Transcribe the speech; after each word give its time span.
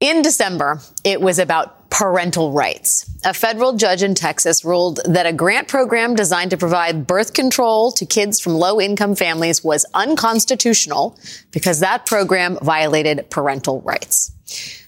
In 0.00 0.22
December, 0.22 0.80
it 1.04 1.20
was 1.20 1.38
about 1.38 1.90
parental 1.90 2.52
rights. 2.52 3.04
A 3.22 3.34
federal 3.34 3.74
judge 3.74 4.02
in 4.02 4.14
Texas 4.14 4.64
ruled 4.64 5.00
that 5.04 5.26
a 5.26 5.32
grant 5.32 5.68
program 5.68 6.14
designed 6.14 6.52
to 6.52 6.56
provide 6.56 7.06
birth 7.06 7.34
control 7.34 7.92
to 7.92 8.06
kids 8.06 8.40
from 8.40 8.54
low 8.54 8.80
income 8.80 9.14
families 9.14 9.62
was 9.62 9.84
unconstitutional 9.92 11.18
because 11.50 11.80
that 11.80 12.06
program 12.06 12.56
violated 12.62 13.28
parental 13.28 13.82
rights. 13.82 14.32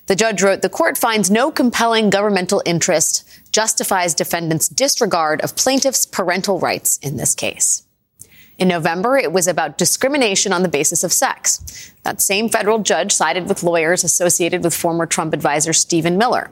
The 0.07 0.17
judge 0.17 0.43
wrote 0.43 0.63
the 0.63 0.71
court 0.71 0.97
finds 0.97 1.31
no 1.31 1.51
compelling 1.51 2.09
governmental 2.09 2.63
interest 2.65 3.29
justifies 3.53 4.15
defendants' 4.15 4.69
disregard 4.69 5.43
of 5.43 5.57
plaintiffs' 5.57 6.07
parental 6.07 6.59
rights 6.59 6.99
in 7.03 7.19
this 7.19 7.35
case. 7.35 7.83
In 8.63 8.69
November, 8.69 9.17
it 9.17 9.33
was 9.33 9.49
about 9.49 9.77
discrimination 9.77 10.53
on 10.53 10.63
the 10.63 10.69
basis 10.69 11.03
of 11.03 11.13
sex. 11.13 11.93
That 12.05 12.21
same 12.21 12.49
federal 12.49 12.79
judge 12.79 13.11
sided 13.11 13.49
with 13.49 13.65
lawyers 13.65 14.05
associated 14.05 14.63
with 14.63 14.73
former 14.73 15.05
Trump 15.05 15.35
advisor 15.35 15.73
Stephen 15.73 16.17
Miller. 16.17 16.49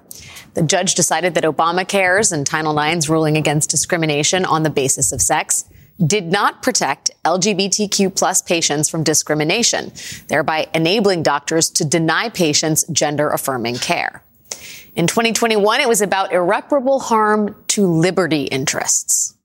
The 0.54 0.64
judge 0.64 0.96
decided 0.96 1.34
that 1.34 1.44
Obamacare's 1.44 2.32
and 2.32 2.44
Title 2.44 2.76
IX's 2.76 3.08
ruling 3.08 3.36
against 3.36 3.70
discrimination 3.70 4.44
on 4.44 4.64
the 4.64 4.70
basis 4.70 5.12
of 5.12 5.22
sex 5.22 5.66
did 6.04 6.32
not 6.32 6.64
protect 6.64 7.12
LGBTQ 7.24 8.16
plus 8.16 8.42
patients 8.42 8.88
from 8.88 9.04
discrimination, 9.04 9.92
thereby 10.26 10.66
enabling 10.74 11.22
doctors 11.22 11.70
to 11.70 11.84
deny 11.84 12.28
patients 12.28 12.84
gender 12.90 13.30
affirming 13.30 13.76
care. 13.76 14.24
In 14.96 15.06
2021, 15.06 15.80
it 15.80 15.86
was 15.86 16.02
about 16.02 16.32
irreparable 16.32 16.98
harm 16.98 17.54
to 17.68 17.86
liberty 17.86 18.46
interests. 18.46 19.36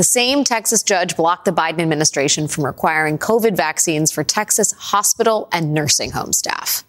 The 0.00 0.04
same 0.04 0.44
Texas 0.44 0.82
judge 0.82 1.14
blocked 1.14 1.44
the 1.44 1.52
Biden 1.52 1.80
administration 1.80 2.48
from 2.48 2.64
requiring 2.64 3.18
COVID 3.18 3.54
vaccines 3.54 4.10
for 4.10 4.24
Texas 4.24 4.72
hospital 4.72 5.46
and 5.52 5.74
nursing 5.74 6.12
home 6.12 6.32
staff. 6.32 6.84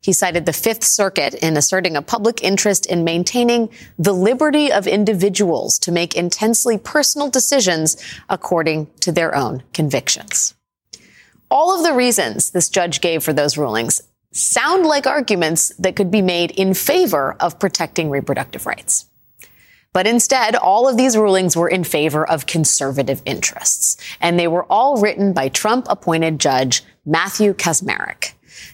He 0.00 0.12
cited 0.12 0.46
the 0.46 0.52
Fifth 0.52 0.84
Circuit 0.84 1.34
in 1.34 1.56
asserting 1.56 1.96
a 1.96 2.02
public 2.02 2.40
interest 2.44 2.86
in 2.86 3.02
maintaining 3.02 3.68
the 3.98 4.12
liberty 4.12 4.70
of 4.70 4.86
individuals 4.86 5.76
to 5.80 5.90
make 5.90 6.14
intensely 6.14 6.78
personal 6.78 7.28
decisions 7.28 7.96
according 8.28 8.86
to 9.00 9.10
their 9.10 9.34
own 9.34 9.64
convictions. 9.72 10.54
All 11.50 11.76
of 11.76 11.82
the 11.82 11.94
reasons 11.94 12.52
this 12.52 12.68
judge 12.68 13.00
gave 13.00 13.24
for 13.24 13.32
those 13.32 13.58
rulings 13.58 14.02
sound 14.30 14.86
like 14.86 15.08
arguments 15.08 15.70
that 15.80 15.96
could 15.96 16.12
be 16.12 16.22
made 16.22 16.52
in 16.52 16.74
favor 16.74 17.34
of 17.40 17.58
protecting 17.58 18.08
reproductive 18.08 18.66
rights. 18.66 19.06
But 19.92 20.06
instead, 20.06 20.56
all 20.56 20.88
of 20.88 20.96
these 20.96 21.16
rulings 21.16 21.56
were 21.56 21.68
in 21.68 21.84
favor 21.84 22.28
of 22.28 22.46
conservative 22.46 23.22
interests. 23.26 23.96
And 24.20 24.38
they 24.38 24.48
were 24.48 24.64
all 24.70 25.00
written 25.00 25.32
by 25.32 25.48
Trump 25.48 25.86
appointed 25.88 26.40
judge 26.40 26.82
Matthew 27.04 27.52
Kacsmaryk. 27.52 28.32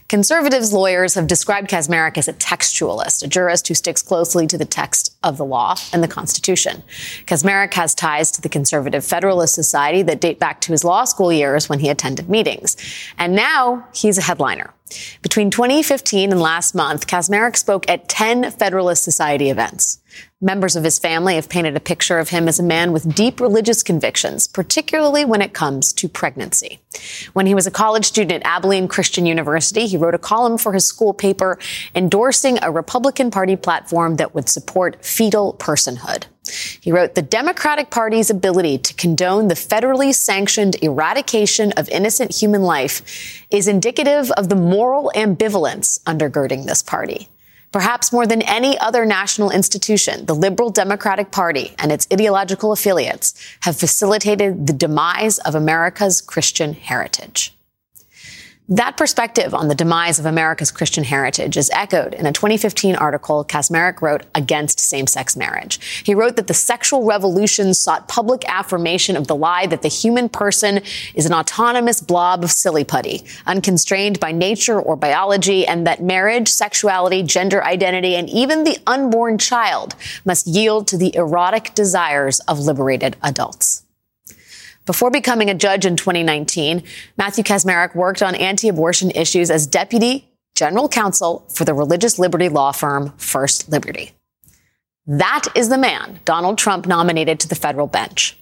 Conservatives 0.08 0.72
lawyers 0.72 1.12
have 1.16 1.26
described 1.26 1.68
Kacsmaryk 1.68 2.16
as 2.16 2.28
a 2.28 2.32
textualist, 2.32 3.22
a 3.22 3.28
jurist 3.28 3.68
who 3.68 3.74
sticks 3.74 4.00
closely 4.00 4.46
to 4.46 4.56
the 4.56 4.64
text 4.64 5.14
of 5.22 5.36
the 5.36 5.44
law 5.44 5.76
and 5.92 6.02
the 6.02 6.08
Constitution. 6.08 6.82
Kacsmaryk 7.26 7.74
has 7.74 7.94
ties 7.94 8.30
to 8.30 8.40
the 8.40 8.48
Conservative 8.48 9.04
Federalist 9.04 9.54
Society 9.54 10.00
that 10.00 10.22
date 10.22 10.38
back 10.38 10.62
to 10.62 10.72
his 10.72 10.82
law 10.82 11.04
school 11.04 11.30
years 11.30 11.68
when 11.68 11.80
he 11.80 11.90
attended 11.90 12.30
meetings. 12.30 12.74
And 13.18 13.34
now 13.34 13.86
he's 13.92 14.16
a 14.16 14.22
headliner. 14.22 14.72
Between 15.20 15.50
2015 15.50 16.32
and 16.32 16.40
last 16.40 16.74
month, 16.74 17.06
Kacsmaryk 17.06 17.56
spoke 17.56 17.88
at 17.90 18.08
10 18.08 18.50
Federalist 18.52 19.02
Society 19.02 19.50
events. 19.50 19.98
Members 20.40 20.76
of 20.76 20.84
his 20.84 20.98
family 20.98 21.34
have 21.34 21.48
painted 21.48 21.76
a 21.76 21.80
picture 21.80 22.18
of 22.18 22.30
him 22.30 22.48
as 22.48 22.58
a 22.58 22.62
man 22.62 22.92
with 22.92 23.14
deep 23.14 23.40
religious 23.40 23.82
convictions, 23.82 24.46
particularly 24.46 25.24
when 25.24 25.42
it 25.42 25.52
comes 25.52 25.92
to 25.92 26.08
pregnancy. 26.08 26.80
When 27.32 27.46
he 27.46 27.54
was 27.54 27.66
a 27.66 27.72
college 27.72 28.06
student 28.06 28.44
at 28.44 28.56
Abilene 28.56 28.88
Christian 28.88 29.26
University, 29.26 29.86
he 29.86 29.96
wrote 29.98 30.14
a 30.14 30.18
column 30.18 30.56
for 30.56 30.72
his 30.72 30.86
school 30.86 31.12
paper 31.12 31.58
endorsing 31.94 32.58
a 32.62 32.70
Republican 32.70 33.30
Party 33.30 33.56
platform 33.56 34.16
that 34.16 34.34
would 34.34 34.48
support 34.48 35.04
fetal 35.04 35.54
personhood. 35.58 36.24
He 36.80 36.92
wrote, 36.92 37.14
the 37.14 37.22
Democratic 37.22 37.90
Party's 37.90 38.30
ability 38.30 38.78
to 38.78 38.94
condone 38.94 39.48
the 39.48 39.54
federally 39.54 40.14
sanctioned 40.14 40.82
eradication 40.82 41.72
of 41.72 41.88
innocent 41.90 42.34
human 42.34 42.62
life 42.62 43.44
is 43.50 43.68
indicative 43.68 44.30
of 44.32 44.48
the 44.48 44.56
moral 44.56 45.12
ambivalence 45.14 46.02
undergirding 46.04 46.64
this 46.64 46.82
party. 46.82 47.28
Perhaps 47.70 48.14
more 48.14 48.26
than 48.26 48.40
any 48.42 48.78
other 48.78 49.04
national 49.04 49.50
institution, 49.50 50.24
the 50.24 50.34
Liberal 50.34 50.70
Democratic 50.70 51.30
Party 51.30 51.74
and 51.78 51.92
its 51.92 52.06
ideological 52.10 52.72
affiliates 52.72 53.34
have 53.60 53.76
facilitated 53.76 54.66
the 54.66 54.72
demise 54.72 55.38
of 55.40 55.54
America's 55.54 56.22
Christian 56.22 56.72
heritage. 56.72 57.57
That 58.70 58.98
perspective 58.98 59.54
on 59.54 59.68
the 59.68 59.74
demise 59.74 60.18
of 60.18 60.26
America's 60.26 60.70
Christian 60.70 61.02
heritage 61.02 61.56
is 61.56 61.70
echoed 61.72 62.12
in 62.12 62.26
a 62.26 62.32
2015 62.32 62.96
article 62.96 63.42
Kacsmaryk 63.42 64.02
wrote 64.02 64.26
against 64.34 64.78
same-sex 64.78 65.38
marriage. 65.38 66.02
He 66.04 66.14
wrote 66.14 66.36
that 66.36 66.48
the 66.48 66.52
sexual 66.52 67.06
revolution 67.06 67.72
sought 67.72 68.08
public 68.08 68.46
affirmation 68.46 69.16
of 69.16 69.26
the 69.26 69.34
lie 69.34 69.64
that 69.68 69.80
the 69.80 69.88
human 69.88 70.28
person 70.28 70.82
is 71.14 71.24
an 71.24 71.32
autonomous 71.32 72.02
blob 72.02 72.44
of 72.44 72.50
silly 72.50 72.84
putty, 72.84 73.24
unconstrained 73.46 74.20
by 74.20 74.32
nature 74.32 74.78
or 74.78 74.96
biology, 74.96 75.66
and 75.66 75.86
that 75.86 76.02
marriage, 76.02 76.48
sexuality, 76.48 77.22
gender 77.22 77.64
identity, 77.64 78.16
and 78.16 78.28
even 78.28 78.64
the 78.64 78.76
unborn 78.86 79.38
child 79.38 79.94
must 80.26 80.46
yield 80.46 80.86
to 80.88 80.98
the 80.98 81.16
erotic 81.16 81.74
desires 81.74 82.40
of 82.40 82.60
liberated 82.60 83.16
adults. 83.22 83.82
Before 84.88 85.10
becoming 85.10 85.50
a 85.50 85.54
judge 85.54 85.84
in 85.84 85.96
2019, 85.96 86.82
Matthew 87.18 87.44
Kacsmaryk 87.44 87.94
worked 87.94 88.22
on 88.22 88.34
anti-abortion 88.34 89.10
issues 89.10 89.50
as 89.50 89.66
deputy 89.66 90.26
general 90.54 90.88
counsel 90.88 91.44
for 91.52 91.66
the 91.66 91.74
religious 91.74 92.18
liberty 92.18 92.48
law 92.48 92.72
firm 92.72 93.12
First 93.18 93.68
Liberty. 93.68 94.12
That 95.06 95.44
is 95.54 95.68
the 95.68 95.76
man 95.76 96.20
Donald 96.24 96.56
Trump 96.56 96.86
nominated 96.86 97.38
to 97.40 97.48
the 97.48 97.54
federal 97.54 97.86
bench. 97.86 98.38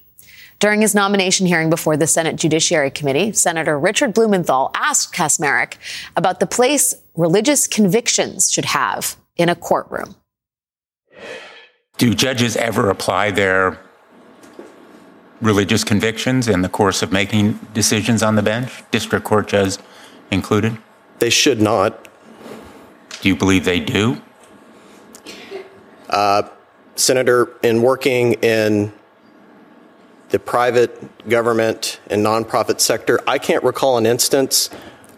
During 0.60 0.82
his 0.82 0.94
nomination 0.94 1.46
hearing 1.46 1.68
before 1.68 1.96
the 1.96 2.06
Senate 2.06 2.36
Judiciary 2.36 2.92
Committee, 2.92 3.32
Senator 3.32 3.76
Richard 3.76 4.14
Blumenthal 4.14 4.70
asked 4.72 5.12
Kacsmaryk 5.12 5.74
about 6.14 6.38
the 6.38 6.46
place 6.46 6.94
religious 7.16 7.66
convictions 7.66 8.52
should 8.52 8.66
have 8.66 9.16
in 9.36 9.48
a 9.48 9.56
courtroom. 9.56 10.14
Do 11.98 12.14
judges 12.14 12.56
ever 12.56 12.88
apply 12.88 13.32
their 13.32 13.80
religious 15.40 15.84
convictions 15.84 16.48
in 16.48 16.62
the 16.62 16.68
course 16.68 17.02
of 17.02 17.12
making 17.12 17.54
decisions 17.74 18.22
on 18.22 18.36
the 18.36 18.42
bench, 18.42 18.82
district 18.90 19.24
court 19.24 19.48
judges 19.48 19.78
included? 20.30 20.78
They 21.18 21.30
should 21.30 21.60
not. 21.60 22.08
Do 23.20 23.28
you 23.28 23.36
believe 23.36 23.64
they 23.64 23.80
do? 23.80 24.20
Uh, 26.08 26.44
Senator, 26.94 27.52
in 27.62 27.82
working 27.82 28.34
in 28.34 28.92
the 30.30 30.38
private 30.38 31.28
government 31.28 32.00
and 32.08 32.24
nonprofit 32.24 32.80
sector, 32.80 33.20
I 33.26 33.38
can't 33.38 33.62
recall 33.62 33.98
an 33.98 34.06
instance 34.06 34.68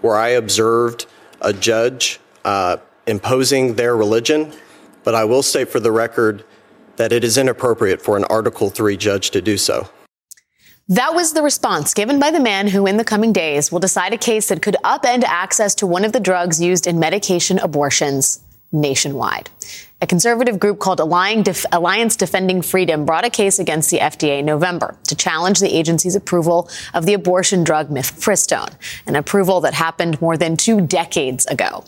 where 0.00 0.16
I 0.16 0.28
observed 0.28 1.06
a 1.40 1.52
judge 1.52 2.20
uh, 2.44 2.78
imposing 3.06 3.74
their 3.74 3.96
religion, 3.96 4.52
but 5.04 5.14
I 5.14 5.24
will 5.24 5.42
state 5.42 5.68
for 5.68 5.80
the 5.80 5.92
record 5.92 6.44
that 6.96 7.12
it 7.12 7.22
is 7.22 7.38
inappropriate 7.38 8.02
for 8.02 8.16
an 8.16 8.24
Article 8.24 8.70
3 8.70 8.96
judge 8.96 9.30
to 9.30 9.40
do 9.40 9.56
so. 9.56 9.88
That 10.90 11.14
was 11.14 11.34
the 11.34 11.42
response 11.42 11.92
given 11.92 12.18
by 12.18 12.30
the 12.30 12.40
man 12.40 12.66
who, 12.66 12.86
in 12.86 12.96
the 12.96 13.04
coming 13.04 13.30
days, 13.30 13.70
will 13.70 13.78
decide 13.78 14.14
a 14.14 14.18
case 14.18 14.48
that 14.48 14.62
could 14.62 14.76
upend 14.82 15.22
access 15.22 15.74
to 15.76 15.86
one 15.86 16.02
of 16.02 16.12
the 16.12 16.20
drugs 16.20 16.62
used 16.62 16.86
in 16.86 16.98
medication 16.98 17.58
abortions 17.58 18.40
nationwide. 18.72 19.50
A 20.00 20.06
conservative 20.06 20.58
group 20.58 20.78
called 20.78 21.00
Alliance 21.00 22.16
Defending 22.16 22.62
Freedom 22.62 23.04
brought 23.04 23.26
a 23.26 23.30
case 23.30 23.58
against 23.58 23.90
the 23.90 23.98
FDA 23.98 24.38
in 24.38 24.46
November 24.46 24.96
to 25.08 25.14
challenge 25.14 25.60
the 25.60 25.76
agency's 25.76 26.16
approval 26.16 26.70
of 26.94 27.04
the 27.04 27.12
abortion 27.12 27.64
drug 27.64 27.90
mifepristone, 27.90 28.74
an 29.06 29.14
approval 29.14 29.60
that 29.60 29.74
happened 29.74 30.18
more 30.22 30.38
than 30.38 30.56
two 30.56 30.80
decades 30.80 31.44
ago. 31.46 31.84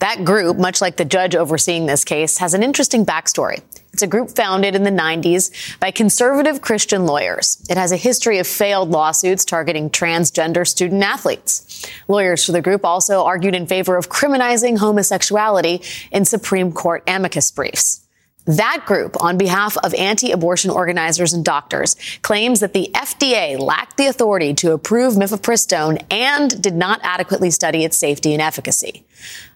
That 0.00 0.26
group, 0.26 0.58
much 0.58 0.82
like 0.82 0.96
the 0.96 1.06
judge 1.06 1.34
overseeing 1.34 1.86
this 1.86 2.04
case, 2.04 2.36
has 2.36 2.52
an 2.52 2.62
interesting 2.62 3.06
backstory. 3.06 3.62
It's 3.92 4.02
a 4.02 4.06
group 4.06 4.30
founded 4.30 4.74
in 4.74 4.84
the 4.84 4.90
90s 4.90 5.78
by 5.78 5.90
conservative 5.90 6.62
Christian 6.62 7.04
lawyers. 7.04 7.58
It 7.68 7.76
has 7.76 7.92
a 7.92 7.96
history 7.96 8.38
of 8.38 8.46
failed 8.46 8.90
lawsuits 8.90 9.44
targeting 9.44 9.90
transgender 9.90 10.66
student 10.66 11.02
athletes. 11.02 11.86
Lawyers 12.08 12.44
for 12.44 12.52
the 12.52 12.62
group 12.62 12.84
also 12.84 13.24
argued 13.24 13.54
in 13.54 13.66
favor 13.66 13.96
of 13.96 14.08
criminalizing 14.08 14.78
homosexuality 14.78 15.82
in 16.10 16.24
Supreme 16.24 16.72
Court 16.72 17.02
amicus 17.06 17.50
briefs. 17.50 18.01
That 18.46 18.82
group, 18.86 19.22
on 19.22 19.38
behalf 19.38 19.76
of 19.78 19.94
anti-abortion 19.94 20.70
organizers 20.70 21.32
and 21.32 21.44
doctors, 21.44 21.94
claims 22.22 22.58
that 22.60 22.72
the 22.72 22.90
FDA 22.92 23.56
lacked 23.58 23.96
the 23.96 24.08
authority 24.08 24.52
to 24.54 24.72
approve 24.72 25.14
mifepristone 25.14 26.04
and 26.10 26.60
did 26.60 26.74
not 26.74 27.00
adequately 27.04 27.50
study 27.50 27.84
its 27.84 27.96
safety 27.96 28.32
and 28.32 28.42
efficacy. 28.42 29.04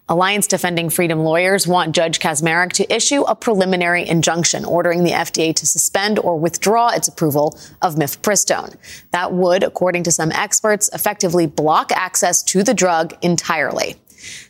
Alliance 0.09 0.47
Defending 0.47 0.89
Freedom 0.89 1.19
lawyers 1.19 1.67
want 1.67 1.93
Judge 1.93 2.19
Kacsmaryk 2.19 2.71
to 2.73 2.95
issue 2.95 3.23
a 3.23 3.35
preliminary 3.35 4.07
injunction 4.07 4.63
ordering 4.63 5.03
the 5.03 5.11
FDA 5.11 5.53
to 5.53 5.65
suspend 5.65 6.17
or 6.19 6.39
withdraw 6.39 6.87
its 6.87 7.09
approval 7.09 7.59
of 7.81 7.95
mifepristone. 7.95 8.77
That 9.11 9.33
would, 9.33 9.63
according 9.63 10.03
to 10.03 10.11
some 10.11 10.31
experts, 10.31 10.89
effectively 10.93 11.45
block 11.45 11.91
access 11.91 12.41
to 12.43 12.63
the 12.63 12.73
drug 12.73 13.17
entirely. 13.21 13.97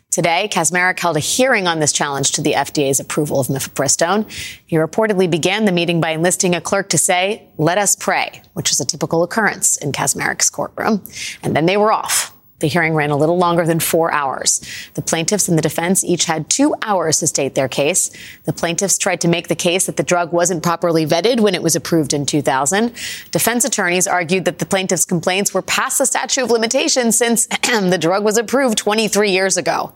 Today, 0.09 0.49
Kacsmaryk 0.51 0.99
held 0.99 1.17
a 1.17 1.19
hearing 1.19 1.67
on 1.67 1.79
this 1.79 1.91
challenge 1.91 2.31
to 2.33 2.41
the 2.41 2.53
FDA's 2.53 2.99
approval 2.99 3.39
of 3.39 3.47
mifepristone. 3.47 4.29
He 4.65 4.77
reportedly 4.77 5.29
began 5.29 5.65
the 5.65 5.71
meeting 5.71 5.99
by 5.99 6.11
enlisting 6.11 6.55
a 6.55 6.61
clerk 6.61 6.89
to 6.89 6.97
say, 6.97 7.49
let 7.57 7.77
us 7.77 7.95
pray, 7.95 8.41
which 8.53 8.71
is 8.71 8.79
a 8.79 8.85
typical 8.85 9.21
occurrence 9.23 9.77
in 9.77 9.91
Kacsmaryk's 9.91 10.49
courtroom. 10.49 11.03
And 11.43 11.55
then 11.55 11.65
they 11.65 11.77
were 11.77 11.91
off. 11.91 12.36
The 12.59 12.67
hearing 12.67 12.95
ran 12.95 13.11
a 13.11 13.17
little 13.17 13.37
longer 13.37 13.67
than 13.67 13.79
four 13.79 14.11
hours. 14.11 14.61
The 14.95 15.03
plaintiffs 15.03 15.47
and 15.47 15.55
the 15.55 15.61
defense 15.61 16.03
each 16.03 16.25
had 16.25 16.49
two 16.49 16.73
hours 16.81 17.19
to 17.19 17.27
state 17.27 17.53
their 17.53 17.67
case. 17.67 18.09
The 18.45 18.53
plaintiffs 18.53 18.97
tried 18.97 19.21
to 19.21 19.27
make 19.27 19.47
the 19.47 19.55
case 19.55 19.85
that 19.85 19.95
the 19.95 20.03
drug 20.03 20.33
wasn't 20.33 20.63
properly 20.63 21.05
vetted 21.05 21.39
when 21.39 21.53
it 21.53 21.61
was 21.61 21.75
approved 21.75 22.13
in 22.13 22.25
2000. 22.25 22.93
Defense 23.29 23.63
attorneys 23.63 24.07
argued 24.07 24.45
that 24.45 24.57
the 24.57 24.65
plaintiffs' 24.65 25.05
complaints 25.05 25.53
were 25.53 25.61
past 25.61 25.99
the 25.99 26.07
statute 26.07 26.45
of 26.45 26.49
limitations 26.49 27.15
since 27.15 27.45
the 27.69 27.97
drug 27.99 28.23
was 28.23 28.39
approved 28.39 28.79
23 28.79 29.29
years 29.29 29.55
ago. 29.55 29.93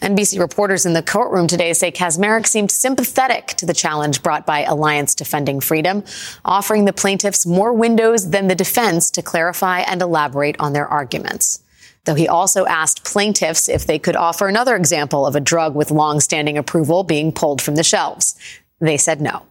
NBC 0.00 0.38
reporters 0.38 0.86
in 0.86 0.92
the 0.92 1.02
courtroom 1.02 1.48
today 1.48 1.72
say 1.72 1.90
Kacsmaryk 1.90 2.46
seemed 2.46 2.70
sympathetic 2.70 3.48
to 3.48 3.66
the 3.66 3.74
challenge 3.74 4.22
brought 4.22 4.46
by 4.46 4.62
Alliance 4.62 5.16
Defending 5.16 5.58
Freedom, 5.58 6.04
offering 6.44 6.84
the 6.84 6.92
plaintiffs 6.92 7.44
more 7.44 7.72
windows 7.72 8.30
than 8.30 8.46
the 8.46 8.54
defense 8.54 9.10
to 9.10 9.20
clarify 9.22 9.80
and 9.80 10.00
elaborate 10.00 10.54
on 10.60 10.74
their 10.74 10.86
arguments 10.86 11.63
though 12.04 12.14
he 12.14 12.28
also 12.28 12.66
asked 12.66 13.04
plaintiffs 13.04 13.68
if 13.68 13.86
they 13.86 13.98
could 13.98 14.16
offer 14.16 14.48
another 14.48 14.76
example 14.76 15.26
of 15.26 15.36
a 15.36 15.40
drug 15.40 15.74
with 15.74 15.90
long-standing 15.90 16.58
approval 16.58 17.02
being 17.02 17.32
pulled 17.32 17.62
from 17.62 17.76
the 17.76 17.82
shelves. 17.82 18.34
They 18.80 18.96
said 18.96 19.20
no. 19.20 19.42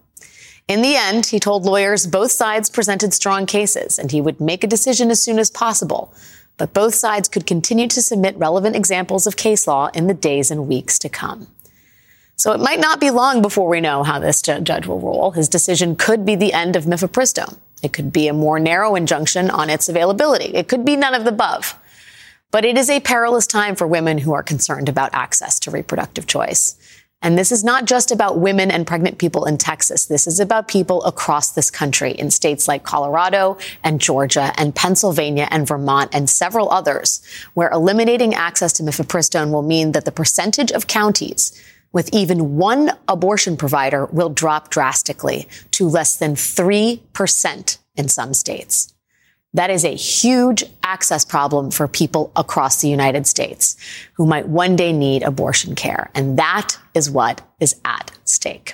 In 0.67 0.81
the 0.81 0.95
end, 0.95 1.25
he 1.25 1.39
told 1.39 1.65
lawyers 1.65 2.07
both 2.07 2.31
sides 2.31 2.69
presented 2.69 3.13
strong 3.13 3.45
cases 3.45 3.99
and 3.99 4.11
he 4.11 4.21
would 4.21 4.39
make 4.39 4.63
a 4.63 4.67
decision 4.67 5.11
as 5.11 5.21
soon 5.21 5.39
as 5.39 5.51
possible. 5.51 6.13
But 6.57 6.73
both 6.73 6.93
sides 6.95 7.27
could 7.27 7.47
continue 7.47 7.87
to 7.87 8.01
submit 8.01 8.37
relevant 8.37 8.75
examples 8.75 9.27
of 9.27 9.35
case 9.35 9.67
law 9.67 9.89
in 9.93 10.07
the 10.07 10.13
days 10.13 10.51
and 10.51 10.67
weeks 10.67 10.99
to 10.99 11.09
come. 11.09 11.47
So 12.35 12.51
it 12.51 12.59
might 12.59 12.79
not 12.79 12.99
be 12.99 13.09
long 13.09 13.41
before 13.41 13.67
we 13.67 13.81
know 13.81 14.03
how 14.03 14.19
this 14.19 14.41
judge 14.41 14.87
will 14.87 14.99
rule. 14.99 15.31
His 15.31 15.49
decision 15.49 15.95
could 15.95 16.25
be 16.25 16.35
the 16.35 16.53
end 16.53 16.75
of 16.75 16.85
mifepristone. 16.85 17.57
It 17.81 17.93
could 17.93 18.13
be 18.13 18.27
a 18.27 18.33
more 18.33 18.59
narrow 18.59 18.95
injunction 18.95 19.49
on 19.49 19.69
its 19.69 19.89
availability. 19.89 20.55
It 20.55 20.67
could 20.67 20.85
be 20.85 20.95
none 20.95 21.13
of 21.13 21.25
the 21.25 21.31
above. 21.31 21.75
But 22.53 22.65
it 22.65 22.77
is 22.77 22.87
a 22.87 22.99
perilous 22.99 23.47
time 23.47 23.75
for 23.75 23.87
women 23.87 24.19
who 24.19 24.31
are 24.33 24.43
concerned 24.43 24.87
about 24.87 25.09
access 25.11 25.59
to 25.61 25.71
reproductive 25.71 26.27
choice. 26.27 26.75
And 27.23 27.35
this 27.35 27.51
is 27.51 27.63
not 27.63 27.85
just 27.85 28.11
about 28.11 28.37
women 28.37 28.69
and 28.69 28.85
pregnant 28.85 29.17
people 29.17 29.45
in 29.45 29.57
Texas. 29.57 30.05
This 30.05 30.27
is 30.27 30.39
about 30.39 30.67
people 30.67 31.03
across 31.03 31.49
this 31.49 31.71
country 31.71 32.11
in 32.11 32.29
states 32.29 32.67
like 32.67 32.83
Colorado 32.83 33.57
and 33.83 33.99
Georgia 33.99 34.53
and 34.55 34.75
Pennsylvania 34.75 35.47
and 35.49 35.67
Vermont 35.67 36.13
and 36.13 36.29
several 36.29 36.69
others, 36.69 37.25
where 37.55 37.71
eliminating 37.71 38.35
access 38.35 38.71
to 38.73 38.83
mifepristone 38.83 39.49
will 39.49 39.63
mean 39.63 39.93
that 39.93 40.05
the 40.05 40.11
percentage 40.11 40.71
of 40.71 40.85
counties 40.85 41.59
with 41.91 42.13
even 42.13 42.55
one 42.57 42.91
abortion 43.07 43.57
provider 43.57 44.05
will 44.07 44.29
drop 44.29 44.69
drastically 44.69 45.47
to 45.71 45.87
less 45.89 46.17
than 46.17 46.35
3% 46.35 47.77
in 47.95 48.07
some 48.07 48.35
states. 48.35 48.92
That 49.55 49.69
is 49.69 49.85
a 49.85 49.93
huge 49.95 50.63
access 50.81 51.23
problem 51.23 51.69
for 51.69 51.87
people 51.87 52.31
across 52.35 52.81
the 52.81 52.89
United 52.89 53.27
States 53.27 53.77
who 54.13 54.25
might 54.25 54.47
one 54.47 54.75
day 54.75 54.91
need 54.91 55.21
abortion 55.21 55.75
care. 55.75 56.09
And 56.15 56.39
that 56.39 56.77
is 56.93 57.09
what 57.09 57.41
is 57.59 57.75
at 57.85 58.11
stake. 58.25 58.73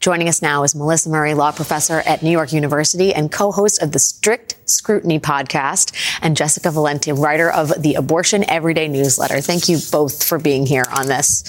Joining 0.00 0.28
us 0.28 0.40
now 0.40 0.62
is 0.62 0.76
Melissa 0.76 1.10
Murray, 1.10 1.34
law 1.34 1.50
professor 1.50 2.02
at 2.06 2.22
New 2.22 2.30
York 2.30 2.52
University 2.52 3.12
and 3.12 3.32
co-host 3.32 3.82
of 3.82 3.90
the 3.90 3.98
Strict 3.98 4.54
Scrutiny 4.64 5.18
podcast, 5.18 5.92
and 6.22 6.36
Jessica 6.36 6.70
Valenti, 6.70 7.10
writer 7.10 7.50
of 7.50 7.82
the 7.82 7.94
Abortion 7.94 8.48
Everyday 8.48 8.86
newsletter. 8.86 9.40
Thank 9.40 9.68
you 9.68 9.78
both 9.90 10.22
for 10.22 10.38
being 10.38 10.66
here 10.66 10.84
on 10.96 11.08
this. 11.08 11.42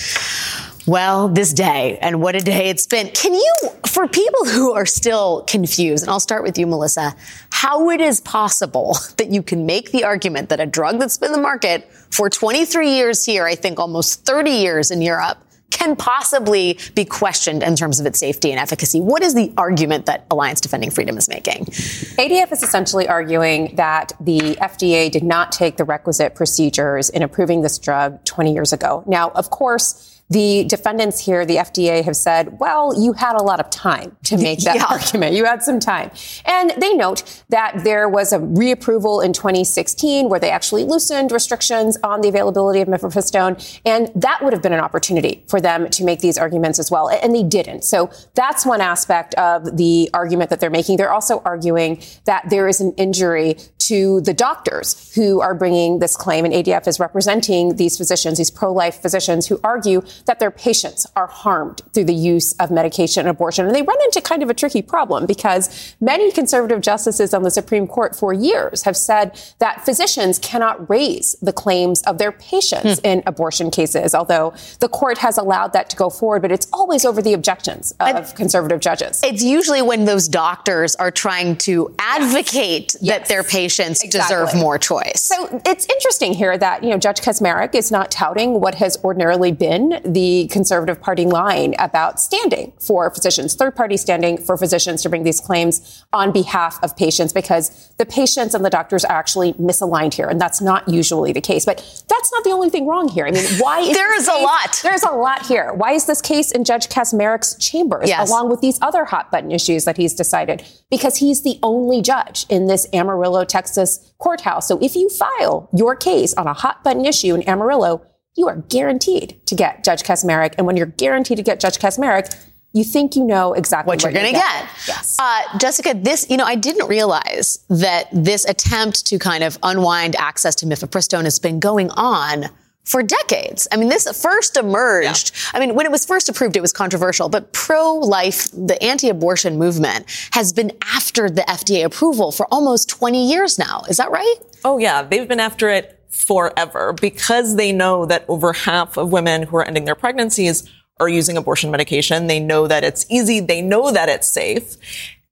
Well, 0.88 1.28
this 1.28 1.54
day, 1.54 2.00
and 2.02 2.20
what 2.20 2.34
a 2.34 2.40
day 2.40 2.70
it's 2.70 2.88
been. 2.88 3.10
Can 3.10 3.36
you, 3.36 3.54
for 3.86 4.08
people 4.08 4.46
who 4.46 4.74
are 4.74 4.88
still 4.88 5.44
confused, 5.44 6.04
and 6.04 6.10
I'll 6.10 6.20
start 6.20 6.42
with 6.42 6.58
you, 6.58 6.66
Melissa, 6.66 7.16
how 7.60 7.90
it 7.90 8.00
is 8.00 8.22
possible 8.22 8.98
that 9.18 9.30
you 9.32 9.44
can 9.44 9.66
make 9.66 9.92
the 9.92 10.06
argument 10.06 10.48
that 10.48 10.62
a 10.62 10.66
drug 10.66 10.98
that's 10.98 11.18
been 11.18 11.28
in 11.28 11.34
the 11.34 11.42
market 11.42 11.92
for 12.10 12.30
23 12.30 12.90
years 12.90 13.26
here, 13.26 13.46
I 13.46 13.56
think 13.56 13.80
almost 13.80 14.26
30 14.26 14.50
years 14.50 14.92
in 14.92 15.02
Europe, 15.02 15.38
can 15.70 15.96
possibly 15.98 16.80
be 16.96 17.04
questioned 17.04 17.62
in 17.62 17.76
terms 17.76 18.00
of 18.00 18.06
its 18.06 18.18
safety 18.18 18.52
and 18.52 18.60
efficacy. 18.60 19.02
What 19.02 19.22
is 19.24 19.36
the 19.36 19.52
argument 19.58 20.06
that 20.06 20.26
Alliance 20.32 20.62
Defending 20.62 20.90
Freedom 20.90 21.18
is 21.18 21.28
making? 21.28 21.66
ADF 21.66 22.52
is 22.54 22.64
essentially 22.64 23.08
arguing 23.10 23.76
that 23.76 24.14
the 24.22 24.58
FDA 24.62 25.12
did 25.12 25.24
not 25.24 25.52
take 25.52 25.76
the 25.76 25.84
requisite 25.84 26.36
procedures 26.36 27.10
in 27.10 27.24
approving 27.24 27.62
this 27.62 27.78
drug 27.78 28.24
20 28.24 28.54
years 28.54 28.72
ago. 28.74 29.04
Now, 29.06 29.32
of 29.32 29.50
course, 29.50 30.09
the 30.30 30.64
defendants 30.66 31.20
here, 31.20 31.46
the 31.46 31.56
FDA, 31.56 32.04
have 32.04 32.16
said, 32.16 32.60
well, 32.60 32.94
you 33.00 33.14
had 33.14 33.36
a 33.36 33.42
lot 33.42 33.60
of 33.60 33.70
time 33.70 34.16
to 34.26 34.38
make 34.42 34.60
that 34.60 34.76
yeah. 34.76 34.86
argument. 34.90 35.36
You 35.36 35.46
had 35.46 35.64
some 35.64 35.80
time. 35.80 36.12
And 36.46 36.72
they 36.78 36.94
note 36.94 37.44
that 37.50 37.84
there 37.84 38.08
was 38.08 38.31
a 38.31 38.40
reapproval 38.40 39.24
in 39.24 39.34
2016 39.34 40.30
where 40.30 40.40
they 40.40 40.52
actually 40.52 40.84
loosened 40.84 41.31
restrictions 41.31 41.98
on 42.04 42.22
the 42.22 42.30
availability 42.30 42.81
of 42.81 42.88
mifepristone. 42.88 43.80
And 43.86 44.12
that 44.16 44.44
would 44.44 44.54
have 44.54 44.62
been 44.62 44.74
an 44.74 44.80
opportunity 44.80 45.44
for 45.48 45.60
them 45.60 45.90
to 45.90 46.04
make 46.04 46.20
these 46.20 46.38
arguments 46.38 46.80
as 46.80 46.92
well. 46.92 47.10
And 47.10 47.34
they 47.34 47.44
didn't. 47.44 47.84
So 47.84 48.12
that's 48.36 48.66
one 48.66 48.82
aspect 48.82 49.34
of 49.36 49.78
the 49.78 50.10
argument 50.14 50.52
that 50.52 50.60
they're 50.60 50.70
making. 50.70 50.98
They're 50.98 51.12
also 51.12 51.42
arguing 51.44 52.02
that 52.25 52.50
there 52.50 52.68
is 52.68 52.82
an 52.82 52.94
injury 52.94 53.58
to 53.80 54.22
the 54.22 54.34
doctors 54.34 55.12
who 55.16 55.42
are 55.42 55.56
bringing 55.56 55.98
this 55.98 56.16
claim. 56.16 56.46
And 56.46 56.54
ADF 56.54 56.88
is 56.88 57.00
representing 57.00 57.78
these 57.78 57.98
physicians, 57.98 58.38
these 58.38 58.52
pro-life 58.52 59.02
physicians 59.02 59.48
who 59.48 59.60
argue 59.64 60.04
that 60.25 60.39
their 60.39 60.51
patients 60.51 61.07
are 61.16 61.27
harmed 61.27 61.81
through 61.94 62.06
the 62.06 62.13
use 62.13 62.54
of 62.54 62.71
medication 62.71 63.21
and 63.21 63.30
abortion. 63.30 63.66
And 63.66 63.75
they 63.75 63.81
run 63.81 64.01
into 64.04 64.21
kind 64.21 64.44
of 64.44 64.50
a 64.50 64.54
tricky 64.54 64.81
problem 64.81 65.25
because 65.25 65.95
many 66.00 66.31
conservative 66.31 66.81
justices 66.81 67.33
on 67.33 67.44
the 67.44 67.51
Supreme 67.51 67.88
Court 67.88 68.16
for 68.16 68.33
years 68.33 68.83
have 68.83 68.98
said 68.98 69.39
that 69.60 69.86
physicians 69.86 70.39
cannot 70.39 70.89
raise 70.89 71.36
the 71.42 71.54
claims 71.54 72.01
of 72.04 72.18
their 72.18 72.31
patients 72.31 73.00
hmm. 73.00 73.06
in 73.06 73.24
abortion 73.25 73.71
cases, 73.71 74.16
although 74.16 74.54
the 74.80 74.88
court 74.88 75.18
has 75.19 75.38
allowed 75.38 75.74
that 75.74 75.89
to 75.89 75.95
go 75.95 76.10
forward, 76.10 76.42
but 76.42 76.51
it's 76.51 76.68
always 76.72 77.06
over 77.06 77.22
the 77.22 77.33
objections 77.33 77.92
of 78.00 78.15
I, 78.15 78.22
conservative 78.22 78.80
judges. 78.80 79.22
It's 79.24 79.44
usually 79.44 79.81
when 79.81 80.06
those 80.06 80.27
doctors 80.27 80.95
are 80.95 81.12
trying 81.12 81.57
to 81.57 81.94
advocate 82.00 82.95
yes. 82.95 83.01
that 83.01 83.19
yes. 83.22 83.27
their 83.27 83.44
patients 83.44 84.04
exactly. 84.04 84.36
deserve 84.36 84.56
more 84.56 84.77
choice. 84.77 85.22
So 85.22 85.62
it's 85.65 85.86
interesting 85.88 86.33
here 86.33 86.57
that, 86.57 86.83
you 86.83 86.89
know, 86.89 86.98
Judge 86.98 87.22
Kacsmaryk 87.22 87.75
is 87.75 87.92
not 87.92 88.12
touting 88.12 88.60
what 88.62 88.75
has 88.75 88.98
ordinarily 89.04 89.51
been 89.51 90.01
the 90.14 90.48
conservative 90.52 91.02
party 91.02 91.26
line 91.26 91.76
about 91.80 92.20
standing 92.20 92.74
for 92.80 93.10
physicians, 93.12 93.56
third 93.56 93.75
party 93.75 93.98
standing 93.98 94.38
for 94.38 94.58
physicians 94.58 95.01
to 95.04 95.10
bring 95.10 95.24
these 95.24 95.39
claims 95.39 96.04
on 96.13 96.32
behalf 96.32 96.80
of 96.84 96.96
patients 96.96 97.32
because 97.34 97.92
the 97.98 98.06
patients 98.06 98.54
and 98.54 98.66
the 98.66 98.70
doctors 98.70 99.06
are 99.06 99.18
actually 99.18 99.54
misaligned 99.54 100.13
here. 100.13 100.28
And 100.28 100.39
that's 100.39 100.62
not 100.62 100.88
usually 100.88 101.32
the 101.32 101.42
case. 101.42 101.66
But 101.66 101.78
that's 102.08 102.32
not 102.32 102.44
the 102.44 102.51
only 102.51 102.70
thing 102.70 102.88
wrong 102.88 103.08
here. 103.08 103.25
I 103.25 103.32
mean, 103.32 103.46
why 103.60 103.80
is 103.80 103.94
there 103.96 104.16
is 104.16 104.28
case, 104.28 104.39
a 104.39 104.42
lot. 104.42 104.80
There's 104.84 105.04
a 105.04 105.12
lot 105.12 105.46
here. 105.46 105.74
Why 105.74 105.92
is 105.92 106.06
this 106.06 106.22
case 106.22 106.51
in 106.51 106.63
Judge 106.63 106.88
Kacsmaryk's 106.88 107.56
chambers 107.56 108.10
yes. 108.10 108.30
along 108.30 108.50
with 108.50 108.62
these 108.62 108.80
other 108.82 109.06
hot 109.06 109.32
button 109.32 109.51
issues 109.51 109.86
that 109.86 109.98
he's 109.98 110.13
decided? 110.13 110.63
Because 110.89 111.18
he's 111.18 111.44
the 111.44 111.60
only 111.62 112.01
judge 112.01 112.46
in 112.50 112.68
this 112.68 112.88
Amarillo, 112.94 113.46
Texas 113.46 114.12
courthouse. 114.18 114.68
So 114.68 114.80
if 114.82 114.96
you 114.96 115.10
file 115.10 115.70
your 115.74 115.96
case 115.96 116.34
on 116.34 116.48
a 116.48 116.54
hot 116.54 116.84
button 116.84 117.06
issue 117.06 117.36
in 117.36 117.48
Amarillo, 117.48 118.06
you 118.39 118.48
are 118.48 118.55
guaranteed 118.69 119.39
to 119.46 119.53
get 119.53 119.84
Judge 119.84 120.01
Kacsmaryk. 120.01 120.55
And 120.58 120.65
when 120.65 120.77
you're 120.77 120.88
guaranteed 120.88 121.38
to 121.38 121.43
get 121.43 121.60
Judge 121.60 121.77
Kacsmaryk, 121.77 122.34
you 122.72 122.84
think 122.84 123.15
you 123.15 123.25
know 123.25 123.53
exactly 123.53 123.89
what, 123.89 124.03
what 124.03 124.03
you're 124.03 124.22
going 124.22 124.34
to 124.34 124.39
get. 124.39 124.69
Yes. 124.88 125.17
Uh, 125.19 125.58
Jessica, 125.58 125.93
this, 125.93 126.29
you 126.29 126.38
know, 126.38 126.46
I 126.46 126.55
didn't 126.55 126.88
realize 126.88 127.60
that 127.69 128.08
this 128.13 128.46
attempt 128.46 129.05
to 129.08 129.19
kind 129.19 129.43
of 129.43 129.58
unwind 129.62 130.15
access 130.15 130.55
to 130.55 130.65
mifepristone 130.65 131.24
has 131.24 131.39
been 131.39 131.60
going 131.60 131.89
on 131.91 132.46
for 132.86 133.03
decades. 133.03 133.67
I 133.72 133.77
mean, 133.77 133.89
this 133.89 134.08
first 134.22 134.55
emerged. 134.55 135.31
Yeah. 135.34 135.60
I 135.60 135.60
mean, 135.60 135.75
when 135.75 135.86
it 135.86 135.91
was 135.91 136.05
first 136.05 136.29
approved, 136.29 136.55
it 136.55 136.62
was 136.62 136.72
controversial, 136.72 137.27
but 137.27 137.51
pro-life, 137.53 138.50
the 138.51 138.81
anti-abortion 138.81 139.58
movement 139.58 140.05
has 140.31 140.53
been 140.53 140.72
after 140.96 141.29
the 141.29 141.41
FDA 141.41 141.84
approval 141.84 142.31
for 142.31 142.48
almost 142.51 142.88
20 142.89 143.29
years 143.29 143.60
now. 143.60 143.84
Is 143.89 143.98
that 143.98 144.12
right? 144.12 144.36
Oh, 144.63 144.77
yeah. 144.77 145.03
They've 145.03 145.27
been 145.27 145.39
after 145.39 145.69
it 145.69 145.99
forever 146.10 146.94
because 146.94 147.56
they 147.56 147.72
know 147.72 148.06
that 148.06 148.25
over 148.28 148.54
half 148.54 148.98
of 148.98 149.12
women 149.12 149.44
who 149.44 149.58
are 149.58 149.66
ending 149.66 149.86
their 149.86 149.96
pregnancies 149.96 150.68
are 151.00 151.10
using 151.10 151.38
abortion 151.38 151.72
medication. 151.72 152.28
They 152.28 152.39
know 152.39 152.68
that 152.68 152.84
it's 152.84 153.06
easy. 153.10 153.39
They 153.39 153.62
know 153.62 153.92
that 153.92 154.10
it's 154.10 154.28
safe 154.28 154.75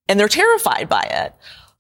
and 0.08 0.20
they're 0.20 0.28
terrified 0.28 0.88
by 0.88 1.02
it. 1.10 1.36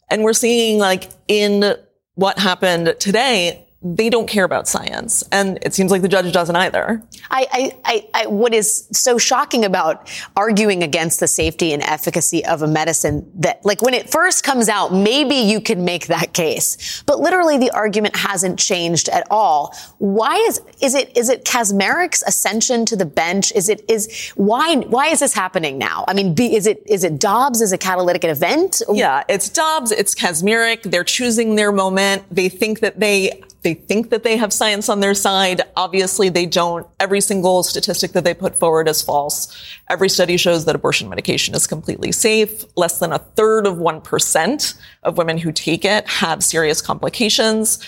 And 0.10 0.24
we're 0.24 0.34
seeing 0.34 0.80
like 0.80 1.10
in 1.28 1.76
what 2.16 2.40
happened 2.40 2.96
today, 3.00 3.67
they 3.96 4.10
don't 4.10 4.28
care 4.28 4.44
about 4.44 4.68
science. 4.68 5.24
And 5.32 5.60
it 5.62 5.74
seems 5.74 5.92
like 5.92 6.02
the 6.02 6.08
judge 6.08 6.32
doesn't 6.34 6.56
either. 6.56 7.04
I, 7.30 7.48
I, 7.52 7.78
I, 7.86 8.10
I, 8.14 8.28
what 8.28 8.54
is 8.54 8.88
so 8.92 9.18
shocking 9.18 9.64
about 9.66 10.10
arguing 10.36 10.84
against 10.84 11.20
the 11.20 11.28
safety 11.28 11.74
and 11.74 11.84
efficacy 11.84 12.46
of 12.46 12.62
a 12.62 12.68
medicine 12.68 13.32
that, 13.36 13.64
like, 13.66 13.82
when 13.82 13.94
it 13.94 14.10
first 14.10 14.44
comes 14.44 14.70
out, 14.70 14.94
maybe 14.94 15.36
you 15.36 15.62
can 15.62 15.86
make 15.86 16.08
that 16.08 16.34
case. 16.34 17.04
But 17.06 17.20
literally, 17.20 17.58
the 17.58 17.72
argument 17.72 18.16
hasn't 18.16 18.60
changed 18.60 19.10
at 19.10 19.28
all. 19.30 19.76
Why 20.00 20.36
is, 20.48 20.62
is 20.82 20.96
it, 20.96 21.16
is 21.18 21.30
it 21.30 21.46
Kacsmaryk's 21.46 22.24
ascension 22.24 22.86
to 22.88 22.96
the 22.96 23.06
bench? 23.06 23.52
Is 23.54 23.70
it, 23.70 23.84
is, 23.90 24.32
why, 24.36 24.76
why 24.76 25.08
is 25.08 25.20
this 25.20 25.34
happening 25.34 25.78
now? 25.78 26.06
I 26.08 26.14
mean, 26.14 26.34
be, 26.34 26.56
is 26.56 26.68
it, 26.68 26.84
is 26.86 27.04
it 27.04 27.20
Dobbs 27.20 27.62
as 27.62 27.72
a 27.72 27.78
catalytic 27.78 28.24
event? 28.24 28.82
Yeah, 28.92 29.24
it's 29.30 29.50
Dobbs, 29.50 29.92
it's 29.92 30.16
Kacsmaryk. 30.16 30.84
They're 30.84 31.04
choosing 31.04 31.56
their 31.56 31.72
moment. 31.72 32.24
They 32.32 32.50
think 32.50 32.80
that 32.80 33.00
they 33.00 33.44
they 33.62 33.74
think 33.74 34.10
that 34.10 34.24
they 34.24 34.38
have 34.38 34.54
science 34.54 34.90
on 34.90 35.00
their 35.00 35.14
side. 35.14 35.62
Obviously, 35.76 36.30
they 36.30 36.46
don't. 36.46 36.88
Every 37.00 37.22
single 37.22 37.64
statistic 37.64 38.12
that 38.14 38.24
they 38.24 38.34
put 38.34 38.56
forward 38.56 38.88
is 38.88 39.02
false. 39.02 39.56
Every 39.90 40.10
study 40.10 40.38
shows 40.38 40.66
that 40.66 40.76
abortion 40.76 41.10
medication 41.10 41.56
is 41.56 41.68
completely 41.68 42.12
safe. 42.12 42.66
Less 42.76 43.00
than 43.00 43.12
a 43.12 43.20
third 43.20 43.66
of 43.66 43.78
1% 43.78 44.78
of 45.04 45.18
women 45.18 45.38
who 45.38 45.52
take 45.52 45.86
it 45.86 46.08
have 46.08 46.44
serious 46.44 46.82
complications 46.82 47.80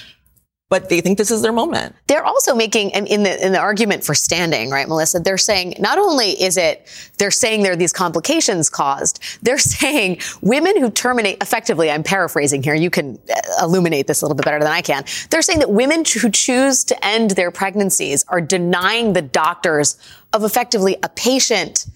but 0.69 0.89
they 0.89 1.01
think 1.01 1.17
this 1.17 1.31
is 1.31 1.41
their 1.41 1.51
moment. 1.51 1.95
They're 2.05 2.23
also 2.23 2.55
making 2.55 2.91
in 2.91 3.23
the 3.23 3.45
in 3.45 3.51
the 3.53 3.59
argument 3.59 4.03
for 4.03 4.13
standing, 4.13 4.69
right, 4.69 4.87
Melissa? 4.87 5.19
They're 5.19 5.37
saying 5.37 5.75
not 5.79 5.97
only 5.97 6.41
is 6.41 6.57
it 6.57 6.87
they're 7.17 7.31
saying 7.31 7.63
there 7.63 7.73
are 7.73 7.75
these 7.75 7.91
complications 7.91 8.69
caused, 8.69 9.19
they're 9.41 9.57
saying 9.57 10.19
women 10.41 10.79
who 10.79 10.91
terminate 10.91 11.41
effectively. 11.41 11.89
I'm 11.89 12.03
paraphrasing 12.03 12.61
here. 12.61 12.75
You 12.75 12.91
can 12.91 13.17
uh, 13.29 13.65
illuminate 13.65 14.05
this 14.05 14.21
a 14.21 14.25
little 14.25 14.35
bit 14.35 14.45
better 14.45 14.59
than 14.59 14.71
I 14.71 14.81
can. 14.81 15.03
They're 15.31 15.41
saying 15.41 15.59
that 15.59 15.71
women 15.71 16.03
who 16.05 16.29
choose 16.29 16.83
to 16.85 17.05
end 17.05 17.31
their 17.31 17.51
pregnancies 17.51 18.23
are 18.27 18.41
denying 18.41 19.13
the 19.13 19.23
doctors 19.23 19.97
of 20.33 20.43
effectively 20.43 20.97
a 21.03 21.09
patient. 21.09 21.87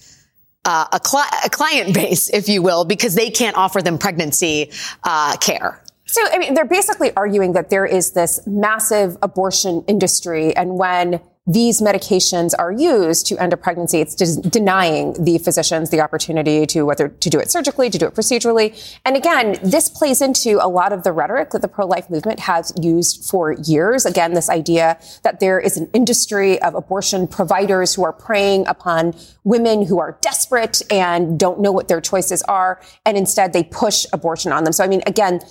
Uh, 0.65 0.88
a, 0.94 0.96
a, 1.46 1.50
client 1.50 1.94
base, 1.94 2.30
if 2.30 2.48
you 2.48 2.62
will, 2.62 2.86
because 2.86 3.15
they 3.15 3.30
can't 3.30 3.58
offer 3.58 3.82
them 3.82 3.98
pregnancy 3.98 4.72
uh, 5.03 5.36
care. 5.36 5.82
So, 6.13 6.22
I 6.32 6.38
mean, 6.38 6.53
they're 6.53 6.63
basically 6.63 7.12
arguing 7.15 7.53
that 7.53 7.72
there 7.72 7.88
is 7.88 8.12
this 8.12 8.39
massive 8.46 9.17
abortion 9.24 9.84
industry, 9.88 10.55
and 10.55 10.77
when 10.77 11.22
these 11.48 11.82
medications 11.82 12.53
are 12.60 12.72
used 12.72 13.25
to 13.25 13.38
end 13.39 13.51
a 13.51 13.58
pregnancy, 13.58 14.00
it's 14.00 14.13
denying 14.38 15.13
the 15.22 15.39
physicians 15.39 15.89
the 15.89 16.01
opportunity 16.01 16.67
to 16.67 16.84
whether 16.84 17.10
to 17.10 17.32
do 17.32 17.39
it 17.39 17.50
surgically, 17.50 17.89
to 17.89 17.98
do 17.98 18.05
it 18.05 18.13
procedurally. 18.13 18.96
And 19.05 19.17
again, 19.17 19.58
this 19.63 19.89
plays 19.89 20.22
into 20.22 20.60
a 20.62 20.70
lot 20.70 20.93
of 20.93 21.01
the 21.01 21.12
rhetoric 21.12 21.50
that 21.50 21.63
the 21.63 21.67
pro-life 21.67 22.12
movement 22.12 22.41
has 22.41 22.72
used 22.79 23.25
for 23.25 23.53
years. 23.53 24.05
Again, 24.05 24.36
this 24.36 24.51
idea 24.51 25.00
that 25.24 25.39
there 25.39 25.60
is 25.60 25.77
an 25.77 25.89
industry 25.93 26.62
of 26.62 26.75
abortion 26.75 27.27
providers 27.27 27.96
who 27.96 28.03
are 28.03 28.13
preying 28.13 28.67
upon 28.67 29.15
women 29.43 29.84
who 29.88 29.98
are 30.00 30.20
desperate 30.22 30.84
and 30.91 31.39
don't 31.39 31.60
know 31.60 31.72
what 31.72 31.88
their 31.88 32.01
choices 32.01 32.43
are, 32.43 32.79
and 33.03 33.17
instead 33.17 33.51
they 33.51 33.63
push 33.63 34.05
abortion 34.13 34.51
on 34.51 34.63
them. 34.63 34.74
So, 34.74 34.84
I 34.84 34.88
mean, 34.88 35.01
again, 35.08 35.41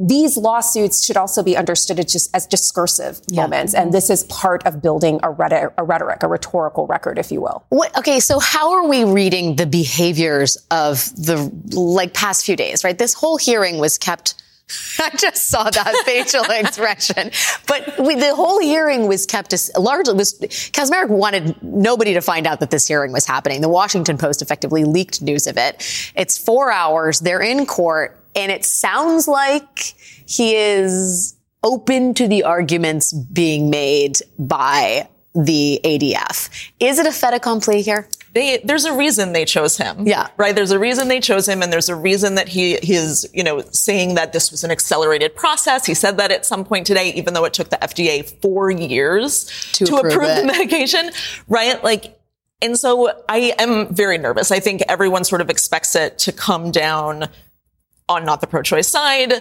these 0.00 0.36
lawsuits 0.36 1.04
should 1.04 1.16
also 1.16 1.42
be 1.42 1.56
understood 1.56 2.00
as 2.00 2.12
just 2.12 2.34
as 2.34 2.46
discursive 2.46 3.20
yeah. 3.28 3.42
moments, 3.42 3.74
and 3.74 3.92
this 3.92 4.10
is 4.10 4.24
part 4.24 4.66
of 4.66 4.82
building 4.82 5.20
a, 5.22 5.30
rhetoric, 5.30 5.72
a 5.78 5.84
rhetoric, 5.84 6.22
a 6.24 6.28
rhetorical 6.28 6.86
record, 6.88 7.16
if 7.16 7.30
you 7.30 7.40
will. 7.40 7.64
What, 7.68 7.96
okay, 7.98 8.18
so 8.18 8.40
how 8.40 8.72
are 8.72 8.88
we 8.88 9.04
reading 9.04 9.54
the 9.54 9.66
behaviors 9.66 10.56
of 10.70 11.04
the 11.14 11.36
like 11.78 12.12
past 12.12 12.44
few 12.44 12.56
days? 12.56 12.82
Right, 12.82 12.98
this 12.98 13.14
whole 13.14 13.36
hearing 13.36 13.78
was 13.78 13.96
kept. 13.96 14.34
I 14.98 15.10
just 15.10 15.48
saw 15.48 15.70
that 15.70 16.02
facial 16.04 16.42
expression, 16.50 17.30
but 17.68 17.96
we, 18.00 18.16
the 18.16 18.34
whole 18.34 18.60
hearing 18.60 19.06
was 19.06 19.26
kept 19.26 19.52
as 19.52 19.70
largely 19.78 20.14
was 20.14 20.34
Kacsmaryk 20.40 21.08
wanted 21.08 21.62
nobody 21.62 22.14
to 22.14 22.20
find 22.20 22.48
out 22.48 22.58
that 22.60 22.70
this 22.70 22.88
hearing 22.88 23.12
was 23.12 23.26
happening. 23.26 23.60
The 23.60 23.68
Washington 23.68 24.18
Post 24.18 24.42
effectively 24.42 24.82
leaked 24.82 25.22
news 25.22 25.46
of 25.46 25.56
it. 25.56 26.12
It's 26.16 26.36
four 26.36 26.72
hours. 26.72 27.20
They're 27.20 27.42
in 27.42 27.66
court 27.66 28.23
and 28.34 28.50
it 28.50 28.64
sounds 28.64 29.28
like 29.28 29.94
he 30.26 30.54
is 30.56 31.36
open 31.62 32.14
to 32.14 32.28
the 32.28 32.44
arguments 32.44 33.12
being 33.12 33.70
made 33.70 34.18
by 34.38 35.08
the 35.34 35.80
ADF. 35.82 36.70
Is 36.78 36.98
it 36.98 37.06
a 37.06 37.12
fait 37.12 37.34
accompli 37.34 37.82
here? 37.82 38.08
They, 38.34 38.58
there's 38.58 38.84
a 38.84 38.96
reason 38.96 39.32
they 39.32 39.44
chose 39.44 39.76
him. 39.76 40.06
Yeah. 40.06 40.28
Right. 40.36 40.54
There's 40.54 40.70
a 40.70 40.78
reason 40.78 41.08
they 41.08 41.20
chose 41.20 41.48
him. 41.48 41.62
And 41.62 41.72
there's 41.72 41.88
a 41.88 41.94
reason 41.94 42.34
that 42.34 42.48
he, 42.48 42.74
is, 42.74 43.28
you 43.32 43.42
know, 43.44 43.60
saying 43.70 44.14
that 44.16 44.32
this 44.32 44.50
was 44.50 44.64
an 44.64 44.70
accelerated 44.70 45.34
process. 45.34 45.86
He 45.86 45.94
said 45.94 46.18
that 46.18 46.30
at 46.30 46.44
some 46.44 46.64
point 46.64 46.86
today, 46.86 47.12
even 47.14 47.34
though 47.34 47.44
it 47.44 47.54
took 47.54 47.70
the 47.70 47.76
FDA 47.76 48.28
four 48.42 48.70
years 48.70 49.44
to, 49.74 49.86
to 49.86 49.96
approve, 49.96 50.12
approve 50.14 50.36
the 50.36 50.44
medication. 50.46 51.10
Right. 51.48 51.82
Like, 51.82 52.18
and 52.60 52.78
so 52.78 53.12
I 53.28 53.54
am 53.58 53.92
very 53.94 54.18
nervous. 54.18 54.50
I 54.50 54.60
think 54.60 54.82
everyone 54.88 55.24
sort 55.24 55.40
of 55.40 55.50
expects 55.50 55.94
it 55.94 56.18
to 56.20 56.32
come 56.32 56.70
down 56.70 57.28
on 58.08 58.24
not 58.24 58.40
the 58.40 58.46
pro-choice 58.46 58.88
side. 58.88 59.32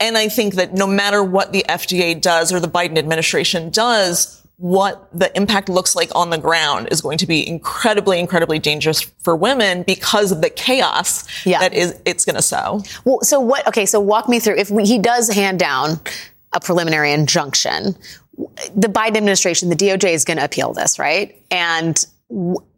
And 0.00 0.18
I 0.18 0.28
think 0.28 0.54
that 0.54 0.74
no 0.74 0.86
matter 0.86 1.22
what 1.22 1.52
the 1.52 1.64
FDA 1.68 2.20
does 2.20 2.52
or 2.52 2.60
the 2.60 2.68
Biden 2.68 2.98
administration 2.98 3.70
does, 3.70 4.42
what 4.56 5.08
the 5.12 5.36
impact 5.36 5.68
looks 5.68 5.96
like 5.96 6.10
on 6.14 6.30
the 6.30 6.38
ground 6.38 6.88
is 6.90 7.00
going 7.00 7.18
to 7.18 7.26
be 7.26 7.46
incredibly, 7.46 8.20
incredibly 8.20 8.58
dangerous 8.58 9.00
for 9.00 9.34
women 9.34 9.82
because 9.82 10.30
of 10.30 10.42
the 10.42 10.50
chaos 10.50 11.26
yeah. 11.44 11.58
that 11.58 11.74
is 11.74 12.00
it's 12.04 12.24
going 12.24 12.36
to 12.36 12.42
sow. 12.42 12.80
Well, 13.04 13.20
so 13.22 13.40
what? 13.40 13.66
Okay, 13.68 13.86
so 13.86 13.98
walk 14.00 14.28
me 14.28 14.38
through. 14.38 14.56
If 14.56 14.70
we, 14.70 14.84
he 14.84 14.98
does 14.98 15.28
hand 15.28 15.58
down 15.58 16.00
a 16.52 16.60
preliminary 16.60 17.12
injunction, 17.12 17.96
the 18.74 18.88
Biden 18.88 19.16
administration, 19.16 19.70
the 19.70 19.76
DOJ 19.76 20.12
is 20.12 20.24
going 20.24 20.38
to 20.38 20.44
appeal 20.44 20.72
this, 20.72 20.98
right? 20.98 21.40
And 21.50 22.04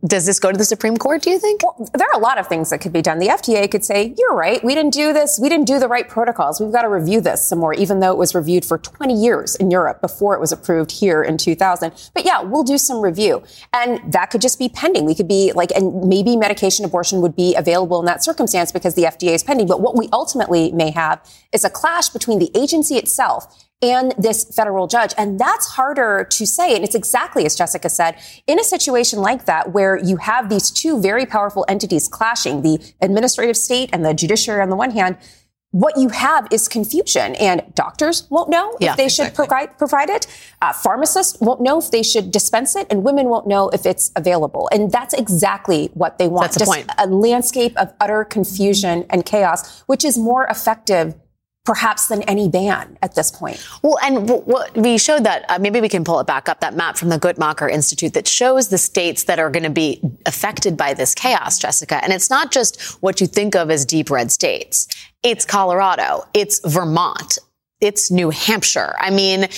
does 0.07 0.27
this 0.27 0.39
go 0.39 0.53
to 0.53 0.59
the 0.59 0.65
Supreme 0.65 0.97
Court, 0.97 1.23
do 1.23 1.31
you 1.31 1.39
think? 1.39 1.63
Well, 1.63 1.89
there 1.95 2.07
are 2.07 2.19
a 2.19 2.23
lot 2.23 2.39
of 2.39 2.47
things 2.47 2.71
that 2.71 2.81
could 2.81 2.93
be 2.93 3.01
done. 3.03 3.19
The 3.19 3.29
FDA 3.29 3.71
could 3.71 3.85
say, 3.85 4.15
you're 4.17 4.35
right. 4.35 4.63
We 4.63 4.75
didn't 4.75 4.93
do 4.93 5.13
this. 5.13 5.39
We 5.41 5.49
didn't 5.49 5.67
do 5.67 5.79
the 5.79 5.89
right 5.89 6.09
protocols. 6.09 6.61
We've 6.61 6.73
got 6.73 6.83
to 6.83 6.89
review 6.89 7.21
this 7.21 7.49
some 7.49 7.59
more, 7.59 7.73
even 7.75 8.01
though 8.01 8.13
it 8.13 8.19
was 8.19 8.35
reviewed 8.35 8.65
for 8.65 8.79
20 8.79 9.15
years 9.15 9.57
in 9.57 9.71
Europe 9.71 10.01
before 10.01 10.35
it 10.35 10.41
was 10.41 10.53
approved 10.53 10.93
here 10.93 11.23
in 11.23 11.39
2000. 11.39 12.11
But 12.15 12.25
yeah, 12.25 12.43
we'll 12.43 12.65
do 12.65 12.77
some 12.77 13.01
review. 13.01 13.43
And 13.73 14.13
that 14.13 14.31
could 14.31 14.43
just 14.43 14.59
be 14.59 14.69
pending. 14.69 15.07
We 15.07 15.15
could 15.15 15.29
be 15.29 15.53
like, 15.55 15.71
and 15.73 16.09
maybe 16.09 16.37
medication 16.37 16.85
abortion 16.85 17.21
would 17.23 17.35
be 17.35 17.55
available 17.55 17.99
in 17.99 18.07
that 18.07 18.23
circumstance 18.23 18.73
because 18.73 18.95
the 18.95 19.05
FDA 19.05 19.35
is 19.35 19.43
pending. 19.43 19.67
But 19.67 19.81
what 19.81 19.97
we 19.97 20.09
ultimately 20.13 20.73
may 20.73 20.91
have 20.91 21.21
is 21.53 21.65
a 21.65 21.71
clash 21.71 22.11
between 22.11 22.39
the 22.39 22.51
agency 22.55 22.97
itself 22.97 23.65
and 23.91 24.15
this 24.19 24.45
federal 24.55 24.87
judge. 24.87 25.13
And 25.17 25.39
that's 25.39 25.67
harder 25.67 26.27
to 26.31 26.47
say. 26.47 26.75
And 26.75 26.85
it's 26.85 26.95
exactly 26.95 27.45
as 27.47 27.55
Jessica 27.55 27.89
said, 27.89 28.17
in 28.47 28.59
a 28.59 28.65
situation 28.65 29.21
like 29.21 29.47
that, 29.47 29.73
where 29.73 29.97
you 29.97 30.17
have 30.17 30.49
these 30.49 30.71
two 30.71 31.01
very 31.01 31.27
powerful 31.27 31.65
entities 31.69 32.09
clashing, 32.09 32.63
the 32.63 32.79
administrative 33.01 33.57
state 33.57 33.91
and 33.93 34.05
the 34.05 34.15
judiciary 34.15 34.63
on 34.63 34.71
the 34.71 34.77
one 34.77 34.91
hand, 34.91 35.17
what 35.73 35.99
you 35.99 36.09
have 36.09 36.49
is 36.51 36.69
confusion 36.69 37.35
and 37.35 37.63
doctors 37.75 38.27
won't 38.31 38.49
know 38.49 38.75
yeah, 38.81 38.93
if 38.93 38.97
they 38.97 39.05
exactly. 39.05 39.27
should 39.27 39.35
provide, 39.35 39.79
provide 39.79 40.09
it. 40.09 40.27
Uh, 40.63 40.73
pharmacists 40.73 41.39
won't 41.41 41.61
know 41.61 41.79
if 41.79 41.91
they 41.91 42.03
should 42.03 42.31
dispense 42.31 42.77
it 42.77 42.87
and 42.89 43.05
women 43.05 43.27
won't 43.27 43.47
know 43.47 43.69
if 43.71 43.85
it's 43.85 44.11
available. 44.17 44.71
And 44.73 44.91
that's 44.91 45.13
exactly 45.13 45.91
what 45.93 46.17
they 46.17 46.29
want. 46.29 46.45
That's 46.45 46.59
Just 46.59 46.73
point. 46.73 46.91
a 46.97 47.07
landscape 47.07 47.77
of 47.77 47.93
utter 48.01 48.25
confusion 48.25 49.05
and 49.11 49.27
chaos, 49.27 49.83
which 49.83 50.05
is 50.05 50.17
more 50.17 50.47
effective 50.47 51.15
perhaps 51.67 52.07
than 52.07 52.23
any 52.23 52.49
ban 52.49 52.97
at 53.03 53.15
this 53.15 53.31
point. 53.31 53.67
Well, 53.83 53.99
and 54.03 54.29
what 54.29 54.75
we 54.77 54.97
showed 54.97 55.25
that 55.25 55.45
uh, 55.49 55.59
maybe 55.59 55.81
we 55.81 55.89
can 55.89 56.05
pull 56.05 56.21
it 56.21 56.27
back 56.27 56.49
up 56.49 56.61
that 56.61 56.75
map 56.75 56.97
from 56.97 57.09
the 57.09 57.19
Guttmacher 57.19 57.71
Institute 57.71 58.15
that 58.15 58.27
shows 58.27 58.69
the 58.69 58.79
states 58.79 59.25
that 59.25 59.39
are 59.39 59.51
going 59.51 59.65
to 59.65 59.71
be 59.71 60.01
affected 60.25 60.77
by 60.77 60.95
this 60.95 61.15
chaos, 61.15 61.59
Jessica. 61.59 62.03
And 62.03 62.13
it's 62.13 62.31
not 62.31 62.53
just 62.53 62.81
what 63.03 63.21
you 63.21 63.27
think 63.27 63.55
of 63.57 63.71
as 63.71 63.85
deep 63.85 64.11
red 64.11 64.31
states. 64.31 64.87
It's 65.23 65.45
Colorado. 65.45 66.25
It's 66.33 66.61
Vermont. 66.65 67.39
It's 67.81 68.11
New 68.11 68.31
Hampshire. 68.31 68.95
I 68.99 69.11
mean, 69.11 69.49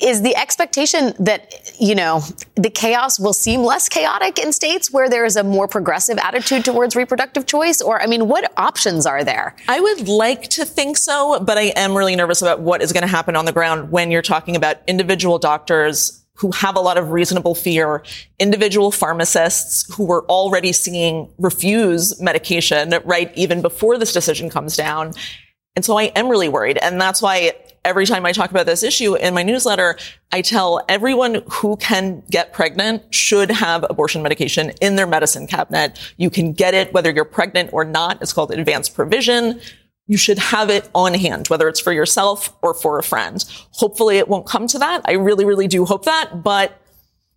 is 0.00 0.22
the 0.22 0.34
expectation 0.36 1.14
that, 1.18 1.72
you 1.78 1.94
know, 1.94 2.22
the 2.56 2.70
chaos 2.70 3.18
will 3.18 3.32
seem 3.32 3.60
less 3.60 3.88
chaotic 3.88 4.38
in 4.38 4.52
states 4.52 4.90
where 4.92 5.08
there 5.08 5.24
is 5.24 5.36
a 5.36 5.44
more 5.44 5.68
progressive 5.68 6.18
attitude 6.18 6.64
towards 6.64 6.96
reproductive 6.96 7.46
choice? 7.46 7.80
Or, 7.80 8.00
I 8.00 8.06
mean, 8.06 8.28
what 8.28 8.52
options 8.56 9.06
are 9.06 9.24
there? 9.24 9.54
I 9.68 9.80
would 9.80 10.08
like 10.08 10.42
to 10.50 10.64
think 10.64 10.96
so, 10.96 11.40
but 11.40 11.58
I 11.58 11.72
am 11.76 11.96
really 11.96 12.16
nervous 12.16 12.42
about 12.42 12.60
what 12.60 12.82
is 12.82 12.92
going 12.92 13.02
to 13.02 13.08
happen 13.08 13.36
on 13.36 13.44
the 13.44 13.52
ground 13.52 13.90
when 13.90 14.10
you're 14.10 14.22
talking 14.22 14.56
about 14.56 14.78
individual 14.86 15.38
doctors 15.38 16.24
who 16.34 16.50
have 16.52 16.74
a 16.74 16.80
lot 16.80 16.96
of 16.96 17.10
reasonable 17.10 17.54
fear, 17.54 18.02
individual 18.38 18.90
pharmacists 18.90 19.92
who 19.94 20.06
were 20.06 20.24
already 20.24 20.72
seeing 20.72 21.30
refuse 21.38 22.18
medication, 22.18 22.94
right, 23.04 23.30
even 23.36 23.60
before 23.60 23.98
this 23.98 24.14
decision 24.14 24.48
comes 24.48 24.74
down. 24.74 25.12
And 25.76 25.84
so 25.84 25.98
I 25.98 26.04
am 26.16 26.28
really 26.28 26.48
worried. 26.48 26.78
And 26.78 26.98
that's 26.98 27.20
why 27.20 27.52
every 27.84 28.06
time 28.06 28.26
I 28.26 28.32
talk 28.32 28.50
about 28.50 28.66
this 28.66 28.82
issue 28.82 29.14
in 29.14 29.34
my 29.34 29.42
newsletter, 29.42 29.96
I 30.32 30.42
tell 30.42 30.82
everyone 30.88 31.42
who 31.50 31.76
can 31.76 32.22
get 32.30 32.52
pregnant 32.52 33.14
should 33.14 33.50
have 33.50 33.84
abortion 33.88 34.22
medication 34.22 34.70
in 34.80 34.96
their 34.96 35.06
medicine 35.06 35.46
cabinet. 35.46 35.98
You 36.16 36.30
can 36.30 36.52
get 36.52 36.74
it 36.74 36.92
whether 36.92 37.10
you're 37.10 37.24
pregnant 37.24 37.72
or 37.72 37.84
not. 37.84 38.20
It's 38.20 38.32
called 38.32 38.50
advanced 38.50 38.94
provision. 38.94 39.60
you 40.06 40.16
should 40.16 40.38
have 40.38 40.70
it 40.70 40.90
on 40.92 41.14
hand, 41.14 41.46
whether 41.48 41.68
it's 41.68 41.78
for 41.78 41.92
yourself 41.92 42.52
or 42.62 42.74
for 42.74 42.98
a 42.98 43.02
friend. 43.02 43.44
Hopefully 43.70 44.18
it 44.18 44.26
won't 44.26 44.44
come 44.44 44.66
to 44.66 44.78
that. 44.80 45.02
I 45.04 45.12
really, 45.12 45.44
really 45.44 45.68
do 45.68 45.84
hope 45.84 46.04
that, 46.04 46.42
but 46.42 46.80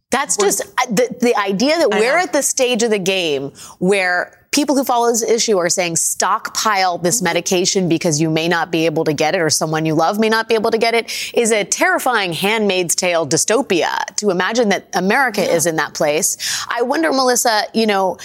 that's 0.09 0.37
just 0.37 0.61
uh, 0.61 0.85
the, 0.89 1.15
the 1.21 1.35
idea 1.39 1.77
that 1.77 1.91
we're 1.91 2.17
at 2.17 2.33
the 2.33 2.41
stage 2.41 2.81
of 2.81 2.89
the 2.89 2.97
game 2.99 3.51
where 3.77 4.42
people 4.53 4.75
who 4.75 4.83
follow 4.83 5.09
this 5.09 5.23
issue 5.23 5.57
are 5.57 5.69
saying 5.69 5.95
stockpile 5.95 6.97
this 6.97 7.17
mm-hmm. 7.17 7.25
medication 7.25 7.89
because 7.89 8.21
you 8.21 8.29
may 8.29 8.47
not 8.47 8.71
be 8.71 8.85
able 8.85 9.03
to 9.03 9.13
get 9.13 9.35
it 9.35 9.41
or 9.41 9.49
someone 9.49 9.85
you 9.85 9.95
love 9.95 10.19
may 10.19 10.29
not 10.29 10.47
be 10.47 10.55
able 10.55 10.71
to 10.71 10.77
get 10.77 10.93
it 10.93 11.11
is 11.33 11.51
a 11.51 11.63
terrifying 11.63 12.31
handmaid's 12.33 12.95
tale 12.95 13.27
dystopia 13.27 14.05
to 14.15 14.29
imagine 14.29 14.69
that 14.69 14.87
America 14.93 15.41
yeah. 15.41 15.51
is 15.51 15.65
in 15.65 15.75
that 15.75 15.93
place. 15.93 16.37
I 16.69 16.83
wonder, 16.83 17.11
Melissa, 17.11 17.63
you 17.73 17.87
know, 17.87 18.17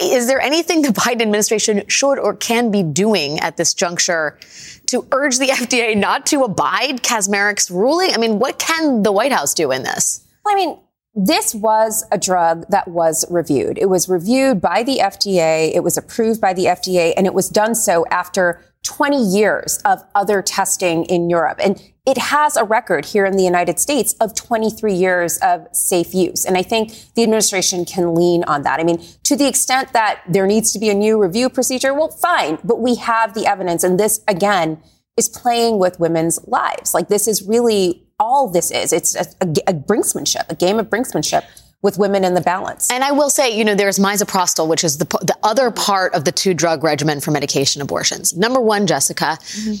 is 0.00 0.26
there 0.26 0.40
anything 0.40 0.82
the 0.82 0.88
Biden 0.88 1.22
administration 1.22 1.82
should 1.88 2.18
or 2.18 2.36
can 2.36 2.70
be 2.70 2.82
doing 2.82 3.40
at 3.40 3.56
this 3.56 3.74
juncture 3.74 4.38
to 4.86 5.06
urge 5.12 5.38
the 5.38 5.46
FDA 5.48 5.96
not 5.96 6.26
to 6.26 6.42
abide 6.44 7.02
Kacsmaryk's 7.02 7.70
ruling? 7.70 8.12
I 8.12 8.18
mean, 8.18 8.38
what 8.38 8.58
can 8.58 9.02
the 9.02 9.12
White 9.12 9.32
House 9.32 9.54
do 9.54 9.72
in 9.72 9.82
this? 9.82 10.26
I 10.46 10.54
mean, 10.54 10.78
this 11.14 11.54
was 11.54 12.04
a 12.12 12.18
drug 12.18 12.66
that 12.68 12.88
was 12.88 13.24
reviewed. 13.30 13.78
It 13.78 13.88
was 13.88 14.08
reviewed 14.08 14.60
by 14.60 14.82
the 14.82 14.98
FDA. 14.98 15.74
It 15.74 15.82
was 15.82 15.96
approved 15.96 16.40
by 16.40 16.52
the 16.52 16.66
FDA 16.66 17.12
and 17.16 17.26
it 17.26 17.34
was 17.34 17.48
done 17.48 17.74
so 17.74 18.06
after 18.10 18.62
20 18.82 19.22
years 19.22 19.78
of 19.84 20.02
other 20.14 20.40
testing 20.40 21.04
in 21.04 21.28
Europe. 21.28 21.58
And 21.62 21.82
it 22.06 22.16
has 22.16 22.56
a 22.56 22.64
record 22.64 23.04
here 23.04 23.26
in 23.26 23.36
the 23.36 23.44
United 23.44 23.78
States 23.78 24.14
of 24.20 24.34
23 24.34 24.94
years 24.94 25.36
of 25.38 25.66
safe 25.72 26.14
use. 26.14 26.46
And 26.46 26.56
I 26.56 26.62
think 26.62 26.92
the 27.14 27.22
administration 27.22 27.84
can 27.84 28.14
lean 28.14 28.42
on 28.44 28.62
that. 28.62 28.80
I 28.80 28.84
mean, 28.84 29.04
to 29.24 29.36
the 29.36 29.46
extent 29.46 29.92
that 29.92 30.22
there 30.28 30.46
needs 30.46 30.72
to 30.72 30.78
be 30.78 30.88
a 30.88 30.94
new 30.94 31.20
review 31.20 31.50
procedure, 31.50 31.92
well, 31.92 32.08
fine, 32.08 32.58
but 32.64 32.80
we 32.80 32.94
have 32.96 33.34
the 33.34 33.46
evidence. 33.46 33.84
And 33.84 34.00
this, 34.00 34.20
again, 34.26 34.82
is 35.16 35.28
playing 35.28 35.78
with 35.78 36.00
women's 36.00 36.42
lives. 36.46 36.94
Like 36.94 37.08
this 37.08 37.28
is 37.28 37.42
really 37.42 38.06
all 38.20 38.48
this 38.48 38.70
is. 38.70 38.92
It's 38.92 39.16
a, 39.16 39.26
a, 39.40 39.48
a 39.66 39.74
brinksmanship, 39.74 40.48
a 40.48 40.54
game 40.54 40.78
of 40.78 40.88
brinksmanship 40.88 41.44
with 41.82 41.98
women 41.98 42.24
in 42.24 42.34
the 42.34 42.40
balance. 42.40 42.90
And 42.90 43.02
I 43.02 43.12
will 43.12 43.30
say, 43.30 43.56
you 43.56 43.64
know, 43.64 43.74
there's 43.74 43.98
misoprostol, 43.98 44.68
which 44.68 44.84
is 44.84 44.98
the, 44.98 45.06
the 45.22 45.36
other 45.42 45.70
part 45.70 46.14
of 46.14 46.24
the 46.24 46.32
two 46.32 46.54
drug 46.54 46.84
regimen 46.84 47.20
for 47.20 47.30
medication 47.30 47.80
abortions. 47.80 48.36
Number 48.36 48.60
one, 48.60 48.86
Jessica, 48.86 49.38
mm-hmm. 49.40 49.74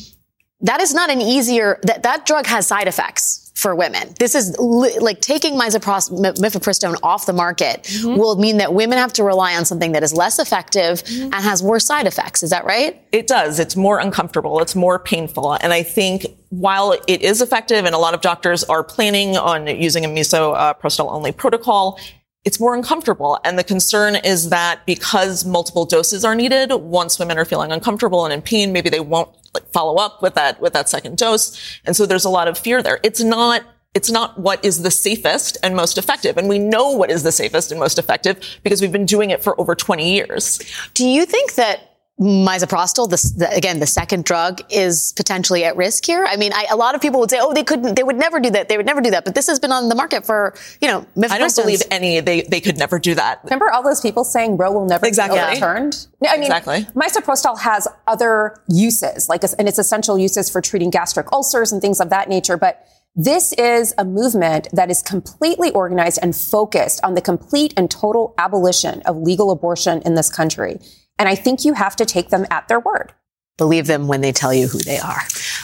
that 0.62 0.80
is 0.80 0.94
not 0.94 1.10
an 1.10 1.20
easier, 1.20 1.78
that, 1.82 2.02
that 2.02 2.26
drug 2.26 2.46
has 2.46 2.66
side 2.66 2.88
effects 2.88 3.39
for 3.54 3.74
women. 3.74 4.14
This 4.18 4.34
is 4.34 4.56
li- 4.58 4.98
like 5.00 5.20
taking 5.20 5.54
mifepristone 5.54 6.96
off 7.02 7.26
the 7.26 7.32
market 7.32 7.82
mm-hmm. 7.82 8.16
will 8.16 8.36
mean 8.36 8.56
that 8.58 8.72
women 8.74 8.98
have 8.98 9.12
to 9.14 9.24
rely 9.24 9.54
on 9.54 9.64
something 9.64 9.92
that 9.92 10.02
is 10.02 10.12
less 10.12 10.38
effective 10.38 11.02
mm-hmm. 11.04 11.24
and 11.24 11.34
has 11.34 11.62
worse 11.62 11.84
side 11.84 12.06
effects. 12.06 12.42
Is 12.42 12.50
that 12.50 12.64
right? 12.64 13.02
It 13.12 13.26
does. 13.26 13.58
It's 13.58 13.76
more 13.76 13.98
uncomfortable. 13.98 14.60
It's 14.60 14.74
more 14.74 14.98
painful. 14.98 15.58
And 15.60 15.72
I 15.72 15.82
think 15.82 16.26
while 16.48 16.92
it 17.06 17.22
is 17.22 17.40
effective 17.42 17.84
and 17.84 17.94
a 17.94 17.98
lot 17.98 18.14
of 18.14 18.20
doctors 18.20 18.64
are 18.64 18.82
planning 18.82 19.36
on 19.36 19.66
using 19.66 20.04
a 20.04 20.08
misoprostol 20.08 21.06
uh, 21.06 21.10
only 21.10 21.32
protocol, 21.32 21.98
it's 22.44 22.58
more 22.58 22.74
uncomfortable. 22.74 23.38
And 23.44 23.58
the 23.58 23.64
concern 23.64 24.16
is 24.16 24.48
that 24.48 24.86
because 24.86 25.44
multiple 25.44 25.84
doses 25.84 26.24
are 26.24 26.34
needed, 26.34 26.72
once 26.72 27.18
women 27.18 27.38
are 27.38 27.44
feeling 27.44 27.70
uncomfortable 27.70 28.24
and 28.24 28.32
in 28.32 28.40
pain, 28.40 28.72
maybe 28.72 28.88
they 28.88 29.00
won't 29.00 29.28
like 29.54 29.70
follow 29.72 29.96
up 29.96 30.22
with 30.22 30.34
that, 30.34 30.60
with 30.60 30.72
that 30.72 30.88
second 30.88 31.18
dose. 31.18 31.78
And 31.84 31.96
so 31.96 32.06
there's 32.06 32.24
a 32.24 32.30
lot 32.30 32.48
of 32.48 32.58
fear 32.58 32.82
there. 32.82 33.00
It's 33.02 33.22
not, 33.22 33.62
it's 33.94 34.10
not 34.10 34.38
what 34.38 34.64
is 34.64 34.82
the 34.82 34.90
safest 34.90 35.58
and 35.62 35.74
most 35.74 35.98
effective. 35.98 36.36
And 36.36 36.48
we 36.48 36.58
know 36.58 36.90
what 36.92 37.10
is 37.10 37.22
the 37.22 37.32
safest 37.32 37.70
and 37.70 37.80
most 37.80 37.98
effective 37.98 38.38
because 38.62 38.80
we've 38.80 38.92
been 38.92 39.06
doing 39.06 39.30
it 39.30 39.42
for 39.42 39.60
over 39.60 39.74
20 39.74 40.12
years. 40.12 40.60
Do 40.94 41.06
you 41.06 41.26
think 41.26 41.54
that 41.54 41.89
misoprostol, 42.20 43.08
the, 43.08 43.16
the, 43.38 43.50
again, 43.56 43.80
the 43.80 43.86
second 43.86 44.24
drug 44.24 44.60
is 44.68 45.12
potentially 45.16 45.64
at 45.64 45.76
risk 45.76 46.04
here. 46.04 46.26
I 46.28 46.36
mean, 46.36 46.52
I, 46.52 46.66
a 46.70 46.76
lot 46.76 46.94
of 46.94 47.00
people 47.00 47.18
would 47.20 47.30
say, 47.30 47.38
oh, 47.40 47.54
they 47.54 47.64
couldn't, 47.64 47.94
they 47.94 48.02
would 48.02 48.16
never 48.16 48.38
do 48.40 48.50
that. 48.50 48.68
They 48.68 48.76
would 48.76 48.84
never 48.84 49.00
do 49.00 49.10
that. 49.12 49.24
But 49.24 49.34
this 49.34 49.46
has 49.46 49.58
been 49.58 49.72
on 49.72 49.88
the 49.88 49.94
market 49.94 50.26
for, 50.26 50.54
you 50.82 50.88
know, 50.88 51.06
I 51.30 51.38
don't 51.38 51.56
believe 51.56 51.80
any, 51.90 52.20
they, 52.20 52.42
they 52.42 52.60
could 52.60 52.76
never 52.76 52.98
do 52.98 53.14
that. 53.14 53.40
Remember 53.44 53.70
all 53.70 53.82
those 53.82 54.02
people 54.02 54.24
saying 54.24 54.58
Roe 54.58 54.70
will 54.70 54.86
never 54.86 55.06
exactly. 55.06 55.38
be 55.38 55.44
overturned? 55.44 56.06
I 56.28 56.34
mean, 56.34 56.44
exactly. 56.44 56.86
misoprostol 56.94 57.58
has 57.60 57.88
other 58.06 58.60
uses, 58.68 59.30
like, 59.30 59.42
and 59.58 59.66
its 59.66 59.78
essential 59.78 60.18
uses 60.18 60.50
for 60.50 60.60
treating 60.60 60.90
gastric 60.90 61.32
ulcers 61.32 61.72
and 61.72 61.80
things 61.80 62.00
of 62.00 62.10
that 62.10 62.28
nature. 62.28 62.58
But 62.58 62.86
this 63.16 63.54
is 63.54 63.94
a 63.98 64.04
movement 64.04 64.68
that 64.72 64.90
is 64.90 65.02
completely 65.02 65.70
organized 65.72 66.18
and 66.22 66.36
focused 66.36 67.02
on 67.02 67.14
the 67.14 67.20
complete 67.20 67.72
and 67.76 67.90
total 67.90 68.34
abolition 68.38 69.02
of 69.02 69.16
legal 69.16 69.50
abortion 69.50 70.02
in 70.02 70.14
this 70.14 70.30
country. 70.30 70.78
And 71.20 71.28
I 71.28 71.34
think 71.34 71.66
you 71.66 71.74
have 71.74 71.96
to 71.96 72.06
take 72.06 72.30
them 72.30 72.46
at 72.50 72.66
their 72.68 72.80
word. 72.80 73.12
Believe 73.58 73.86
them 73.86 74.08
when 74.08 74.22
they 74.22 74.32
tell 74.32 74.54
you 74.54 74.68
who 74.68 74.78
they 74.78 74.98
are. 74.98 75.20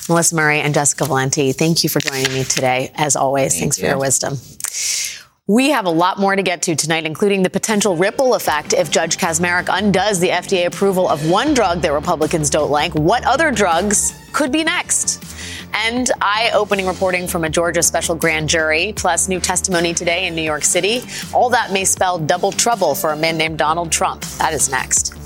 Melissa 0.06 0.36
Murray 0.36 0.60
and 0.60 0.74
Jessica 0.74 1.06
Valenti, 1.06 1.52
thank 1.52 1.82
you 1.82 1.88
for 1.88 1.98
joining 1.98 2.30
me 2.30 2.44
today. 2.44 2.92
As 2.94 3.16
always, 3.16 3.54
thank 3.54 3.62
thanks 3.62 3.78
you. 3.78 3.84
for 3.84 3.88
your 3.88 3.98
wisdom. 3.98 4.36
We 5.48 5.70
have 5.70 5.86
a 5.86 5.90
lot 5.90 6.18
more 6.18 6.36
to 6.36 6.42
get 6.42 6.60
to 6.62 6.76
tonight, 6.76 7.06
including 7.06 7.42
the 7.42 7.48
potential 7.48 7.96
ripple 7.96 8.34
effect 8.34 8.74
if 8.74 8.90
Judge 8.90 9.16
Kacsmaryk 9.16 9.68
undoes 9.70 10.20
the 10.20 10.28
FDA 10.28 10.66
approval 10.66 11.08
of 11.08 11.30
one 11.30 11.54
drug 11.54 11.80
that 11.80 11.92
Republicans 11.92 12.50
don't 12.50 12.70
like. 12.70 12.92
What 12.94 13.24
other 13.24 13.50
drugs 13.50 14.12
could 14.34 14.52
be 14.52 14.62
next? 14.62 15.24
And 15.72 16.10
eye 16.20 16.50
opening 16.52 16.86
reporting 16.86 17.26
from 17.26 17.44
a 17.44 17.48
Georgia 17.48 17.82
special 17.82 18.14
grand 18.14 18.50
jury, 18.50 18.92
plus 18.94 19.26
new 19.26 19.40
testimony 19.40 19.94
today 19.94 20.26
in 20.26 20.34
New 20.34 20.42
York 20.42 20.64
City. 20.64 21.02
All 21.32 21.48
that 21.48 21.72
may 21.72 21.84
spell 21.84 22.18
double 22.18 22.52
trouble 22.52 22.94
for 22.94 23.12
a 23.12 23.16
man 23.16 23.38
named 23.38 23.56
Donald 23.56 23.90
Trump. 23.90 24.20
That 24.38 24.52
is 24.52 24.68
next. 24.68 25.25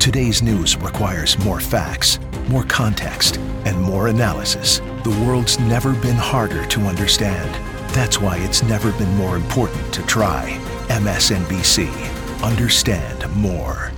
Today's 0.00 0.40
news 0.40 0.78
requires 0.78 1.38
more 1.40 1.60
facts, 1.60 2.18
more 2.48 2.64
context, 2.64 3.36
and 3.66 3.78
more 3.82 4.08
analysis. 4.08 4.78
The 5.04 5.22
world's 5.26 5.60
never 5.60 5.92
been 5.92 6.16
harder 6.16 6.64
to 6.68 6.80
understand. 6.86 7.54
That's 7.94 8.18
why 8.18 8.38
it's 8.38 8.62
never 8.62 8.92
been 8.92 9.14
more 9.16 9.36
important 9.36 9.92
to 9.92 10.02
try. 10.06 10.58
MSNBC. 10.88 11.92
Understand 12.42 13.30
more. 13.36 13.92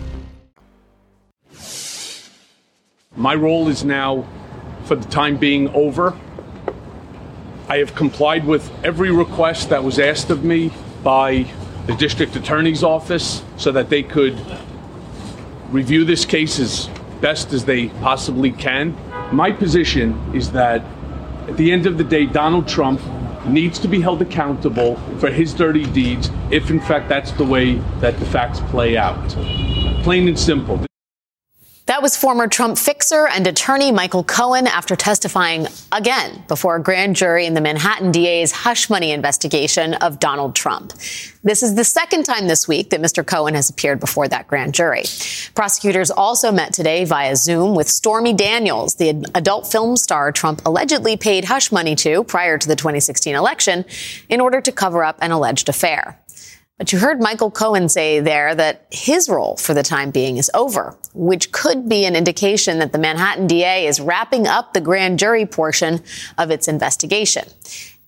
My 3.15 3.37
role 3.37 3.69
is 3.69 3.85
now, 3.85 4.27
for 4.87 4.97
the 4.97 5.09
time 5.09 5.37
being, 5.37 5.69
over. 5.69 6.19
I 7.69 7.77
have 7.79 7.95
complied 7.95 8.45
with 8.45 8.69
every 8.85 9.13
request 9.13 9.69
that 9.69 9.85
was 9.85 10.01
asked 10.01 10.31
of 10.31 10.43
me 10.43 10.73
by 11.05 11.47
the 11.87 11.95
district 11.95 12.35
attorney's 12.35 12.83
office 12.83 13.45
so 13.57 13.71
that 13.71 13.89
they 13.89 14.03
could 14.03 14.37
review 15.73 16.05
this 16.05 16.25
case 16.25 16.59
as 16.59 16.89
best 17.21 17.53
as 17.53 17.65
they 17.65 17.89
possibly 17.89 18.53
can. 18.53 18.95
My 19.33 19.51
position 19.51 20.21
is 20.35 20.53
that 20.53 20.85
at 21.49 21.57
the 21.57 21.73
end 21.73 21.87
of 21.87 21.99
the 21.99 22.05
day, 22.05 22.27
Donald 22.27 22.69
Trump 22.69 23.01
needs 23.47 23.79
to 23.81 23.89
be 23.89 24.01
held 24.01 24.23
accountable 24.23 24.97
for 25.19 25.31
his 25.31 25.55
dirty 25.55 25.87
deeds 25.87 26.31
if, 26.51 26.71
in 26.71 26.79
fact, 26.79 27.09
that's 27.09 27.33
the 27.33 27.45
way 27.45 27.75
that 28.01 28.19
the 28.21 28.27
facts 28.27 28.61
play 28.71 28.97
out. 28.97 29.29
Plain 30.03 30.29
and 30.29 30.39
simple. 30.39 30.85
That 31.87 32.01
was 32.01 32.17
former 32.17 32.47
Trump 32.47 32.79
fixer 32.79 33.27
and 33.27 33.45
attorney 33.45 33.91
Michael 33.91 34.23
Cohen 34.23 34.69
after 34.69 34.95
testifying 34.95 35.67
again 35.91 36.45
before 36.47 36.77
a 36.77 36.83
grand 36.83 37.17
jury 37.17 37.45
in 37.45 37.55
the 37.55 37.61
Manhattan 37.61 38.13
DA's 38.13 38.53
hush 38.53 38.89
money 38.89 39.11
investigation 39.11 39.95
of 39.95 40.21
Donald 40.21 40.55
Trump. 40.55 40.93
This 41.43 41.61
is 41.65 41.75
the 41.75 41.83
second 41.83 42.23
time 42.23 42.47
this 42.47 42.69
week 42.69 42.91
that 42.91 43.03
Mr. 43.03 43.27
Cohen 43.27 43.55
has 43.55 43.69
appeared 43.69 43.99
before 43.99 44.29
that 44.29 44.47
grand 44.47 44.75
jury. 44.75 45.03
Prosecutors 45.57 46.13
also 46.13 46.53
met 46.53 46.73
today 46.73 47.05
via 47.05 47.35
Zoom 47.35 47.75
with 47.75 47.89
Stormy 47.89 48.33
Daniels, 48.33 48.95
the 48.95 49.11
adult 49.35 49.67
film 49.67 49.97
star 49.97 50.31
Trump 50.31 50.63
allegedly 50.65 51.17
paid 51.17 51.47
hush 51.47 51.73
money 51.73 51.97
to 51.97 52.23
prior 52.23 52.59
to 52.59 52.69
the 52.69 52.77
2016 52.77 53.35
election 53.35 53.85
in 54.29 54.41
order 54.41 54.61
to 54.61 54.71
cover 54.71 55.03
up 55.03 55.19
an 55.21 55.33
alleged 55.33 55.69
affair. 55.69 56.22
But 56.83 56.93
you 56.93 56.99
heard 56.99 57.21
Michael 57.21 57.53
Cohen 57.53 57.89
say 57.89 58.19
there 58.19 58.57
that 58.57 58.89
his 58.91 59.29
role 59.29 59.57
for 59.57 59.73
the 59.73 59.85
time 59.85 60.11
being 60.11 60.37
is 60.37 60.51
over, 60.53 60.97
which 61.15 61.53
could 61.53 61.89
be 61.89 62.05
an 62.07 62.17
indication 62.17 62.81
that 62.81 62.91
the 62.91 62.99
Manhattan 62.99 63.47
DA 63.47 63.87
is 63.87 64.01
wrapping 64.01 64.49
up 64.49 64.73
the 64.73 64.81
grand 64.81 65.21
jury 65.21 65.47
portion 65.47 66.01
of 66.39 66.51
its 66.51 66.67
investigation. 66.67 67.45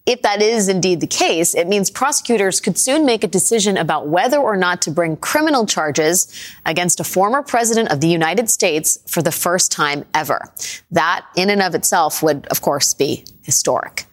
if 0.06 0.22
that 0.22 0.42
is 0.42 0.68
indeed 0.68 0.98
the 0.98 1.06
case, 1.06 1.54
it 1.54 1.68
means 1.68 1.88
prosecutors 1.88 2.60
could 2.60 2.76
soon 2.76 3.06
make 3.06 3.22
a 3.22 3.28
decision 3.28 3.76
about 3.76 4.08
whether 4.08 4.38
or 4.38 4.56
not 4.56 4.82
to 4.82 4.90
bring 4.90 5.16
criminal 5.18 5.66
charges 5.66 6.26
against 6.66 6.98
a 6.98 7.04
former 7.04 7.42
president 7.42 7.92
of 7.92 8.00
the 8.00 8.08
United 8.08 8.50
States 8.50 8.98
for 9.06 9.22
the 9.22 9.30
first 9.30 9.70
time 9.70 10.04
ever. 10.14 10.52
That 10.90 11.24
in 11.36 11.48
and 11.48 11.62
of 11.62 11.76
itself 11.76 12.24
would, 12.24 12.48
of 12.48 12.60
course, 12.60 12.92
be 12.92 13.24
historic. 13.42 14.06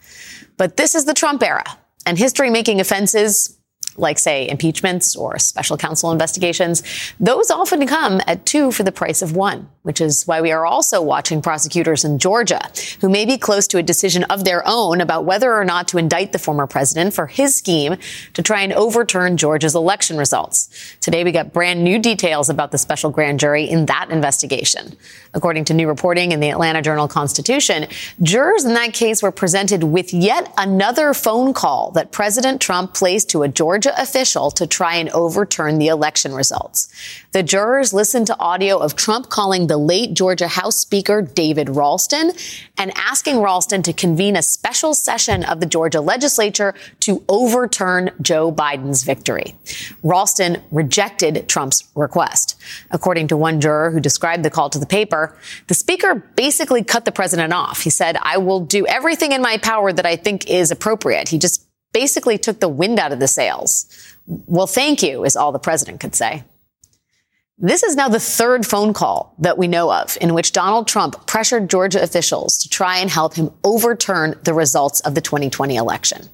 But 0.55 0.77
this 0.77 0.93
is 0.93 1.05
the 1.05 1.15
Trump 1.15 1.41
era 1.41 1.65
and 2.05 2.19
history 2.19 2.51
making 2.51 2.79
offenses 2.79 3.57
like 3.97 4.19
say 4.19 4.47
impeachments 4.49 5.15
or 5.15 5.37
special 5.39 5.77
counsel 5.77 6.11
investigations, 6.11 6.83
those 7.19 7.51
often 7.51 7.85
come 7.87 8.21
at 8.27 8.45
two 8.45 8.71
for 8.71 8.83
the 8.83 8.91
price 8.91 9.21
of 9.21 9.35
one, 9.35 9.69
which 9.83 10.01
is 10.01 10.25
why 10.27 10.41
we 10.41 10.51
are 10.51 10.65
also 10.65 11.01
watching 11.01 11.41
prosecutors 11.41 12.05
in 12.05 12.19
Georgia 12.19 12.61
who 13.01 13.09
may 13.09 13.25
be 13.25 13.37
close 13.37 13.67
to 13.67 13.77
a 13.77 13.83
decision 13.83 14.23
of 14.25 14.43
their 14.43 14.63
own 14.65 15.01
about 15.01 15.25
whether 15.25 15.53
or 15.53 15.65
not 15.65 15.87
to 15.87 15.97
indict 15.97 16.31
the 16.31 16.39
former 16.39 16.67
president 16.67 17.13
for 17.13 17.27
his 17.27 17.55
scheme 17.55 17.95
to 18.33 18.41
try 18.41 18.61
and 18.61 18.73
overturn 18.73 19.37
Georgia's 19.37 19.75
election 19.75 20.17
results. 20.17 20.69
Today 21.01 21.23
we 21.23 21.31
got 21.31 21.53
brand 21.53 21.83
new 21.83 21.99
details 21.99 22.49
about 22.49 22.71
the 22.71 22.77
special 22.77 23.09
grand 23.09 23.39
jury 23.39 23.63
in 23.63 23.85
that 23.87 24.09
investigation. 24.09 24.95
According 25.33 25.65
to 25.65 25.73
new 25.73 25.87
reporting 25.87 26.33
in 26.33 26.41
the 26.41 26.49
Atlanta 26.49 26.81
Journal 26.81 27.07
Constitution, 27.07 27.87
jurors 28.21 28.65
in 28.65 28.73
that 28.73 28.93
case 28.93 29.23
were 29.23 29.31
presented 29.31 29.83
with 29.83 30.13
yet 30.13 30.53
another 30.57 31.13
phone 31.13 31.53
call 31.53 31.91
that 31.91 32.11
President 32.11 32.59
Trump 32.59 32.93
placed 32.93 33.29
to 33.29 33.43
a 33.43 33.47
Georgia 33.47 33.93
official 34.01 34.51
to 34.51 34.67
try 34.67 34.95
and 34.95 35.09
overturn 35.11 35.77
the 35.77 35.87
election 35.87 36.33
results. 36.33 36.89
The 37.31 37.43
jurors 37.43 37.93
listened 37.93 38.27
to 38.27 38.39
audio 38.39 38.77
of 38.77 38.97
Trump 38.97 39.29
calling 39.29 39.67
the 39.67 39.77
late 39.77 40.13
Georgia 40.13 40.49
House 40.49 40.75
Speaker 40.75 41.21
David 41.21 41.69
Ralston 41.69 42.33
and 42.77 42.91
asking 42.97 43.39
Ralston 43.39 43.83
to 43.83 43.93
convene 43.93 44.35
a 44.35 44.41
special 44.41 44.93
session 44.93 45.45
of 45.45 45.61
the 45.61 45.65
Georgia 45.65 46.01
legislature 46.01 46.73
to 46.99 47.23
overturn 47.29 48.11
Joe 48.21 48.51
Biden's 48.51 49.03
victory. 49.03 49.55
Ralston 50.03 50.61
rejected 50.71 51.47
Trump's 51.47 51.87
request. 51.95 52.59
According 52.91 53.29
to 53.29 53.37
one 53.37 53.61
juror 53.61 53.91
who 53.91 54.01
described 54.01 54.43
the 54.43 54.49
call 54.49 54.69
to 54.69 54.79
the 54.79 54.85
paper, 54.85 55.33
the 55.67 55.73
speaker 55.73 56.15
basically 56.35 56.83
cut 56.83 57.05
the 57.05 57.13
president 57.13 57.53
off. 57.53 57.83
He 57.83 57.89
said, 57.89 58.17
I 58.21 58.37
will 58.39 58.59
do 58.59 58.85
everything 58.87 59.31
in 59.31 59.41
my 59.41 59.57
power 59.57 59.93
that 59.93 60.05
I 60.05 60.17
think 60.17 60.49
is 60.49 60.69
appropriate. 60.69 61.29
He 61.29 61.37
just 61.37 61.65
basically 61.93 62.37
took 62.37 62.59
the 62.59 62.69
wind 62.69 62.99
out 62.99 63.13
of 63.13 63.19
the 63.19 63.27
sails. 63.27 63.85
Well, 64.27 64.67
thank 64.67 65.01
you 65.01 65.23
is 65.23 65.37
all 65.37 65.53
the 65.53 65.59
president 65.59 66.01
could 66.01 66.15
say. 66.15 66.43
This 67.63 67.83
is 67.83 67.95
now 67.95 68.09
the 68.09 68.19
third 68.19 68.65
phone 68.65 68.91
call 68.91 69.35
that 69.37 69.55
we 69.55 69.67
know 69.67 69.93
of 69.93 70.17
in 70.19 70.33
which 70.33 70.51
Donald 70.51 70.87
Trump 70.87 71.27
pressured 71.27 71.69
Georgia 71.69 72.01
officials 72.01 72.57
to 72.57 72.69
try 72.69 72.97
and 72.97 73.07
help 73.07 73.35
him 73.35 73.51
overturn 73.63 74.33
the 74.43 74.55
results 74.55 74.99
of 75.01 75.13
the 75.13 75.21
2020 75.21 75.75
election. 75.75 76.27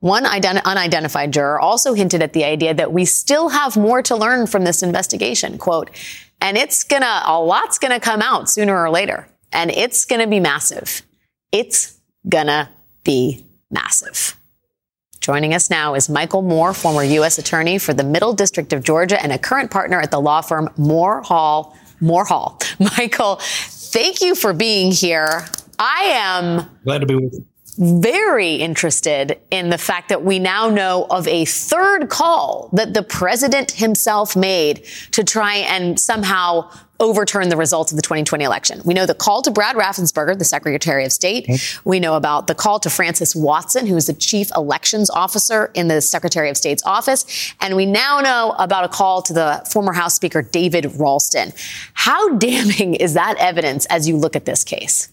One 0.00 0.24
ident- 0.24 0.64
unidentified 0.64 1.34
juror 1.34 1.60
also 1.60 1.92
hinted 1.92 2.22
at 2.22 2.32
the 2.32 2.44
idea 2.44 2.72
that 2.72 2.90
we 2.90 3.04
still 3.04 3.50
have 3.50 3.76
more 3.76 4.00
to 4.02 4.16
learn 4.16 4.46
from 4.46 4.64
this 4.64 4.82
investigation. 4.82 5.58
Quote, 5.58 5.90
and 6.40 6.56
it's 6.56 6.84
gonna, 6.84 7.22
a 7.26 7.38
lot's 7.38 7.78
gonna 7.78 8.00
come 8.00 8.22
out 8.22 8.48
sooner 8.48 8.82
or 8.82 8.88
later. 8.88 9.28
And 9.52 9.70
it's 9.70 10.06
gonna 10.06 10.26
be 10.26 10.40
massive. 10.40 11.02
It's 11.52 12.00
gonna 12.26 12.70
be 13.04 13.44
massive. 13.70 14.38
Joining 15.26 15.54
us 15.54 15.70
now 15.70 15.94
is 15.94 16.08
Michael 16.08 16.40
Moore, 16.40 16.72
former 16.72 17.02
U.S. 17.02 17.36
Attorney 17.36 17.78
for 17.78 17.92
the 17.92 18.04
Middle 18.04 18.32
District 18.32 18.72
of 18.72 18.84
Georgia 18.84 19.20
and 19.20 19.32
a 19.32 19.38
current 19.38 19.72
partner 19.72 20.00
at 20.00 20.12
the 20.12 20.20
law 20.20 20.40
firm 20.40 20.70
Moore 20.76 21.20
Hall. 21.22 21.76
Moore 22.00 22.24
Hall. 22.24 22.60
Michael, 22.96 23.40
thank 23.40 24.20
you 24.20 24.36
for 24.36 24.52
being 24.52 24.92
here. 24.92 25.44
I 25.80 26.02
am 26.12 26.70
glad 26.84 27.00
to 27.00 27.06
be 27.06 27.16
with 27.16 27.32
you. 27.32 27.44
Very 28.00 28.54
interested 28.54 29.40
in 29.50 29.70
the 29.70 29.78
fact 29.78 30.10
that 30.10 30.22
we 30.22 30.38
now 30.38 30.70
know 30.70 31.08
of 31.10 31.26
a 31.26 31.44
third 31.44 32.08
call 32.08 32.70
that 32.74 32.94
the 32.94 33.02
president 33.02 33.72
himself 33.72 34.36
made 34.36 34.84
to 35.10 35.24
try 35.24 35.56
and 35.56 35.98
somehow 35.98 36.70
overturn 37.00 37.48
the 37.48 37.56
results 37.56 37.92
of 37.92 37.96
the 37.96 38.02
2020 38.02 38.44
election. 38.44 38.80
We 38.84 38.94
know 38.94 39.06
the 39.06 39.14
call 39.14 39.42
to 39.42 39.50
Brad 39.50 39.76
Raffensperger, 39.76 40.38
the 40.38 40.44
Secretary 40.44 41.04
of 41.04 41.12
State. 41.12 41.44
Okay. 41.44 41.58
We 41.84 42.00
know 42.00 42.14
about 42.14 42.46
the 42.46 42.54
call 42.54 42.80
to 42.80 42.90
Frances 42.90 43.34
Watson, 43.34 43.86
who 43.86 43.96
is 43.96 44.06
the 44.06 44.14
Chief 44.14 44.50
Elections 44.56 45.10
Officer 45.10 45.70
in 45.74 45.88
the 45.88 46.00
Secretary 46.00 46.50
of 46.50 46.56
State's 46.56 46.82
office. 46.84 47.54
And 47.60 47.76
we 47.76 47.86
now 47.86 48.20
know 48.20 48.54
about 48.58 48.84
a 48.84 48.88
call 48.88 49.22
to 49.22 49.32
the 49.32 49.66
former 49.70 49.92
House 49.92 50.14
Speaker, 50.14 50.42
David 50.42 50.92
Ralston. 50.96 51.52
How 51.94 52.36
damning 52.36 52.94
is 52.94 53.14
that 53.14 53.36
evidence 53.38 53.86
as 53.86 54.08
you 54.08 54.16
look 54.16 54.36
at 54.36 54.44
this 54.44 54.64
case? 54.64 55.08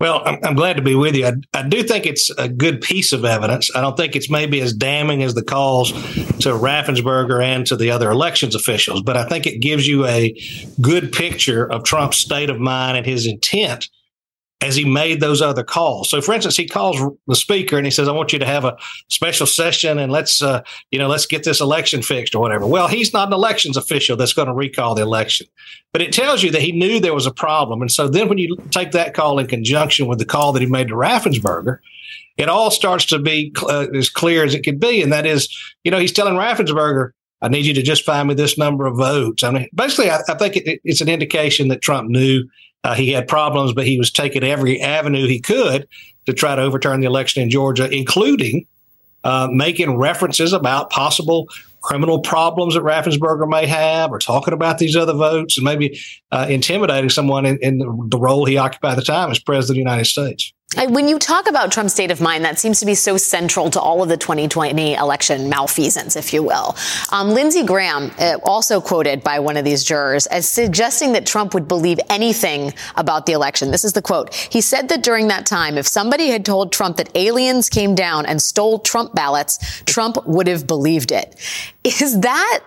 Well, 0.00 0.22
I'm, 0.24 0.38
I'm, 0.44 0.54
glad 0.54 0.76
to 0.76 0.82
be 0.82 0.94
with 0.94 1.16
you. 1.16 1.26
I, 1.26 1.32
I, 1.52 1.68
do 1.68 1.82
think 1.82 2.06
it's 2.06 2.30
a 2.30 2.48
good 2.48 2.80
piece 2.80 3.12
of 3.12 3.24
evidence. 3.24 3.74
I 3.74 3.80
don't 3.80 3.96
think 3.96 4.14
it's 4.14 4.30
maybe 4.30 4.60
as 4.60 4.72
damning 4.72 5.24
as 5.24 5.34
the 5.34 5.42
calls 5.42 5.90
to 5.90 6.50
Raffensperger 6.50 7.42
and 7.42 7.66
to 7.66 7.76
the 7.76 7.90
other 7.90 8.08
elections 8.08 8.54
officials, 8.54 9.02
but 9.02 9.16
I 9.16 9.24
think 9.24 9.46
it 9.46 9.58
gives 9.58 9.88
you 9.88 10.06
a 10.06 10.40
good 10.80 11.12
picture 11.12 11.68
of 11.68 11.82
Trump's 11.82 12.18
state 12.18 12.48
of 12.48 12.60
mind 12.60 12.96
and 12.96 13.06
his 13.06 13.26
intent 13.26 13.88
as 14.60 14.74
he 14.74 14.84
made 14.84 15.20
those 15.20 15.40
other 15.40 15.62
calls. 15.62 16.10
So, 16.10 16.20
for 16.20 16.34
instance, 16.34 16.56
he 16.56 16.66
calls 16.66 17.00
the 17.28 17.36
speaker 17.36 17.76
and 17.76 17.86
he 17.86 17.90
says, 17.90 18.08
"I 18.08 18.12
want 18.12 18.32
you 18.32 18.38
to 18.40 18.46
have 18.46 18.64
a 18.64 18.76
special 19.08 19.46
session 19.46 19.98
and 19.98 20.10
let's, 20.10 20.42
uh, 20.42 20.62
you 20.90 20.98
know, 20.98 21.06
let's 21.06 21.26
get 21.26 21.44
this 21.44 21.60
election 21.60 22.02
fixed 22.02 22.34
or 22.34 22.40
whatever." 22.40 22.66
Well, 22.66 22.88
he's 22.88 23.12
not 23.12 23.28
an 23.28 23.34
elections 23.34 23.76
official 23.76 24.16
that's 24.16 24.32
going 24.32 24.48
to 24.48 24.54
recall 24.54 24.94
the 24.94 25.02
election, 25.02 25.46
but 25.92 26.02
it 26.02 26.12
tells 26.12 26.42
you 26.42 26.50
that 26.50 26.62
he 26.62 26.72
knew 26.72 26.98
there 26.98 27.14
was 27.14 27.26
a 27.26 27.32
problem. 27.32 27.82
And 27.82 27.90
so 27.90 28.08
then, 28.08 28.28
when 28.28 28.38
you 28.38 28.56
take 28.70 28.90
that 28.92 29.14
call 29.14 29.38
in 29.38 29.46
conjunction 29.46 30.08
with 30.08 30.18
the 30.18 30.24
call 30.24 30.52
that 30.52 30.60
he 30.60 30.66
made 30.66 30.88
to 30.88 30.94
Raffensperger, 30.94 31.78
it 32.36 32.48
all 32.48 32.70
starts 32.70 33.04
to 33.06 33.18
be 33.18 33.52
uh, 33.62 33.86
as 33.94 34.08
clear 34.08 34.44
as 34.44 34.54
it 34.54 34.64
could 34.64 34.80
be. 34.80 35.02
And 35.02 35.12
that 35.12 35.26
is, 35.26 35.48
you 35.84 35.90
know, 35.90 35.98
he's 35.98 36.12
telling 36.12 36.34
Raffensperger, 36.34 37.10
I 37.40 37.48
need 37.48 37.66
you 37.66 37.74
to 37.74 37.82
just 37.82 38.04
find 38.04 38.28
me 38.28 38.34
this 38.34 38.58
number 38.58 38.86
of 38.86 38.96
votes. 38.96 39.42
I 39.44 39.50
mean, 39.50 39.68
basically, 39.74 40.10
I, 40.10 40.20
I 40.28 40.34
think 40.34 40.56
it, 40.56 40.80
it's 40.84 41.00
an 41.00 41.08
indication 41.08 41.68
that 41.68 41.82
Trump 41.82 42.10
knew 42.10 42.48
uh, 42.84 42.94
he 42.94 43.12
had 43.12 43.28
problems, 43.28 43.72
but 43.72 43.86
he 43.86 43.98
was 43.98 44.10
taking 44.10 44.42
every 44.42 44.80
avenue 44.80 45.26
he 45.26 45.40
could 45.40 45.86
to 46.26 46.32
try 46.32 46.54
to 46.54 46.62
overturn 46.62 47.00
the 47.00 47.06
election 47.06 47.42
in 47.42 47.50
Georgia, 47.50 47.88
including 47.90 48.66
uh, 49.24 49.48
making 49.50 49.96
references 49.96 50.52
about 50.52 50.90
possible 50.90 51.48
criminal 51.80 52.20
problems 52.20 52.74
that 52.74 52.82
Raffensperger 52.82 53.48
may 53.48 53.66
have, 53.66 54.10
or 54.10 54.18
talking 54.18 54.54
about 54.54 54.78
these 54.78 54.96
other 54.96 55.12
votes, 55.12 55.56
and 55.56 55.64
maybe 55.64 55.98
uh, 56.32 56.46
intimidating 56.48 57.10
someone 57.10 57.46
in, 57.46 57.58
in 57.58 57.78
the 57.78 58.18
role 58.18 58.44
he 58.44 58.56
occupied 58.56 58.92
at 58.92 58.96
the 58.96 59.02
time 59.02 59.30
as 59.30 59.38
president 59.38 59.70
of 59.70 59.74
the 59.74 59.90
United 59.90 60.06
States. 60.06 60.52
When 60.76 61.08
you 61.08 61.18
talk 61.18 61.48
about 61.48 61.72
Trump's 61.72 61.94
state 61.94 62.10
of 62.10 62.20
mind, 62.20 62.44
that 62.44 62.58
seems 62.58 62.78
to 62.80 62.86
be 62.86 62.94
so 62.94 63.16
central 63.16 63.70
to 63.70 63.80
all 63.80 64.02
of 64.02 64.10
the 64.10 64.18
2020 64.18 64.96
election 64.96 65.48
malfeasance, 65.48 66.14
if 66.14 66.34
you 66.34 66.42
will. 66.42 66.76
Um, 67.10 67.30
Lindsey 67.30 67.64
Graham, 67.64 68.10
uh, 68.18 68.36
also 68.44 68.78
quoted 68.78 69.24
by 69.24 69.38
one 69.38 69.56
of 69.56 69.64
these 69.64 69.82
jurors, 69.82 70.26
as 70.26 70.46
suggesting 70.46 71.12
that 71.12 71.24
Trump 71.24 71.54
would 71.54 71.68
believe 71.68 71.98
anything 72.10 72.74
about 72.96 73.24
the 73.24 73.32
election. 73.32 73.70
This 73.70 73.82
is 73.82 73.94
the 73.94 74.02
quote. 74.02 74.34
He 74.34 74.60
said 74.60 74.90
that 74.90 75.02
during 75.02 75.28
that 75.28 75.46
time, 75.46 75.78
if 75.78 75.86
somebody 75.86 76.28
had 76.28 76.44
told 76.44 76.70
Trump 76.70 76.98
that 76.98 77.16
aliens 77.16 77.70
came 77.70 77.94
down 77.94 78.26
and 78.26 78.40
stole 78.40 78.78
Trump 78.78 79.14
ballots, 79.14 79.82
Trump 79.86 80.18
would 80.26 80.48
have 80.48 80.66
believed 80.66 81.12
it. 81.12 81.34
Is 81.82 82.20
that 82.20 82.60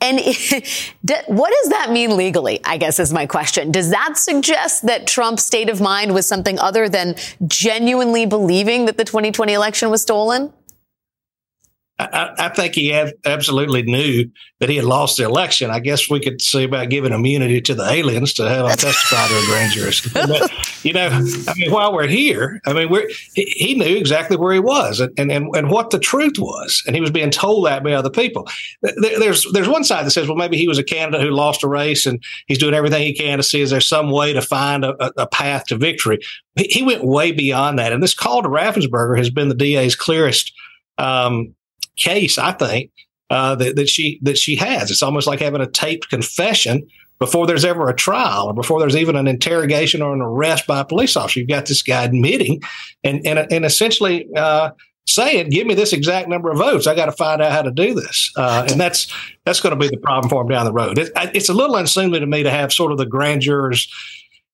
and 0.00 0.18
what 1.26 1.52
does 1.62 1.70
that 1.70 1.88
mean 1.90 2.16
legally? 2.16 2.60
I 2.64 2.76
guess 2.76 3.00
is 3.00 3.12
my 3.12 3.26
question. 3.26 3.72
Does 3.72 3.90
that 3.90 4.16
suggest 4.16 4.86
that 4.86 5.06
Trump's 5.06 5.44
state 5.44 5.68
of 5.68 5.80
mind 5.80 6.14
was 6.14 6.26
something 6.26 6.58
other 6.58 6.88
than 6.88 7.16
genuinely 7.46 8.24
believing 8.26 8.86
that 8.86 8.96
the 8.96 9.04
2020 9.04 9.52
election 9.52 9.90
was 9.90 10.02
stolen? 10.02 10.52
I, 12.00 12.34
I, 12.38 12.48
think 12.50 12.76
he 12.76 12.92
absolutely 13.24 13.82
knew 13.82 14.30
that 14.60 14.68
he 14.68 14.76
had 14.76 14.84
lost 14.84 15.16
the 15.16 15.24
election. 15.24 15.70
I 15.70 15.80
guess 15.80 16.08
we 16.08 16.20
could 16.20 16.40
see 16.40 16.62
about 16.62 16.90
giving 16.90 17.12
immunity 17.12 17.60
to 17.62 17.74
the 17.74 17.90
aliens 17.90 18.32
to 18.34 18.48
have 18.48 18.66
them 18.66 18.76
testify 18.76 19.26
to 19.26 19.34
a 19.34 19.46
grand 19.46 19.72
jury. 19.72 19.92
But, 20.12 20.84
you 20.84 20.92
know, 20.92 21.08
I 21.08 21.54
mean, 21.56 21.72
while 21.72 21.92
we're 21.92 22.06
here, 22.06 22.60
I 22.66 22.72
mean, 22.72 22.88
we're, 22.88 23.08
he, 23.34 23.46
he 23.46 23.74
knew 23.74 23.96
exactly 23.96 24.36
where 24.36 24.52
he 24.52 24.60
was 24.60 25.00
and, 25.00 25.12
and, 25.18 25.32
and 25.56 25.70
what 25.70 25.90
the 25.90 25.98
truth 25.98 26.38
was. 26.38 26.84
And 26.86 26.94
he 26.94 27.00
was 27.00 27.10
being 27.10 27.32
told 27.32 27.66
that 27.66 27.82
by 27.82 27.94
other 27.94 28.10
people. 28.10 28.48
There's, 28.80 29.44
there's 29.52 29.68
one 29.68 29.82
side 29.82 30.06
that 30.06 30.12
says, 30.12 30.28
well, 30.28 30.36
maybe 30.36 30.56
he 30.56 30.68
was 30.68 30.78
a 30.78 30.84
candidate 30.84 31.26
who 31.26 31.32
lost 31.32 31.64
a 31.64 31.68
race 31.68 32.06
and 32.06 32.22
he's 32.46 32.58
doing 32.58 32.74
everything 32.74 33.02
he 33.02 33.12
can 33.12 33.38
to 33.38 33.42
see 33.42 33.60
is 33.60 33.70
there 33.70 33.80
some 33.80 34.12
way 34.12 34.32
to 34.32 34.40
find 34.40 34.84
a, 34.84 34.94
a 35.20 35.26
path 35.26 35.66
to 35.66 35.76
victory. 35.76 36.20
He 36.54 36.84
went 36.84 37.02
way 37.02 37.32
beyond 37.32 37.80
that. 37.80 37.92
And 37.92 38.00
this 38.00 38.14
call 38.14 38.42
to 38.42 38.48
Raffensperger 38.48 39.18
has 39.18 39.30
been 39.30 39.48
the 39.48 39.54
DA's 39.56 39.96
clearest 39.96 40.52
um, 40.98 41.54
case, 41.98 42.38
I 42.38 42.52
think, 42.52 42.90
uh, 43.30 43.54
that, 43.56 43.76
that 43.76 43.88
she 43.88 44.18
that 44.22 44.38
she 44.38 44.56
has. 44.56 44.90
It's 44.90 45.02
almost 45.02 45.26
like 45.26 45.40
having 45.40 45.60
a 45.60 45.66
taped 45.66 46.08
confession 46.08 46.86
before 47.18 47.46
there's 47.46 47.64
ever 47.64 47.88
a 47.88 47.94
trial 47.94 48.46
or 48.46 48.54
before 48.54 48.78
there's 48.78 48.96
even 48.96 49.16
an 49.16 49.26
interrogation 49.26 50.02
or 50.02 50.14
an 50.14 50.20
arrest 50.20 50.66
by 50.66 50.80
a 50.80 50.84
police 50.84 51.16
officer. 51.16 51.40
You've 51.40 51.48
got 51.48 51.66
this 51.66 51.82
guy 51.82 52.04
admitting 52.04 52.62
and 53.04 53.26
and, 53.26 53.40
and 53.52 53.64
essentially 53.64 54.28
uh, 54.34 54.70
saying, 55.06 55.50
"Give 55.50 55.66
me 55.66 55.74
this 55.74 55.92
exact 55.92 56.28
number 56.28 56.50
of 56.50 56.58
votes. 56.58 56.86
I 56.86 56.94
got 56.94 57.06
to 57.06 57.12
find 57.12 57.42
out 57.42 57.52
how 57.52 57.62
to 57.62 57.70
do 57.70 57.94
this." 57.94 58.32
Uh, 58.36 58.66
and 58.70 58.80
that's 58.80 59.12
that's 59.44 59.60
going 59.60 59.74
to 59.74 59.78
be 59.78 59.88
the 59.88 60.00
problem 60.00 60.30
for 60.30 60.42
him 60.42 60.48
down 60.48 60.64
the 60.64 60.72
road. 60.72 60.98
It, 60.98 61.10
it's 61.34 61.48
a 61.48 61.54
little 61.54 61.76
unseemly 61.76 62.20
to 62.20 62.26
me 62.26 62.42
to 62.42 62.50
have 62.50 62.72
sort 62.72 62.92
of 62.92 62.98
the 62.98 63.06
grand 63.06 63.42
jurors 63.42 63.92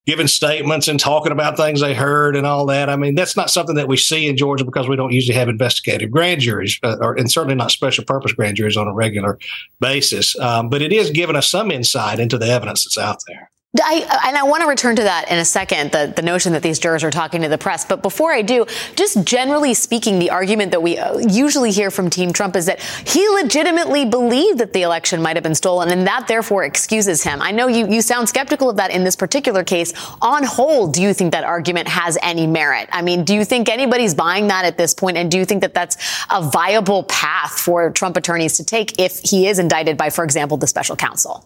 giving 0.07 0.27
statements 0.27 0.88
and 0.88 1.01
talking 1.01 1.33
about 1.33 1.57
things 1.57 1.81
they 1.81 1.95
heard 1.95 2.37
and 2.37 2.47
all 2.47 2.67
that. 2.67 2.90
I 2.90 2.97
mean, 2.97 3.14
that's 3.14 3.37
not 3.37 3.51
something 3.51 3.77
that 3.77 3.88
we 3.88 3.97
see 3.97 4.29
in 4.29 4.37
Georgia 4.37 4.64
because 4.64 4.88
we 4.88 4.97
don't 4.97 5.12
usually 5.12 5.37
have 5.37 5.49
investigative 5.49 6.11
grand 6.11 6.43
juries, 6.43 6.79
uh, 6.83 6.97
or, 7.01 7.14
and 7.14 7.31
certainly 7.31 7.55
not 7.55 7.71
special 7.71 8.05
purpose 8.05 8.33
grand 8.33 8.57
juries 8.57 8.77
on 8.77 8.87
a 8.87 8.93
regular 8.93 9.38
basis. 9.81 10.38
Um, 10.38 10.69
but 10.69 10.83
it 10.83 10.93
is 10.93 11.11
giving 11.11 11.37
us 11.37 11.49
some 11.49 11.71
insight 11.71 12.19
into 12.19 12.37
the 12.37 12.49
evidence 12.49 12.85
that's 12.85 12.99
out 12.99 13.23
there. 13.27 13.51
I, 13.83 14.29
and 14.29 14.37
I 14.37 14.45
want 14.45 14.63
to 14.63 14.69
return 14.69 14.95
to 14.97 15.03
that 15.03 15.31
in 15.31 15.39
a 15.39 15.45
second, 15.45 15.91
the, 15.91 16.13
the 16.15 16.23
notion 16.23 16.53
that 16.53 16.63
these 16.63 16.79
jurors 16.79 17.03
are 17.03 17.11
talking 17.11 17.43
to 17.43 17.49
the 17.49 17.59
press. 17.59 17.85
But 17.85 18.03
before 18.03 18.33
I 18.33 18.41
do, 18.41 18.67
just 18.95 19.25
generally 19.25 19.75
speaking, 19.75 20.21
the 20.21 20.31
argument 20.31 20.71
that 20.71 20.83
we 20.83 20.97
uh, 20.97 21.19
usually 21.19 21.73
hear 21.73 21.91
from 21.91 22.09
Team 22.09 22.33
Trump 22.33 22.55
is 22.55 22.67
that 22.67 22.81
he 22.81 23.29
legitimately 23.31 24.05
believed 24.05 24.59
that 24.59 24.73
the 24.73 24.83
election 24.83 25.21
might 25.21 25.37
have 25.37 25.43
been 25.43 25.57
stolen, 25.57 25.91
and 25.91 26.07
that 26.07 26.29
therefore 26.29 26.65
excuses 26.65 27.25
him. 27.25 27.43
I 27.43 27.51
know 27.51 27.67
you, 27.67 27.89
you 27.89 28.01
sound 28.01 28.29
skeptical 28.29 28.71
of 28.71 28.77
that 28.77 28.93
in 28.93 29.03
this 29.03 29.17
particular 29.17 29.65
case. 29.65 29.93
On 30.23 30.45
whole, 30.45 30.87
do 30.87 31.03
you 31.03 31.13
think 31.13 31.33
that 31.33 31.43
argument 31.43 31.89
has 31.89 32.17
any 32.23 32.47
merit? 32.47 32.89
I 32.93 33.03
mean, 33.03 33.25
do 33.25 33.35
you 33.35 33.45
think 33.45 33.69
anybody's 33.69 34.15
buying 34.15 34.47
that 34.49 34.65
at 34.65 34.79
this 34.79 34.95
point, 34.95 35.17
and 35.17 35.31
do 35.31 35.37
you 35.37 35.45
think 35.45 35.63
that 35.63 35.75
that's 35.75 35.97
a 36.31 36.41
viable 36.41 37.03
path 37.05 37.59
for 37.59 37.91
Trump 37.91 38.17
attorneys 38.17 38.57
to 38.59 38.65
take 38.65 39.01
if 39.01 39.19
he 39.21 39.49
is 39.49 39.59
indicted 39.59 39.97
by, 39.97 40.11
for 40.11 40.23
example, 40.23 40.57
the 40.57 40.69
special 40.69 40.95
counsel? 40.95 41.45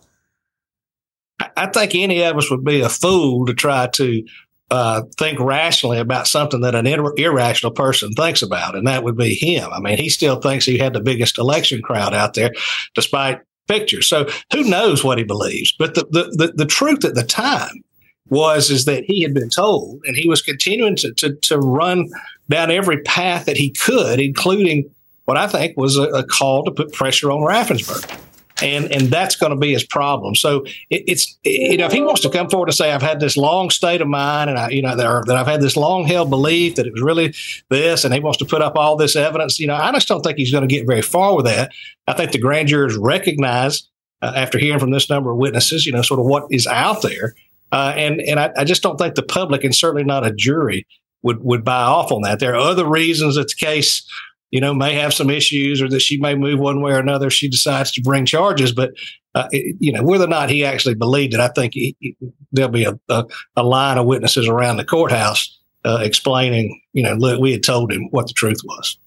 I 1.57 1.67
think 1.67 1.95
any 1.95 2.23
of 2.23 2.37
us 2.37 2.51
would 2.51 2.65
be 2.65 2.81
a 2.81 2.89
fool 2.89 3.47
to 3.47 3.55
try 3.55 3.87
to 3.87 4.25
uh, 4.71 5.03
think 5.17 5.41
rationally 5.41 5.99
about 5.99 6.27
something 6.27 6.61
that 6.61 6.75
an 6.75 6.87
ir- 6.87 7.15
irrational 7.17 7.73
person 7.73 8.13
thinks 8.13 8.43
about, 8.43 8.75
and 8.75 8.87
that 8.87 9.05
would 9.05 9.17
be 9.17 9.35
him. 9.35 9.71
I 9.73 9.81
mean, 9.81 9.97
he 9.97 10.09
still 10.09 10.41
thinks 10.41 10.65
he 10.65 10.79
had 10.79 10.93
the 10.93 11.01
biggest 11.01 11.39
election 11.39 11.81
crowd 11.81 12.13
out 12.13 12.35
there, 12.35 12.53
despite 12.95 13.41
pictures. 13.67 14.09
So 14.09 14.29
who 14.53 14.65
knows 14.65 15.03
what 15.05 15.19
he 15.19 15.25
believes? 15.25 15.73
But 15.79 15.95
the 15.95 16.07
the, 16.11 16.47
the, 16.47 16.53
the 16.57 16.67
truth 16.67 17.05
at 17.05 17.15
the 17.15 17.25
time 17.25 17.83
was 18.29 18.71
is 18.71 18.85
that 18.85 19.05
he 19.05 19.23
had 19.23 19.33
been 19.33 19.49
told, 19.49 20.03
and 20.05 20.17
he 20.17 20.29
was 20.29 20.43
continuing 20.43 20.97
to, 20.97 21.15
to, 21.15 21.35
to 21.35 21.59
run 21.59 22.09
down 22.51 22.71
every 22.71 23.01
path 23.03 23.47
that 23.47 23.57
he 23.57 23.71
could, 23.71 24.21
including 24.21 24.91
what 25.25 25.39
I 25.39 25.47
think 25.47 25.77
was 25.77 25.97
a, 25.97 26.05
a 26.09 26.25
call 26.27 26.65
to 26.65 26.71
put 26.71 26.93
pressure 26.93 27.31
on 27.31 27.41
Raffensperger 27.41 28.19
and 28.63 28.91
and 28.93 29.09
that's 29.09 29.37
going 29.37 29.51
to 29.51 29.57
be 29.57 29.73
his 29.73 29.85
problem. 29.85 30.35
So 30.35 30.65
it, 30.91 31.05
it's 31.07 31.39
you 31.45 31.77
know 31.77 31.87
if 31.87 31.93
he 31.93 32.01
wants 32.01 32.23
to 32.23 32.31
come 32.31 32.49
forward 32.49 32.69
and 32.69 32.75
say 32.75 32.93
I've 32.93 33.03
had 33.03 33.21
this 33.21 33.37
long 33.37 33.71
state 33.71 34.01
of 34.01 34.09
mind 34.09 34.51
and 34.51 34.59
I 34.59 34.71
you 34.71 34.83
know 34.83 34.97
that, 34.97 35.25
that 35.27 35.37
I've 35.37 35.47
had 35.47 35.61
this 35.61 35.77
long 35.77 36.07
held 36.07 36.31
belief 36.31 36.77
that 36.77 36.87
it 36.87 36.93
was 36.93 37.03
really 37.03 37.35
this, 37.69 38.05
and 38.05 38.13
he 38.13 38.21
wants 38.21 38.39
to 38.39 38.45
put 38.45 38.63
up 38.63 38.77
all 38.77 38.97
this 38.97 39.17
evidence, 39.17 39.59
you 39.59 39.67
know 39.67 39.77
I 39.77 39.93
just 39.93 40.09
don't 40.09 40.23
think 40.23 40.39
he's 40.39 40.53
going 40.53 40.67
to 40.67 40.75
get 40.75 40.87
very 40.87 41.03
far 41.03 41.37
with 41.37 41.47
that. 41.47 41.73
I 42.07 42.15
think 42.15 42.33
the 42.33 42.39
grand 42.39 42.69
jurors 42.69 42.97
recognize 42.97 43.89
uh, 44.23 44.33
after 44.35 44.59
hearing 44.59 44.81
from 44.81 44.91
this 44.91 45.09
number 45.09 45.31
of 45.31 45.37
witnesses, 45.37 45.87
you 45.87 45.93
know, 45.93 46.03
sort 46.03 46.21
of 46.21 46.27
what 46.27 46.47
is 46.51 46.67
out 46.67 47.03
there, 47.03 47.35
uh, 47.73 47.93
and 47.97 48.21
and 48.21 48.41
I, 48.41 48.51
I 48.57 48.65
just 48.65 48.83
don't 48.83 48.97
think 48.97 49.15
the 49.15 49.23
public 49.23 49.65
and 49.65 49.75
certainly 49.75 50.05
not 50.05 50.27
a 50.27 50.33
jury 50.33 50.87
would 51.23 51.43
would 51.45 51.65
buy 51.65 51.83
off 51.83 52.11
on 52.11 52.23
that. 52.23 52.41
There 52.41 52.55
are 52.55 52.59
other 52.59 52.87
reasons 52.87 53.37
that 53.37 53.49
the 53.49 53.67
case 53.67 54.05
you 54.51 54.61
know, 54.61 54.75
may 54.75 54.95
have 54.95 55.13
some 55.13 55.31
issues 55.31 55.83
or 55.83 55.89
that 55.89 56.01
she 56.01 56.19
may 56.19 56.35
move 56.35 56.59
one 56.59 56.81
way 56.81 56.93
or 56.93 56.99
another 56.99 57.31
she 57.31 57.49
decides 57.49 57.93
to 57.93 58.03
bring 58.03 58.27
charges. 58.27 58.73
But, 58.73 58.93
uh, 59.35 59.49
it, 59.51 59.77
you 59.79 59.93
know, 59.93 60.03
whether 60.03 60.25
or 60.25 60.29
not 60.29 60.51
he 60.51 60.65
actually 60.65 60.95
believed 60.95 61.35
it, 61.35 61.41
I 61.41 61.49
think 61.49 61.75
he, 61.75 61.97
he, 62.01 62.17
there'll 62.53 62.71
be 62.71 62.85
a, 62.85 62.99
a, 63.09 63.25
a, 63.57 63.63
line 63.63 63.99
of 63.99 64.07
witnesses 64.07 64.49
around 64.49 64.79
the 64.79 64.85
courthouse 64.85 65.59
uh, 65.85 66.01
explaining, 66.03 66.81
you 66.93 67.03
know, 67.03 67.15
look, 67.15 67.41
we 67.41 67.53
had 67.53 67.63
told 67.63 67.93
him 67.93 68.09
what 68.11 68.27
the 68.27 68.33
truth 68.33 68.61
was. 68.65 68.99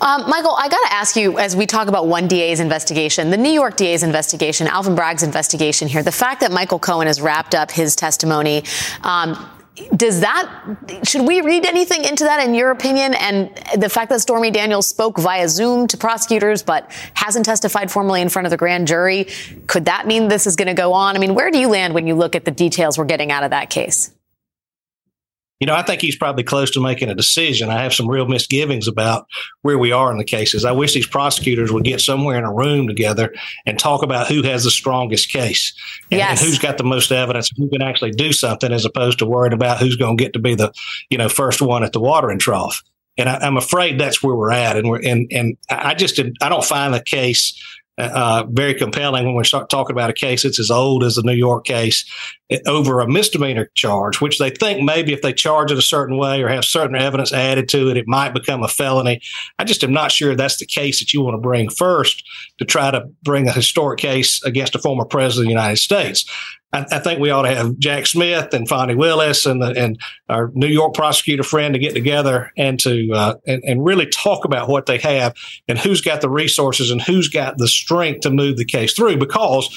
Um, 0.00 0.28
Michael, 0.28 0.54
I 0.56 0.68
got 0.68 0.88
to 0.88 0.92
ask 0.92 1.16
you 1.16 1.38
as 1.38 1.54
we 1.54 1.66
talk 1.66 1.88
about 1.88 2.06
one 2.06 2.26
DA's 2.26 2.60
investigation, 2.60 3.30
the 3.30 3.36
New 3.36 3.50
York 3.50 3.76
DA's 3.76 4.02
investigation, 4.02 4.66
Alvin 4.66 4.94
Bragg's 4.94 5.22
investigation 5.22 5.88
here, 5.88 6.02
the 6.02 6.12
fact 6.12 6.40
that 6.40 6.52
Michael 6.52 6.78
Cohen 6.78 7.06
has 7.06 7.20
wrapped 7.20 7.54
up 7.54 7.70
his 7.70 7.94
testimony. 7.94 8.64
Um, 9.02 9.48
does 9.96 10.20
that 10.20 10.50
should 11.02 11.26
we 11.26 11.40
read 11.40 11.64
anything 11.64 12.04
into 12.04 12.24
that 12.24 12.46
in 12.46 12.54
your 12.54 12.70
opinion? 12.70 13.14
And 13.14 13.50
the 13.76 13.88
fact 13.88 14.10
that 14.10 14.20
stormy 14.20 14.50
daniels 14.50 14.86
spoke 14.86 15.18
via 15.18 15.48
zoom 15.48 15.86
to 15.88 15.96
prosecutors 15.96 16.62
but 16.62 16.90
hasn't 17.14 17.46
testified 17.46 17.90
formally 17.90 18.20
in 18.20 18.28
front 18.28 18.44
of 18.44 18.50
the 18.50 18.58
grand 18.58 18.86
jury 18.86 19.28
could 19.66 19.86
that 19.86 20.06
mean 20.06 20.28
this 20.28 20.46
is 20.46 20.56
going 20.56 20.68
to 20.68 20.74
go 20.74 20.92
on? 20.92 21.16
I 21.16 21.18
mean 21.18 21.34
where 21.34 21.50
do 21.50 21.58
you 21.58 21.68
land 21.68 21.94
when 21.94 22.06
you 22.06 22.14
look 22.14 22.36
at 22.36 22.44
the 22.44 22.50
details 22.50 22.98
we're 22.98 23.06
getting 23.06 23.32
out 23.32 23.44
of 23.44 23.50
that 23.50 23.70
case 23.70 24.12
you 25.62 25.66
know, 25.66 25.76
I 25.76 25.82
think 25.82 26.00
he's 26.00 26.16
probably 26.16 26.42
close 26.42 26.72
to 26.72 26.80
making 26.80 27.08
a 27.08 27.14
decision. 27.14 27.70
I 27.70 27.84
have 27.84 27.94
some 27.94 28.10
real 28.10 28.26
misgivings 28.26 28.88
about 28.88 29.28
where 29.60 29.78
we 29.78 29.92
are 29.92 30.10
in 30.10 30.18
the 30.18 30.24
cases. 30.24 30.64
I 30.64 30.72
wish 30.72 30.92
these 30.92 31.06
prosecutors 31.06 31.70
would 31.70 31.84
get 31.84 32.00
somewhere 32.00 32.36
in 32.36 32.42
a 32.42 32.52
room 32.52 32.88
together 32.88 33.32
and 33.64 33.78
talk 33.78 34.02
about 34.02 34.26
who 34.26 34.42
has 34.42 34.64
the 34.64 34.72
strongest 34.72 35.30
case 35.30 35.72
and, 36.10 36.18
yes. 36.18 36.30
and 36.30 36.40
who's 36.40 36.58
got 36.58 36.78
the 36.78 36.84
most 36.84 37.12
evidence, 37.12 37.52
who 37.56 37.68
can 37.68 37.80
actually 37.80 38.10
do 38.10 38.32
something, 38.32 38.72
as 38.72 38.84
opposed 38.84 39.20
to 39.20 39.24
worrying 39.24 39.52
about 39.52 39.78
who's 39.78 39.94
going 39.94 40.16
to 40.16 40.24
get 40.24 40.32
to 40.32 40.40
be 40.40 40.56
the, 40.56 40.72
you 41.10 41.16
know, 41.16 41.28
first 41.28 41.62
one 41.62 41.84
at 41.84 41.92
the 41.92 42.00
watering 42.00 42.40
trough. 42.40 42.82
And 43.16 43.28
I, 43.28 43.46
am 43.46 43.56
afraid 43.56 44.00
that's 44.00 44.20
where 44.20 44.34
we're 44.34 44.50
at. 44.50 44.76
And 44.76 44.90
we're 44.90 45.00
and 45.06 45.30
and 45.30 45.56
I 45.70 45.94
just 45.94 46.18
I 46.18 46.48
don't 46.48 46.64
find 46.64 46.92
the 46.92 47.00
case 47.00 47.56
uh, 47.98 48.44
very 48.50 48.74
compelling 48.74 49.26
when 49.26 49.34
we 49.34 49.44
start 49.44 49.68
talking 49.68 49.94
about 49.94 50.10
a 50.10 50.14
case 50.14 50.42
that's 50.42 50.58
as 50.58 50.70
old 50.70 51.04
as 51.04 51.14
the 51.14 51.22
New 51.22 51.34
York 51.34 51.64
case 51.64 52.10
over 52.66 53.00
a 53.00 53.08
misdemeanor 53.08 53.70
charge, 53.74 54.20
which 54.20 54.38
they 54.38 54.50
think 54.50 54.82
maybe 54.82 55.12
if 55.12 55.22
they 55.22 55.32
charge 55.32 55.70
it 55.70 55.78
a 55.78 55.82
certain 55.82 56.16
way 56.16 56.42
or 56.42 56.48
have 56.48 56.64
certain 56.64 56.96
evidence 56.96 57.32
added 57.32 57.68
to 57.68 57.90
it, 57.90 57.96
it 57.96 58.06
might 58.06 58.34
become 58.34 58.62
a 58.62 58.68
felony. 58.68 59.20
I 59.58 59.64
just 59.64 59.84
am 59.84 59.92
not 59.92 60.12
sure 60.12 60.34
that's 60.34 60.58
the 60.58 60.66
case 60.66 61.00
that 61.00 61.12
you 61.12 61.22
want 61.22 61.34
to 61.34 61.40
bring 61.40 61.70
first 61.70 62.24
to 62.58 62.64
try 62.64 62.90
to 62.90 63.04
bring 63.22 63.48
a 63.48 63.52
historic 63.52 64.00
case 64.00 64.42
against 64.44 64.74
a 64.74 64.78
former 64.78 65.04
president 65.04 65.44
of 65.44 65.48
the 65.48 65.52
United 65.52 65.78
States. 65.78 66.24
I, 66.72 67.00
think 67.00 67.20
we 67.20 67.30
ought 67.30 67.42
to 67.42 67.54
have 67.54 67.78
Jack 67.78 68.06
Smith 68.06 68.54
and 68.54 68.66
Fani 68.66 68.94
Willis 68.94 69.44
and 69.44 69.60
the, 69.60 69.74
and 69.76 70.00
our 70.30 70.50
New 70.54 70.68
York 70.68 70.94
prosecutor 70.94 71.42
friend 71.42 71.74
to 71.74 71.78
get 71.78 71.92
together 71.92 72.50
and 72.56 72.80
to 72.80 73.12
uh, 73.12 73.34
and, 73.46 73.62
and 73.64 73.84
really 73.84 74.06
talk 74.06 74.46
about 74.46 74.68
what 74.68 74.86
they 74.86 74.96
have 74.98 75.34
and 75.68 75.78
who's 75.78 76.00
got 76.00 76.22
the 76.22 76.30
resources 76.30 76.90
and 76.90 77.02
who's 77.02 77.28
got 77.28 77.58
the 77.58 77.68
strength 77.68 78.20
to 78.20 78.30
move 78.30 78.56
the 78.56 78.64
case 78.64 78.94
through. 78.94 79.18
Because 79.18 79.68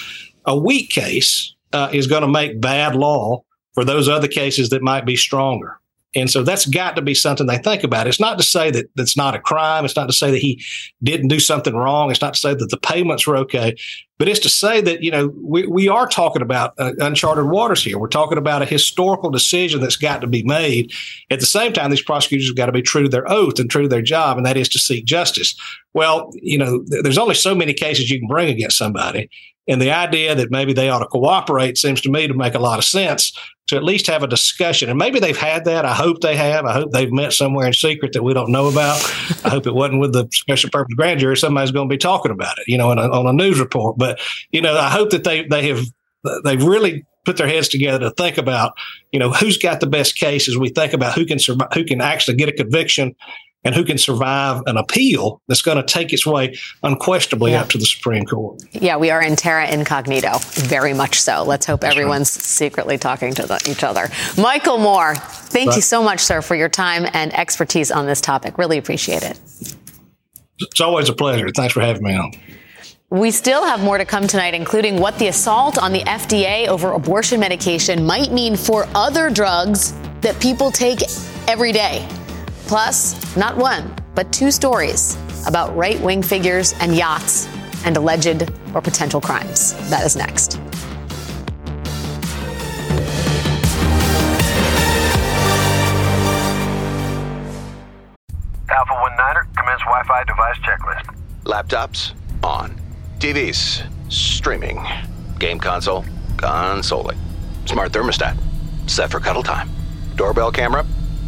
a 0.46 0.58
weak 0.58 0.90
case 0.90 1.54
uh, 1.74 1.90
is 1.92 2.08
going 2.08 2.22
to 2.22 2.30
make 2.30 2.62
bad 2.62 2.96
law 2.96 3.44
for 3.74 3.84
those 3.84 4.08
other 4.08 4.30
cases 4.30 4.70
that 4.70 4.82
might 4.82 5.06
be 5.06 5.18
stronger. 5.18 5.80
And 6.16 6.30
so 6.30 6.44
that's 6.44 6.66
got 6.66 6.96
to 6.96 7.02
be 7.02 7.14
something 7.14 7.46
they 7.46 7.58
think 7.58 7.84
about. 7.84 8.08
It's 8.08 8.20
not 8.20 8.38
to 8.38 8.44
say 8.44 8.72
that 8.72 8.90
that's 8.96 9.18
not 9.18 9.36
a 9.36 9.40
crime. 9.40 9.84
It's 9.84 9.98
not 9.98 10.08
to 10.08 10.14
say 10.14 10.32
that 10.32 10.40
he 10.40 10.64
didn't 11.04 11.28
do 11.28 11.40
something 11.40 11.76
wrong. 11.76 12.10
It's 12.10 12.22
not 12.22 12.36
to 12.36 12.40
say 12.40 12.54
that 12.54 12.70
the 12.70 12.78
payments 12.78 13.28
were 13.28 13.36
okay, 13.38 13.76
but 14.18 14.30
it's 14.30 14.40
to 14.40 14.50
say 14.50 14.80
that, 14.80 15.04
you 15.04 15.12
know, 15.12 15.34
we, 15.44 15.68
we 15.68 15.90
are 15.90 16.08
talking 16.08 16.42
about 16.42 16.74
uh, 16.78 16.94
uncharted 17.00 17.50
waters 17.50 17.84
here. 17.84 18.00
We're 18.00 18.08
talking 18.08 18.38
about 18.38 18.62
a 18.62 18.66
historical 18.66 19.30
decision 19.30 19.82
that's 19.82 19.98
got 19.98 20.22
to 20.22 20.28
be 20.28 20.44
made. 20.44 20.94
At 21.30 21.42
the 21.42 21.46
same 21.46 21.74
time, 21.74 21.92
these 21.92 22.02
prosecutors 22.02 22.48
have 22.48 22.56
got 22.56 22.68
to 22.68 22.72
be 22.72 22.82
true 22.82 23.04
to 23.04 23.10
their 23.10 23.30
oath 23.30 23.60
and 23.60 23.70
true 23.70 23.84
to 23.84 23.90
their 23.90 24.02
job, 24.02 24.38
and 24.38 24.46
that 24.46 24.58
is 24.58 24.70
to 24.70 24.80
seek 24.80 25.06
justice. 25.06 25.54
Well, 25.94 26.30
you 26.36 26.58
know, 26.58 26.84
there's 26.88 27.18
only 27.18 27.36
so 27.36 27.54
many 27.54 27.74
cases 27.74 28.10
you 28.10 28.20
can 28.20 28.30
bring 28.30 28.50
against 28.50 28.78
somebody. 28.78 29.30
And 29.68 29.82
the 29.82 29.92
idea 29.92 30.36
that 30.36 30.52
maybe 30.52 30.74
they 30.74 30.90
ought 30.90 31.00
to 31.00 31.08
cooperate 31.08 31.78
seems 31.78 32.00
to 32.02 32.12
me 32.12 32.28
to 32.28 32.36
make 32.36 32.54
a 32.54 32.60
lot 32.60 32.78
of 32.78 32.86
sense 32.86 33.38
to 33.68 33.76
at 33.76 33.84
least 33.84 34.08
have 34.08 34.22
a 34.22 34.28
discussion. 34.28 34.90
And 34.90 35.00
maybe 35.00 35.20
they've 35.20 35.38
had 35.38 35.66
that. 35.66 35.86
I 35.86 35.94
hope 35.94 36.22
they 36.22 36.36
have. 36.36 36.66
I 36.66 36.74
hope 36.74 36.92
they've 36.92 37.12
met 37.12 37.34
somewhere 37.34 37.66
in 37.66 37.74
secret 37.74 38.14
that 38.14 38.24
we 38.24 38.34
don't 38.34 38.52
know 38.52 38.68
about. 38.68 38.98
I 39.44 39.50
hope 39.50 39.66
it 39.66 39.74
wasn't 39.74 40.02
with 40.02 40.14
the 40.14 40.28
special 40.32 40.70
purpose 40.70 40.94
grand 40.96 41.20
jury. 41.20 41.36
Somebody's 41.36 41.72
going 41.72 41.90
to 41.90 41.94
be 41.94 41.98
talking 41.98 42.32
about 42.32 42.60
it, 42.60 42.66
you 42.68 42.78
know, 42.78 42.92
a, 42.92 42.96
on 42.96 43.26
a 43.26 43.34
news 43.34 43.60
report. 43.60 43.98
But, 43.98 44.20
you 44.52 44.62
know, 44.62 44.78
I 44.78 44.90
hope 44.90 45.10
that 45.12 45.24
they, 45.24 45.46
they 45.48 45.70
have, 45.70 45.86
they've 46.44 46.64
really 46.64 47.06
put 47.26 47.38
their 47.38 47.48
heads 47.48 47.68
together 47.68 47.98
to 48.00 48.12
think 48.12 48.38
about, 48.38 48.74
you 49.12 49.20
know, 49.20 49.32
who's 49.32 49.58
got 49.58 49.80
the 49.80 49.88
best 49.88 50.16
case 50.16 50.48
as 50.48 50.58
we 50.58 50.70
think 50.70 50.94
about 50.94 51.16
who 51.16 51.26
can 51.26 51.40
survive, 51.40 51.70
who 51.74 51.84
can 51.84 52.02
actually 52.02 52.38
get 52.38 52.50
a 52.50 52.54
conviction 52.54 53.16
and 53.66 53.74
who 53.74 53.84
can 53.84 53.98
survive 53.98 54.62
an 54.68 54.78
appeal 54.78 55.42
that's 55.48 55.62
going 55.62 55.78
to 55.78 55.84
take 55.84 56.14
its 56.14 56.26
way 56.26 56.56
unquestionably 56.84 57.52
yeah. 57.52 57.62
up 57.62 57.70
to 57.70 57.78
the 57.78 57.86
Supreme 57.86 58.24
Court. 58.24 58.62
Yeah, 58.72 58.96
we 58.96 59.10
are 59.10 59.22
in 59.22 59.36
terra 59.36 59.68
incognito, 59.68 60.38
very 60.54 60.94
much 60.94 61.20
so. 61.20 61.44
Let's 61.44 61.66
hope 61.66 61.82
that's 61.82 61.94
everyone's 61.94 62.34
right. 62.36 62.44
secretly 62.44 62.98
talking 62.98 63.34
to 63.34 63.46
the, 63.46 63.56
each 63.70 63.84
other. 63.84 64.08
Michael 64.38 64.78
Moore, 64.78 65.16
thank 65.16 65.70
right. 65.70 65.76
you 65.76 65.82
so 65.82 66.04
much, 66.04 66.22
sir, 66.22 66.42
for 66.42 66.56
your 66.56 66.70
time 66.70 67.08
and 67.14 67.34
expertise 67.34 67.92
on 67.92 68.06
this 68.06 68.22
topic. 68.22 68.58
Really 68.58 68.78
appreciate 68.78 69.24
it. 69.24 69.40
It's 70.60 70.80
always 70.80 71.10
a 71.10 71.14
pleasure. 71.14 71.50
Thanks 71.50 71.74
for 71.74 71.82
having 71.82 72.04
me 72.04 72.16
on. 72.16 72.32
We 73.10 73.32
still 73.32 73.66
have 73.66 73.82
more 73.82 73.98
to 73.98 74.06
come 74.06 74.28
tonight, 74.28 74.54
including 74.54 75.00
what 75.00 75.18
the 75.20 75.28
assault 75.28 75.78
on 75.78 75.92
the 75.92 76.02
FDA 76.02 76.68
over 76.68 76.92
abortion 76.92 77.40
medication 77.40 78.06
might 78.06 78.32
mean 78.32 78.56
for 78.56 78.88
other 78.96 79.30
drugs 79.30 79.94
that 80.22 80.40
people 80.42 80.72
take 80.72 81.00
every 81.48 81.72
day. 81.72 82.08
Plus, 82.68 83.36
not 83.38 83.56
one, 83.58 83.94
but 84.16 84.32
two 84.34 84.50
stories 84.50 85.18
about 85.46 85.76
right 85.76 86.00
wing 86.02 86.24
figures 86.24 86.74
and 86.80 86.96
yachts 86.96 87.48
and 87.86 87.96
alleged 87.98 88.50
or 88.74 88.82
potential 88.82 89.22
crimes. 89.22 89.74
That 89.90 90.04
is 90.04 90.16
next. 90.16 90.60
Alpha 98.68 98.94
1 98.94 99.16
Niner, 99.16 99.48
commence 99.56 99.82
Wi 99.82 100.04
Fi 100.08 100.24
device 100.24 100.58
checklist. 100.58 101.16
Laptops 101.44 102.14
on. 102.44 102.76
TVs 103.20 103.84
streaming. 104.12 104.84
Game 105.40 105.60
console 105.60 106.04
consoling. 106.38 107.18
Smart 107.66 107.92
thermostat 107.92 108.38
set 108.88 109.12
for 109.12 109.20
cuddle 109.20 109.44
time. 109.44 109.70
Doorbell 110.16 110.52
camera. 110.52 110.86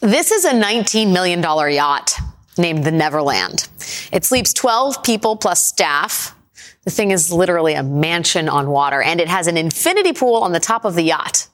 This 0.00 0.30
is 0.30 0.44
a 0.44 0.52
$19 0.52 1.12
million 1.12 1.42
yacht 1.42 2.14
named 2.56 2.84
the 2.84 2.92
Neverland. 2.92 3.68
It 4.12 4.24
sleeps 4.24 4.52
12 4.52 5.02
people 5.02 5.34
plus 5.34 5.66
staff. 5.66 6.36
The 6.84 6.92
thing 6.92 7.10
is 7.10 7.32
literally 7.32 7.74
a 7.74 7.82
mansion 7.82 8.48
on 8.48 8.70
water, 8.70 9.02
and 9.02 9.20
it 9.20 9.26
has 9.26 9.48
an 9.48 9.56
infinity 9.56 10.12
pool 10.12 10.36
on 10.36 10.52
the 10.52 10.60
top 10.60 10.84
of 10.84 10.94
the 10.94 11.02
yacht 11.02 11.48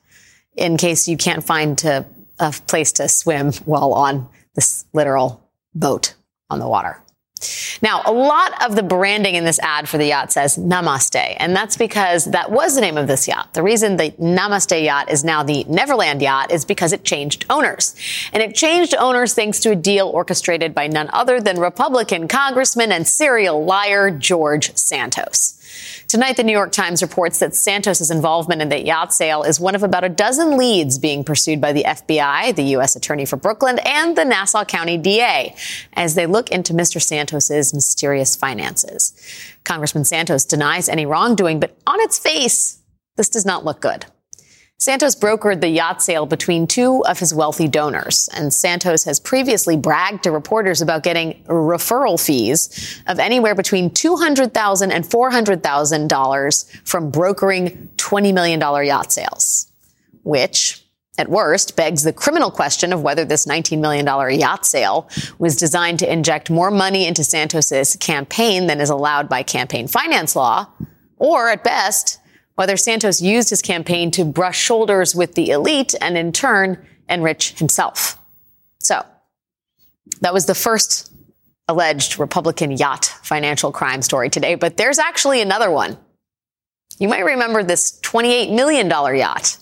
in 0.56 0.76
case 0.76 1.08
you 1.08 1.16
can't 1.16 1.42
find 1.42 1.82
a, 1.84 2.04
a 2.38 2.52
place 2.66 2.92
to 2.92 3.08
swim 3.08 3.52
while 3.64 3.94
on 3.94 4.28
this 4.54 4.84
literal 4.92 5.42
boat 5.74 6.12
on 6.50 6.58
the 6.58 6.68
water. 6.68 7.00
Now, 7.82 8.02
a 8.06 8.12
lot 8.12 8.64
of 8.64 8.76
the 8.76 8.82
branding 8.82 9.34
in 9.34 9.44
this 9.44 9.58
ad 9.58 9.88
for 9.88 9.98
the 9.98 10.06
yacht 10.06 10.32
says 10.32 10.56
Namaste, 10.56 11.36
and 11.38 11.54
that's 11.54 11.76
because 11.76 12.26
that 12.26 12.50
was 12.50 12.74
the 12.74 12.80
name 12.80 12.96
of 12.96 13.08
this 13.08 13.26
yacht. 13.28 13.52
The 13.54 13.62
reason 13.62 13.96
the 13.96 14.12
Namaste 14.12 14.82
yacht 14.82 15.10
is 15.10 15.24
now 15.24 15.42
the 15.42 15.64
Neverland 15.64 16.22
yacht 16.22 16.52
is 16.52 16.64
because 16.64 16.92
it 16.92 17.04
changed 17.04 17.44
owners. 17.50 17.94
And 18.32 18.42
it 18.42 18.54
changed 18.54 18.94
owners 18.94 19.34
thanks 19.34 19.60
to 19.60 19.72
a 19.72 19.76
deal 19.76 20.08
orchestrated 20.08 20.74
by 20.74 20.86
none 20.86 21.10
other 21.12 21.40
than 21.40 21.58
Republican 21.58 22.28
Congressman 22.28 22.92
and 22.92 23.06
serial 23.06 23.64
liar 23.64 24.10
George 24.10 24.74
Santos. 24.76 25.60
Tonight, 26.08 26.36
the 26.36 26.44
New 26.44 26.52
York 26.52 26.72
Times 26.72 27.02
reports 27.02 27.38
that 27.38 27.54
Santos's 27.54 28.10
involvement 28.10 28.62
in 28.62 28.68
the 28.68 28.84
yacht 28.84 29.12
sale 29.12 29.42
is 29.42 29.58
one 29.58 29.74
of 29.74 29.82
about 29.82 30.04
a 30.04 30.08
dozen 30.08 30.56
leads 30.56 30.98
being 30.98 31.24
pursued 31.24 31.60
by 31.60 31.72
the 31.72 31.84
FBI, 31.84 32.54
the 32.54 32.62
U.S. 32.64 32.96
Attorney 32.96 33.24
for 33.24 33.36
Brooklyn, 33.36 33.78
and 33.84 34.16
the 34.16 34.24
Nassau 34.24 34.64
County 34.64 34.98
DA 34.98 35.54
as 35.94 36.14
they 36.14 36.26
look 36.26 36.50
into 36.50 36.72
Mr. 36.72 37.00
Santos's 37.00 37.74
mysterious 37.74 38.36
finances. 38.36 39.12
Congressman 39.64 40.04
Santos 40.04 40.44
denies 40.44 40.88
any 40.88 41.06
wrongdoing, 41.06 41.60
but 41.60 41.76
on 41.86 42.00
its 42.00 42.18
face, 42.18 42.82
this 43.16 43.28
does 43.28 43.46
not 43.46 43.64
look 43.64 43.80
good. 43.80 44.06
Santos 44.84 45.16
brokered 45.16 45.62
the 45.62 45.68
yacht 45.68 46.02
sale 46.02 46.26
between 46.26 46.66
two 46.66 47.02
of 47.06 47.18
his 47.18 47.32
wealthy 47.32 47.66
donors, 47.66 48.28
and 48.34 48.52
Santos 48.52 49.02
has 49.04 49.18
previously 49.18 49.78
bragged 49.78 50.24
to 50.24 50.30
reporters 50.30 50.82
about 50.82 51.02
getting 51.02 51.42
referral 51.44 52.22
fees 52.22 53.00
of 53.06 53.18
anywhere 53.18 53.54
between 53.54 53.88
$200,000 53.88 54.92
and 54.92 55.02
$400,000 55.02 56.86
from 56.86 57.10
brokering 57.10 57.90
$20 57.96 58.34
million 58.34 58.60
yacht 58.60 59.10
sales, 59.10 59.72
which 60.22 60.84
at 61.16 61.30
worst 61.30 61.76
begs 61.76 62.02
the 62.02 62.12
criminal 62.12 62.50
question 62.50 62.92
of 62.92 63.00
whether 63.00 63.24
this 63.24 63.46
$19 63.46 63.80
million 63.80 64.06
yacht 64.38 64.66
sale 64.66 65.08
was 65.38 65.56
designed 65.56 65.98
to 66.00 66.12
inject 66.12 66.50
more 66.50 66.70
money 66.70 67.06
into 67.06 67.24
Santos's 67.24 67.96
campaign 67.96 68.66
than 68.66 68.82
is 68.82 68.90
allowed 68.90 69.30
by 69.30 69.42
campaign 69.42 69.88
finance 69.88 70.36
law, 70.36 70.68
or 71.16 71.48
at 71.48 71.64
best, 71.64 72.18
whether 72.54 72.76
Santos 72.76 73.20
used 73.20 73.50
his 73.50 73.62
campaign 73.62 74.10
to 74.12 74.24
brush 74.24 74.58
shoulders 74.58 75.14
with 75.14 75.34
the 75.34 75.50
elite 75.50 75.94
and 76.00 76.16
in 76.16 76.32
turn 76.32 76.84
enrich 77.08 77.58
himself. 77.58 78.18
So 78.78 79.04
that 80.20 80.32
was 80.32 80.46
the 80.46 80.54
first 80.54 81.12
alleged 81.68 82.18
Republican 82.18 82.70
yacht 82.70 83.06
financial 83.22 83.72
crime 83.72 84.02
story 84.02 84.30
today, 84.30 84.54
but 84.54 84.76
there's 84.76 84.98
actually 84.98 85.40
another 85.40 85.70
one. 85.70 85.96
You 86.98 87.08
might 87.08 87.24
remember 87.24 87.62
this 87.62 87.98
$28 88.02 88.54
million 88.54 88.88
yacht, 88.88 89.56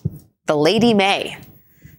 the 0.46 0.57
Lady 0.57 0.92
May. 0.92 1.38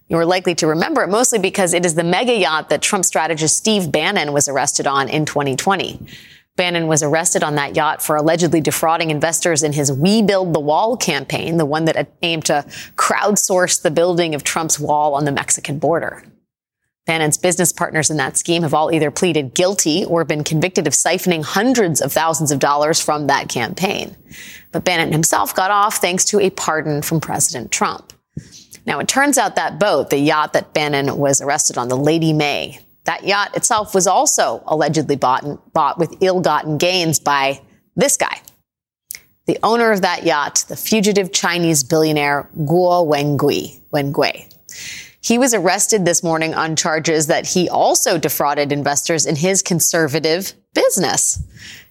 You 0.08 0.18
are 0.18 0.26
likely 0.26 0.54
to 0.56 0.68
remember 0.68 1.02
it 1.02 1.10
mostly 1.10 1.40
because 1.40 1.74
it 1.74 1.86
is 1.86 1.96
the 1.96 2.04
mega 2.04 2.36
yacht 2.36 2.70
that 2.70 2.82
Trump 2.82 3.06
strategist 3.06 3.58
Steve 3.58 3.92
Bannon 3.92 4.32
was 4.32 4.48
arrested 4.48 4.86
on 4.86 5.10
in 5.10 5.26
2020. 5.26 6.06
Bannon 6.56 6.86
was 6.86 7.02
arrested 7.02 7.44
on 7.44 7.56
that 7.56 7.76
yacht 7.76 8.02
for 8.02 8.16
allegedly 8.16 8.62
defrauding 8.62 9.10
investors 9.10 9.64
in 9.64 9.74
his 9.74 9.92
We 9.92 10.22
Build 10.22 10.54
the 10.54 10.60
Wall 10.60 10.96
campaign, 10.96 11.58
the 11.58 11.66
one 11.66 11.86
that 11.86 12.12
aimed 12.22 12.46
to 12.46 12.66
crowdsource 12.96 13.82
the 13.82 13.90
building 13.90 14.36
of 14.36 14.44
Trump's 14.44 14.80
wall 14.80 15.16
on 15.16 15.26
the 15.26 15.32
Mexican 15.32 15.80
border. 15.80 16.24
Bannon's 17.06 17.38
business 17.38 17.74
partners 17.74 18.10
in 18.10 18.18
that 18.18 18.38
scheme 18.38 18.62
have 18.62 18.74
all 18.74 18.94
either 18.94 19.12
pleaded 19.12 19.56
guilty 19.56 20.06
or 20.06 20.24
been 20.24 20.44
convicted 20.44 20.88
of 20.88 20.94
siphoning 20.94 21.44
hundreds 21.44 22.00
of 22.00 22.14
thousands 22.14 22.52
of 22.52 22.60
dollars 22.60 23.02
from 23.02 23.28
that 23.28 23.50
campaign. 23.50 24.16
But 24.72 24.86
Bannon 24.86 25.12
himself 25.12 25.54
got 25.54 25.72
off 25.72 25.98
thanks 25.98 26.24
to 26.26 26.40
a 26.40 26.50
pardon 26.50 27.02
from 27.02 27.20
President 27.20 27.72
Trump. 27.72 28.14
Now, 28.86 29.00
it 29.00 29.08
turns 29.08 29.38
out 29.38 29.56
that 29.56 29.80
boat, 29.80 30.12
the 30.12 30.18
yacht 30.18 30.54
that 30.54 30.74
Bannon 30.74 31.18
was 31.18 31.42
arrested 31.42 31.78
on, 31.78 31.90
the 31.90 31.98
Lady 31.98 32.32
May, 32.32 32.80
that 33.06 33.26
yacht 33.26 33.56
itself 33.56 33.94
was 33.94 34.08
also 34.08 34.64
allegedly 34.66 35.16
bought, 35.16 35.74
bought 35.74 35.98
with 35.98 36.16
ill-gotten 36.22 36.78
gains 36.78 37.20
by 37.20 37.62
this 37.96 38.18
guy. 38.18 38.42
The 39.46 39.60
owner 39.62 39.92
of 39.92 40.02
that 40.04 40.24
yacht, 40.24 40.66
the 40.70 40.78
fugitive 40.78 41.34
Chinese 41.34 41.84
billionaire 41.84 42.50
Guo 42.58 43.06
Wengui. 43.06 43.82
Wengui. 43.92 44.50
He 45.24 45.38
was 45.38 45.54
arrested 45.54 46.04
this 46.04 46.22
morning 46.22 46.54
on 46.54 46.76
charges 46.76 47.28
that 47.28 47.48
he 47.48 47.70
also 47.70 48.18
defrauded 48.18 48.74
investors 48.74 49.26
in 49.26 49.38
his 49.38 49.62
conservative 49.62 50.54
business. 50.74 51.42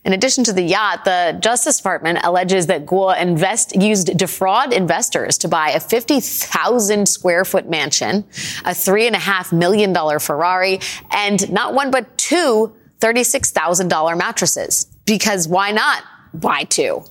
In 0.04 0.12
addition 0.12 0.44
to 0.44 0.52
the 0.52 0.62
yacht, 0.62 1.06
the 1.06 1.38
Justice 1.40 1.78
Department 1.78 2.18
alleges 2.24 2.66
that 2.66 2.84
Guo 2.84 3.18
invest, 3.18 3.74
used 3.74 4.18
defraud 4.18 4.74
investors 4.74 5.38
to 5.38 5.48
buy 5.48 5.70
a 5.70 5.80
50,000 5.80 7.08
square 7.08 7.44
foot 7.46 7.70
mansion, 7.70 8.24
a 8.66 8.74
three 8.74 9.06
and 9.06 9.16
a 9.16 9.20
half 9.20 9.50
million 9.50 9.94
dollar 9.94 10.18
Ferrari, 10.18 10.80
and 11.10 11.50
not 11.50 11.72
one 11.72 11.90
but 11.90 12.18
two 12.18 12.72
$36,000 13.00 14.18
mattresses. 14.18 14.86
Because 15.06 15.48
why 15.48 15.70
not 15.72 16.02
Why 16.32 16.64
two? 16.64 17.04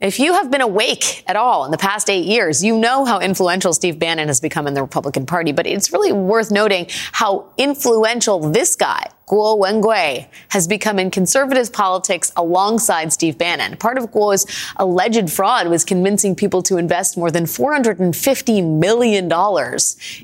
If 0.00 0.20
you 0.20 0.34
have 0.34 0.48
been 0.48 0.60
awake 0.60 1.24
at 1.26 1.34
all 1.34 1.64
in 1.64 1.72
the 1.72 1.76
past 1.76 2.08
eight 2.08 2.24
years, 2.24 2.62
you 2.62 2.78
know 2.78 3.04
how 3.04 3.18
influential 3.18 3.72
Steve 3.72 3.98
Bannon 3.98 4.28
has 4.28 4.40
become 4.40 4.68
in 4.68 4.74
the 4.74 4.80
Republican 4.80 5.26
Party. 5.26 5.50
But 5.50 5.66
it's 5.66 5.92
really 5.92 6.12
worth 6.12 6.52
noting 6.52 6.86
how 7.10 7.50
influential 7.58 8.38
this 8.38 8.76
guy, 8.76 9.10
Guo 9.26 9.58
Wengui, 9.60 10.28
has 10.50 10.68
become 10.68 11.00
in 11.00 11.10
conservative 11.10 11.72
politics 11.72 12.32
alongside 12.36 13.12
Steve 13.12 13.38
Bannon. 13.38 13.76
Part 13.76 13.98
of 13.98 14.12
Guo's 14.12 14.46
alleged 14.76 15.32
fraud 15.32 15.66
was 15.66 15.84
convincing 15.84 16.36
people 16.36 16.62
to 16.62 16.76
invest 16.76 17.18
more 17.18 17.32
than 17.32 17.42
$450 17.42 18.78
million 18.78 19.24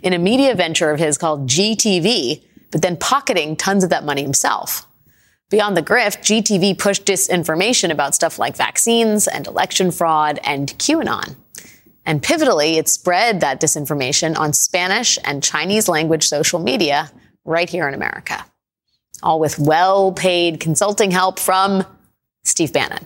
in 0.04 0.12
a 0.12 0.18
media 0.18 0.54
venture 0.54 0.92
of 0.92 1.00
his 1.00 1.18
called 1.18 1.48
GTV, 1.48 2.44
but 2.70 2.80
then 2.80 2.96
pocketing 2.96 3.56
tons 3.56 3.82
of 3.82 3.90
that 3.90 4.04
money 4.04 4.22
himself. 4.22 4.86
Beyond 5.50 5.76
the 5.76 5.82
grift, 5.82 6.22
GTV 6.22 6.78
pushed 6.78 7.04
disinformation 7.04 7.90
about 7.90 8.14
stuff 8.14 8.38
like 8.38 8.56
vaccines 8.56 9.28
and 9.28 9.46
election 9.46 9.90
fraud 9.90 10.40
and 10.42 10.68
QAnon. 10.78 11.36
And 12.06 12.22
pivotally, 12.22 12.76
it 12.76 12.88
spread 12.88 13.40
that 13.40 13.60
disinformation 13.60 14.36
on 14.36 14.52
Spanish 14.52 15.18
and 15.24 15.42
Chinese 15.42 15.88
language 15.88 16.26
social 16.26 16.58
media 16.58 17.10
right 17.44 17.68
here 17.68 17.88
in 17.88 17.94
America. 17.94 18.44
All 19.22 19.38
with 19.40 19.58
well 19.58 20.12
paid 20.12 20.60
consulting 20.60 21.10
help 21.10 21.38
from 21.38 21.84
Steve 22.42 22.72
Bannon. 22.72 23.04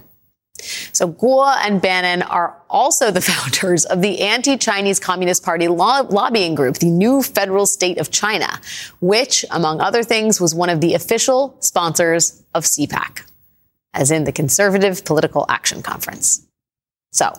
So 0.92 1.12
Guo 1.12 1.54
and 1.58 1.80
Bannon 1.80 2.22
are 2.22 2.56
also 2.68 3.10
the 3.10 3.20
founders 3.30 3.84
of 3.84 4.02
the 4.02 4.20
anti-Chinese 4.20 5.00
Communist 5.00 5.44
Party 5.44 5.68
lobbying 5.68 6.54
group, 6.54 6.76
the 6.76 6.90
New 6.90 7.22
Federal 7.22 7.66
State 7.66 7.98
of 7.98 8.10
China, 8.10 8.60
which, 9.00 9.44
among 9.50 9.80
other 9.80 10.02
things, 10.02 10.40
was 10.40 10.54
one 10.54 10.70
of 10.70 10.80
the 10.80 10.94
official 10.94 11.56
sponsors 11.60 12.42
of 12.54 12.64
CPAC, 12.64 13.24
as 13.94 14.10
in 14.10 14.24
the 14.24 14.32
Conservative 14.32 15.04
Political 15.04 15.46
Action 15.48 15.82
Conference. 15.82 16.46
So, 17.12 17.32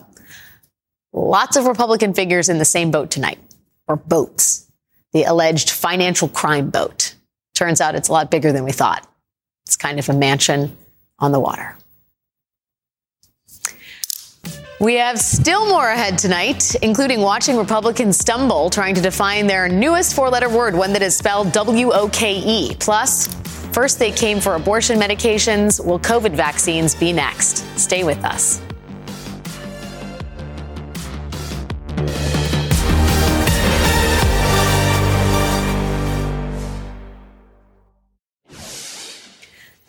lots 1.12 1.56
of 1.56 1.66
Republican 1.66 2.14
figures 2.14 2.48
in 2.48 2.58
the 2.58 2.64
same 2.64 2.90
boat 2.90 3.10
tonight, 3.10 3.38
or 3.86 3.96
boats. 3.96 4.66
The 5.12 5.24
alleged 5.24 5.70
financial 5.70 6.28
crime 6.28 6.70
boat. 6.70 7.14
Turns 7.54 7.80
out 7.80 7.96
it's 7.96 8.08
a 8.08 8.12
lot 8.12 8.30
bigger 8.30 8.52
than 8.52 8.64
we 8.64 8.72
thought. 8.72 9.06
It's 9.66 9.76
kind 9.76 9.98
of 9.98 10.08
a 10.08 10.14
mansion 10.14 10.76
on 11.18 11.32
the 11.32 11.40
water. 11.40 11.76
We 14.80 14.94
have 14.94 15.20
still 15.20 15.68
more 15.68 15.90
ahead 15.90 16.16
tonight, 16.16 16.74
including 16.76 17.20
watching 17.20 17.58
Republicans 17.58 18.16
stumble 18.16 18.70
trying 18.70 18.94
to 18.94 19.02
define 19.02 19.46
their 19.46 19.68
newest 19.68 20.16
four 20.16 20.30
letter 20.30 20.48
word, 20.48 20.74
one 20.74 20.94
that 20.94 21.02
is 21.02 21.14
spelled 21.14 21.52
W 21.52 21.92
O 21.92 22.08
K 22.08 22.38
E. 22.38 22.74
Plus, 22.76 23.26
first 23.74 23.98
they 23.98 24.10
came 24.10 24.40
for 24.40 24.54
abortion 24.54 24.98
medications. 24.98 25.84
Will 25.84 25.98
COVID 25.98 26.34
vaccines 26.34 26.94
be 26.94 27.12
next? 27.12 27.58
Stay 27.78 28.04
with 28.04 28.24
us. 28.24 28.62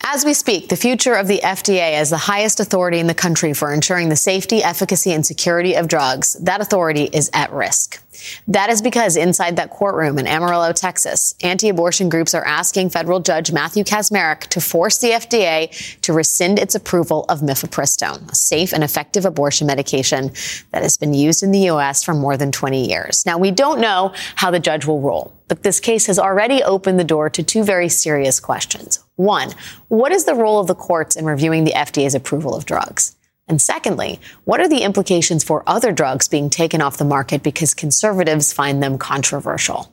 As 0.04 0.24
we 0.24 0.34
speak, 0.34 0.68
the 0.68 0.76
future 0.76 1.14
of 1.14 1.28
the 1.28 1.40
FDA 1.44 1.92
as 1.92 2.10
the 2.10 2.16
highest 2.16 2.58
authority 2.58 2.98
in 2.98 3.06
the 3.06 3.14
country 3.14 3.54
for 3.54 3.72
ensuring 3.72 4.08
the 4.08 4.16
safety, 4.16 4.60
efficacy, 4.60 5.12
and 5.12 5.24
security 5.24 5.74
of 5.74 5.86
drugs, 5.86 6.34
that 6.40 6.60
authority 6.60 7.04
is 7.04 7.30
at 7.32 7.52
risk. 7.52 8.02
That 8.48 8.68
is 8.68 8.82
because 8.82 9.16
inside 9.16 9.56
that 9.56 9.70
courtroom 9.70 10.18
in 10.18 10.26
Amarillo, 10.26 10.72
Texas, 10.72 11.36
anti-abortion 11.42 12.08
groups 12.08 12.34
are 12.34 12.44
asking 12.44 12.90
federal 12.90 13.20
judge 13.20 13.52
Matthew 13.52 13.84
Kacsmaryk 13.84 14.40
to 14.48 14.60
force 14.60 14.98
the 14.98 15.10
FDA 15.10 15.70
to 16.00 16.12
rescind 16.12 16.58
its 16.58 16.74
approval 16.74 17.24
of 17.28 17.40
mifepristone, 17.40 18.30
a 18.30 18.34
safe 18.34 18.72
and 18.72 18.82
effective 18.82 19.24
abortion 19.24 19.68
medication 19.68 20.32
that 20.72 20.82
has 20.82 20.98
been 20.98 21.14
used 21.14 21.44
in 21.44 21.52
the 21.52 21.60
U.S. 21.60 22.02
for 22.02 22.12
more 22.12 22.36
than 22.36 22.50
20 22.50 22.88
years. 22.88 23.24
Now, 23.24 23.38
we 23.38 23.52
don't 23.52 23.80
know 23.80 24.12
how 24.34 24.50
the 24.50 24.60
judge 24.60 24.84
will 24.84 25.00
rule, 25.00 25.32
but 25.46 25.62
this 25.62 25.78
case 25.78 26.06
has 26.06 26.18
already 26.18 26.60
opened 26.62 26.98
the 26.98 27.04
door 27.04 27.30
to 27.30 27.42
two 27.42 27.62
very 27.62 27.88
serious 27.88 28.40
questions. 28.40 29.01
One, 29.16 29.50
what 29.88 30.12
is 30.12 30.24
the 30.24 30.34
role 30.34 30.58
of 30.58 30.66
the 30.66 30.74
courts 30.74 31.16
in 31.16 31.24
reviewing 31.24 31.64
the 31.64 31.72
FDA's 31.72 32.14
approval 32.14 32.54
of 32.54 32.64
drugs? 32.64 33.16
And 33.48 33.60
secondly, 33.60 34.20
what 34.44 34.60
are 34.60 34.68
the 34.68 34.82
implications 34.82 35.44
for 35.44 35.62
other 35.66 35.92
drugs 35.92 36.28
being 36.28 36.48
taken 36.48 36.80
off 36.80 36.96
the 36.96 37.04
market 37.04 37.42
because 37.42 37.74
conservatives 37.74 38.52
find 38.52 38.82
them 38.82 38.96
controversial? 38.96 39.92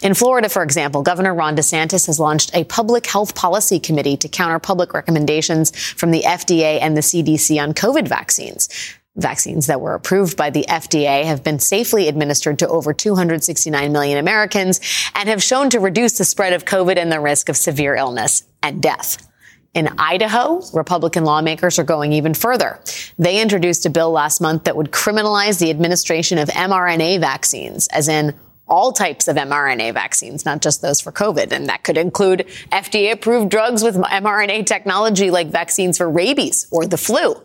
In 0.00 0.14
Florida, 0.14 0.48
for 0.48 0.62
example, 0.62 1.02
Governor 1.02 1.34
Ron 1.34 1.56
DeSantis 1.56 2.06
has 2.06 2.20
launched 2.20 2.54
a 2.54 2.64
public 2.64 3.06
health 3.06 3.34
policy 3.34 3.80
committee 3.80 4.16
to 4.16 4.28
counter 4.28 4.58
public 4.58 4.94
recommendations 4.94 5.76
from 5.76 6.12
the 6.12 6.22
FDA 6.22 6.80
and 6.80 6.96
the 6.96 7.02
CDC 7.02 7.60
on 7.62 7.74
COVID 7.74 8.08
vaccines. 8.08 8.68
Vaccines 9.16 9.68
that 9.68 9.80
were 9.80 9.94
approved 9.94 10.36
by 10.36 10.50
the 10.50 10.64
FDA 10.68 11.22
have 11.24 11.44
been 11.44 11.60
safely 11.60 12.08
administered 12.08 12.58
to 12.58 12.68
over 12.68 12.92
269 12.92 13.92
million 13.92 14.18
Americans 14.18 14.80
and 15.14 15.28
have 15.28 15.40
shown 15.40 15.70
to 15.70 15.78
reduce 15.78 16.18
the 16.18 16.24
spread 16.24 16.52
of 16.52 16.64
COVID 16.64 16.96
and 16.96 17.12
the 17.12 17.20
risk 17.20 17.48
of 17.48 17.56
severe 17.56 17.94
illness 17.94 18.42
and 18.60 18.82
death. 18.82 19.24
In 19.72 19.88
Idaho, 19.98 20.62
Republican 20.72 21.24
lawmakers 21.24 21.78
are 21.78 21.84
going 21.84 22.12
even 22.12 22.34
further. 22.34 22.80
They 23.16 23.40
introduced 23.40 23.86
a 23.86 23.90
bill 23.90 24.10
last 24.10 24.40
month 24.40 24.64
that 24.64 24.76
would 24.76 24.90
criminalize 24.90 25.60
the 25.60 25.70
administration 25.70 26.38
of 26.38 26.48
mRNA 26.48 27.20
vaccines, 27.20 27.86
as 27.88 28.08
in 28.08 28.34
all 28.66 28.92
types 28.92 29.28
of 29.28 29.36
mRNA 29.36 29.94
vaccines, 29.94 30.44
not 30.44 30.60
just 30.60 30.82
those 30.82 31.00
for 31.00 31.12
COVID. 31.12 31.52
And 31.52 31.68
that 31.68 31.84
could 31.84 31.98
include 31.98 32.46
FDA 32.72 33.12
approved 33.12 33.50
drugs 33.50 33.84
with 33.84 33.94
mRNA 33.94 34.66
technology 34.66 35.30
like 35.30 35.48
vaccines 35.48 35.98
for 35.98 36.10
rabies 36.10 36.66
or 36.72 36.86
the 36.86 36.96
flu. 36.96 37.40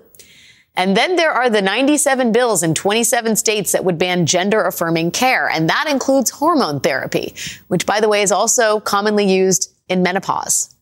And 0.75 0.95
then 0.95 1.15
there 1.15 1.31
are 1.31 1.49
the 1.49 1.61
97 1.61 2.31
bills 2.31 2.63
in 2.63 2.73
27 2.73 3.35
states 3.35 3.73
that 3.73 3.83
would 3.83 3.97
ban 3.97 4.25
gender 4.25 4.63
affirming 4.63 5.11
care. 5.11 5.49
And 5.49 5.69
that 5.69 5.87
includes 5.89 6.29
hormone 6.29 6.79
therapy, 6.79 7.33
which 7.67 7.85
by 7.85 7.99
the 7.99 8.07
way 8.07 8.21
is 8.21 8.31
also 8.31 8.79
commonly 8.79 9.31
used 9.31 9.73
in 9.89 10.03
menopause. 10.03 10.75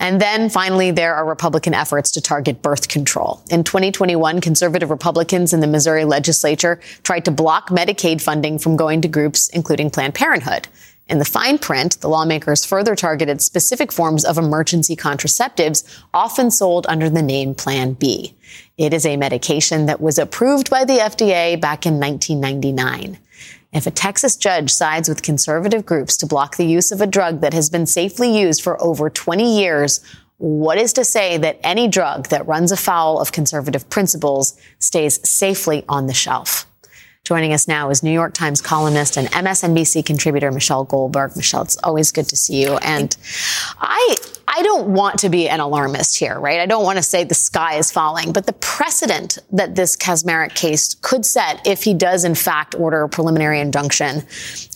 And 0.00 0.20
then 0.20 0.48
finally, 0.48 0.90
there 0.92 1.14
are 1.14 1.24
Republican 1.24 1.74
efforts 1.74 2.12
to 2.12 2.20
target 2.20 2.62
birth 2.62 2.88
control. 2.88 3.42
In 3.50 3.64
2021, 3.64 4.40
conservative 4.40 4.90
Republicans 4.90 5.52
in 5.52 5.60
the 5.60 5.66
Missouri 5.66 6.04
legislature 6.04 6.80
tried 7.02 7.24
to 7.24 7.30
block 7.32 7.70
Medicaid 7.70 8.22
funding 8.22 8.58
from 8.58 8.76
going 8.76 9.00
to 9.00 9.08
groups 9.08 9.48
including 9.48 9.90
Planned 9.90 10.14
Parenthood. 10.14 10.68
In 11.08 11.18
the 11.18 11.24
fine 11.24 11.56
print, 11.56 11.98
the 12.00 12.08
lawmakers 12.08 12.66
further 12.66 12.94
targeted 12.94 13.40
specific 13.40 13.90
forms 13.90 14.26
of 14.26 14.36
emergency 14.36 14.94
contraceptives, 14.94 15.82
often 16.12 16.50
sold 16.50 16.86
under 16.86 17.08
the 17.08 17.22
name 17.22 17.54
Plan 17.54 17.94
B. 17.94 18.34
It 18.76 18.92
is 18.92 19.06
a 19.06 19.16
medication 19.16 19.86
that 19.86 20.02
was 20.02 20.18
approved 20.18 20.68
by 20.68 20.84
the 20.84 20.98
FDA 20.98 21.58
back 21.58 21.86
in 21.86 21.98
1999. 21.98 23.18
If 23.72 23.86
a 23.86 23.90
Texas 23.90 24.36
judge 24.36 24.70
sides 24.70 25.08
with 25.08 25.22
conservative 25.22 25.86
groups 25.86 26.16
to 26.18 26.26
block 26.26 26.56
the 26.56 26.66
use 26.66 26.92
of 26.92 27.00
a 27.00 27.06
drug 27.06 27.40
that 27.40 27.54
has 27.54 27.70
been 27.70 27.86
safely 27.86 28.38
used 28.38 28.62
for 28.62 28.82
over 28.82 29.08
20 29.08 29.58
years, 29.58 30.00
what 30.36 30.76
is 30.76 30.92
to 30.92 31.04
say 31.04 31.38
that 31.38 31.58
any 31.64 31.88
drug 31.88 32.28
that 32.28 32.46
runs 32.46 32.70
afoul 32.70 33.18
of 33.18 33.32
conservative 33.32 33.88
principles 33.88 34.60
stays 34.78 35.26
safely 35.26 35.84
on 35.88 36.06
the 36.06 36.14
shelf? 36.14 36.67
Joining 37.28 37.52
us 37.52 37.68
now 37.68 37.90
is 37.90 38.02
New 38.02 38.10
York 38.10 38.32
Times 38.32 38.62
columnist 38.62 39.18
and 39.18 39.28
MSNBC 39.28 40.06
contributor 40.06 40.50
Michelle 40.50 40.84
Goldberg. 40.84 41.36
Michelle, 41.36 41.60
it's 41.60 41.76
always 41.84 42.10
good 42.10 42.26
to 42.30 42.36
see 42.36 42.62
you. 42.62 42.78
And 42.78 43.14
I, 43.78 44.16
I 44.48 44.62
don't 44.62 44.94
want 44.94 45.18
to 45.18 45.28
be 45.28 45.46
an 45.46 45.60
alarmist 45.60 46.16
here, 46.16 46.40
right? 46.40 46.58
I 46.58 46.64
don't 46.64 46.84
want 46.84 46.96
to 46.96 47.02
say 47.02 47.24
the 47.24 47.34
sky 47.34 47.74
is 47.74 47.92
falling, 47.92 48.32
but 48.32 48.46
the 48.46 48.54
precedent 48.54 49.36
that 49.52 49.74
this 49.74 49.94
Kacsmaryk 49.94 50.54
case 50.54 50.94
could 51.02 51.26
set 51.26 51.66
if 51.66 51.82
he 51.82 51.92
does 51.92 52.24
in 52.24 52.34
fact 52.34 52.74
order 52.76 53.02
a 53.02 53.10
preliminary 53.10 53.60
injunction 53.60 54.22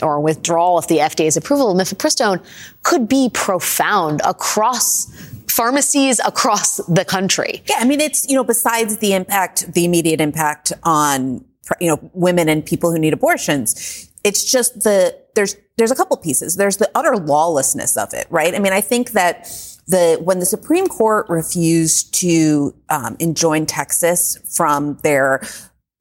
or 0.02 0.20
withdrawal 0.20 0.76
of 0.76 0.86
the 0.88 0.98
FDA's 0.98 1.38
approval 1.38 1.70
of 1.70 1.78
mifepristone 1.78 2.44
could 2.82 3.08
be 3.08 3.30
profound 3.32 4.20
across 4.26 5.06
pharmacies 5.48 6.20
across 6.22 6.76
the 6.86 7.06
country. 7.06 7.62
Yeah, 7.66 7.76
I 7.78 7.86
mean, 7.86 8.02
it's, 8.02 8.28
you 8.28 8.34
know, 8.34 8.44
besides 8.44 8.98
the 8.98 9.14
impact, 9.14 9.72
the 9.72 9.86
immediate 9.86 10.20
impact 10.20 10.74
on 10.82 11.46
you 11.80 11.88
know, 11.88 12.10
women 12.12 12.48
and 12.48 12.64
people 12.64 12.90
who 12.90 12.98
need 12.98 13.12
abortions. 13.12 14.08
It's 14.24 14.44
just 14.44 14.82
the, 14.82 15.18
there's, 15.34 15.56
there's 15.76 15.90
a 15.90 15.96
couple 15.96 16.16
pieces. 16.16 16.56
There's 16.56 16.76
the 16.76 16.90
utter 16.94 17.16
lawlessness 17.16 17.96
of 17.96 18.12
it, 18.14 18.26
right? 18.30 18.54
I 18.54 18.58
mean, 18.58 18.72
I 18.72 18.80
think 18.80 19.12
that 19.12 19.44
the, 19.86 20.18
when 20.22 20.38
the 20.38 20.46
Supreme 20.46 20.86
Court 20.86 21.26
refused 21.28 22.14
to 22.14 22.74
um, 22.88 23.16
enjoin 23.18 23.66
Texas 23.66 24.38
from 24.56 24.98
their 25.02 25.42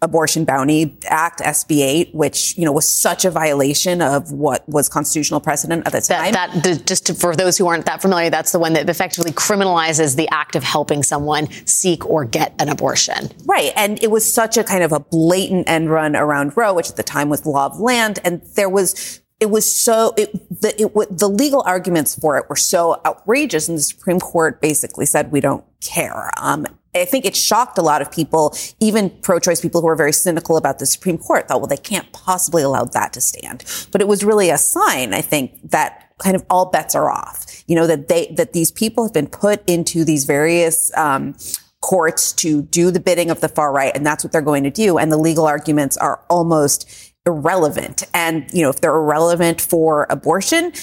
Abortion 0.04 0.46
Bounty 0.46 0.98
Act, 1.06 1.42
SB 1.42 1.82
8, 1.82 2.16
which, 2.16 2.58
you 2.58 2.66
know, 2.66 2.72
was 2.72 2.88
such 2.88 3.24
a 3.24 3.30
violation 3.30 4.02
of 4.02 4.32
what 4.32 4.68
was 4.68 4.90
constitutional 4.90 5.40
precedent 5.40 5.86
at 5.86 5.94
the 5.94 6.02
time. 6.02 6.34
That, 6.34 6.64
that 6.64 6.88
just 6.88 7.16
for 7.20 7.36
those 7.36 7.56
who 7.56 7.68
aren't 7.68 7.86
that 7.86 8.02
familiar, 8.02 8.32
that's 8.32 8.52
the 8.52 8.58
one 8.58 8.74
that 8.74 8.90
effectively 8.90 9.32
criminalizes 9.32 10.16
the 10.16 10.28
act 10.30 10.56
of 10.56 10.64
helping 10.64 11.04
someone 11.04 11.52
seek 11.68 12.04
or 12.10 12.26
get 12.26 12.56
an 12.60 12.68
abortion. 12.70 13.30
Right. 13.46 13.72
And 13.76 14.02
it 14.04 14.10
was 14.10 14.32
such 14.32 14.58
a 14.58 14.64
kind 14.64 14.84
of 14.84 14.92
a 14.92 15.00
blatant 15.00 15.70
end 15.70 15.92
run 15.92 16.16
around 16.16 16.58
Roe, 16.58 16.74
which 16.74 16.90
at 16.90 16.96
the 16.96 17.04
time 17.04 17.30
was 17.30 17.46
law 17.46 17.68
of 17.68 17.80
land. 17.80 18.18
And 18.24 18.42
there 18.56 18.70
was 18.70 19.22
it 19.42 19.50
was 19.50 19.76
so 19.76 20.14
it, 20.16 20.32
the, 20.62 20.82
it, 20.82 21.18
the 21.18 21.28
legal 21.28 21.64
arguments 21.66 22.18
for 22.18 22.38
it 22.38 22.48
were 22.48 22.56
so 22.56 23.02
outrageous, 23.06 23.68
and 23.68 23.78
the 23.78 23.82
Supreme 23.82 24.20
Court 24.20 24.62
basically 24.62 25.06
said 25.06 25.32
we 25.32 25.42
don't 25.42 25.66
care. 25.82 26.30
Um, 26.40 26.68
I 26.94 27.06
think 27.06 27.26
it 27.26 27.36
shocked 27.36 27.78
a 27.78 27.82
lot 27.82 28.02
of 28.02 28.12
people, 28.12 28.56
even 28.80 29.10
pro-choice 29.10 29.62
people 29.62 29.82
who 29.82 29.88
were 29.88 29.96
very 29.96 30.14
cynical 30.14 30.58
about 30.58 30.80
the 30.80 30.86
Supreme 30.86 31.18
Court 31.18 31.48
thought, 31.48 31.62
well, 31.62 31.68
they 31.68 31.78
can't 31.78 32.12
possibly 32.12 32.64
allow 32.64 32.84
that 32.84 33.14
to 33.14 33.22
stand. 33.22 33.64
But 33.92 34.02
it 34.02 34.08
was 34.10 34.24
really 34.26 34.50
a 34.50 34.58
sign, 34.58 35.14
I 35.14 35.22
think, 35.22 35.72
that 35.72 36.12
kind 36.18 36.36
of 36.36 36.46
all 36.50 36.66
bets 36.70 36.94
are 36.94 37.10
off. 37.10 37.64
You 37.66 37.78
know, 37.78 37.88
that 37.88 38.10
they, 38.10 38.34
that 38.36 38.52
these 38.52 38.72
people 38.72 39.06
have 39.06 39.14
been 39.14 39.28
put 39.28 39.68
into 39.70 40.04
these 40.04 40.26
various, 40.26 40.96
um, 40.98 41.36
courts 41.82 42.32
to 42.34 42.62
do 42.62 42.92
the 42.92 43.00
bidding 43.00 43.32
of 43.32 43.42
the 43.42 43.50
far 43.50 43.74
right, 43.74 43.96
and 43.96 44.06
that's 44.06 44.24
what 44.24 44.32
they're 44.32 44.42
going 44.42 44.64
to 44.64 44.70
do. 44.70 44.98
And 44.98 45.12
the 45.12 45.18
legal 45.18 45.48
arguments 45.48 45.98
are 45.98 46.24
almost 46.30 47.11
irrelevant. 47.26 48.04
And, 48.14 48.50
you 48.54 48.62
know, 48.62 48.70
if 48.70 48.82
they're 48.82 48.96
irrelevant 48.96 49.62
for 49.62 50.08
abortion, 50.10 50.74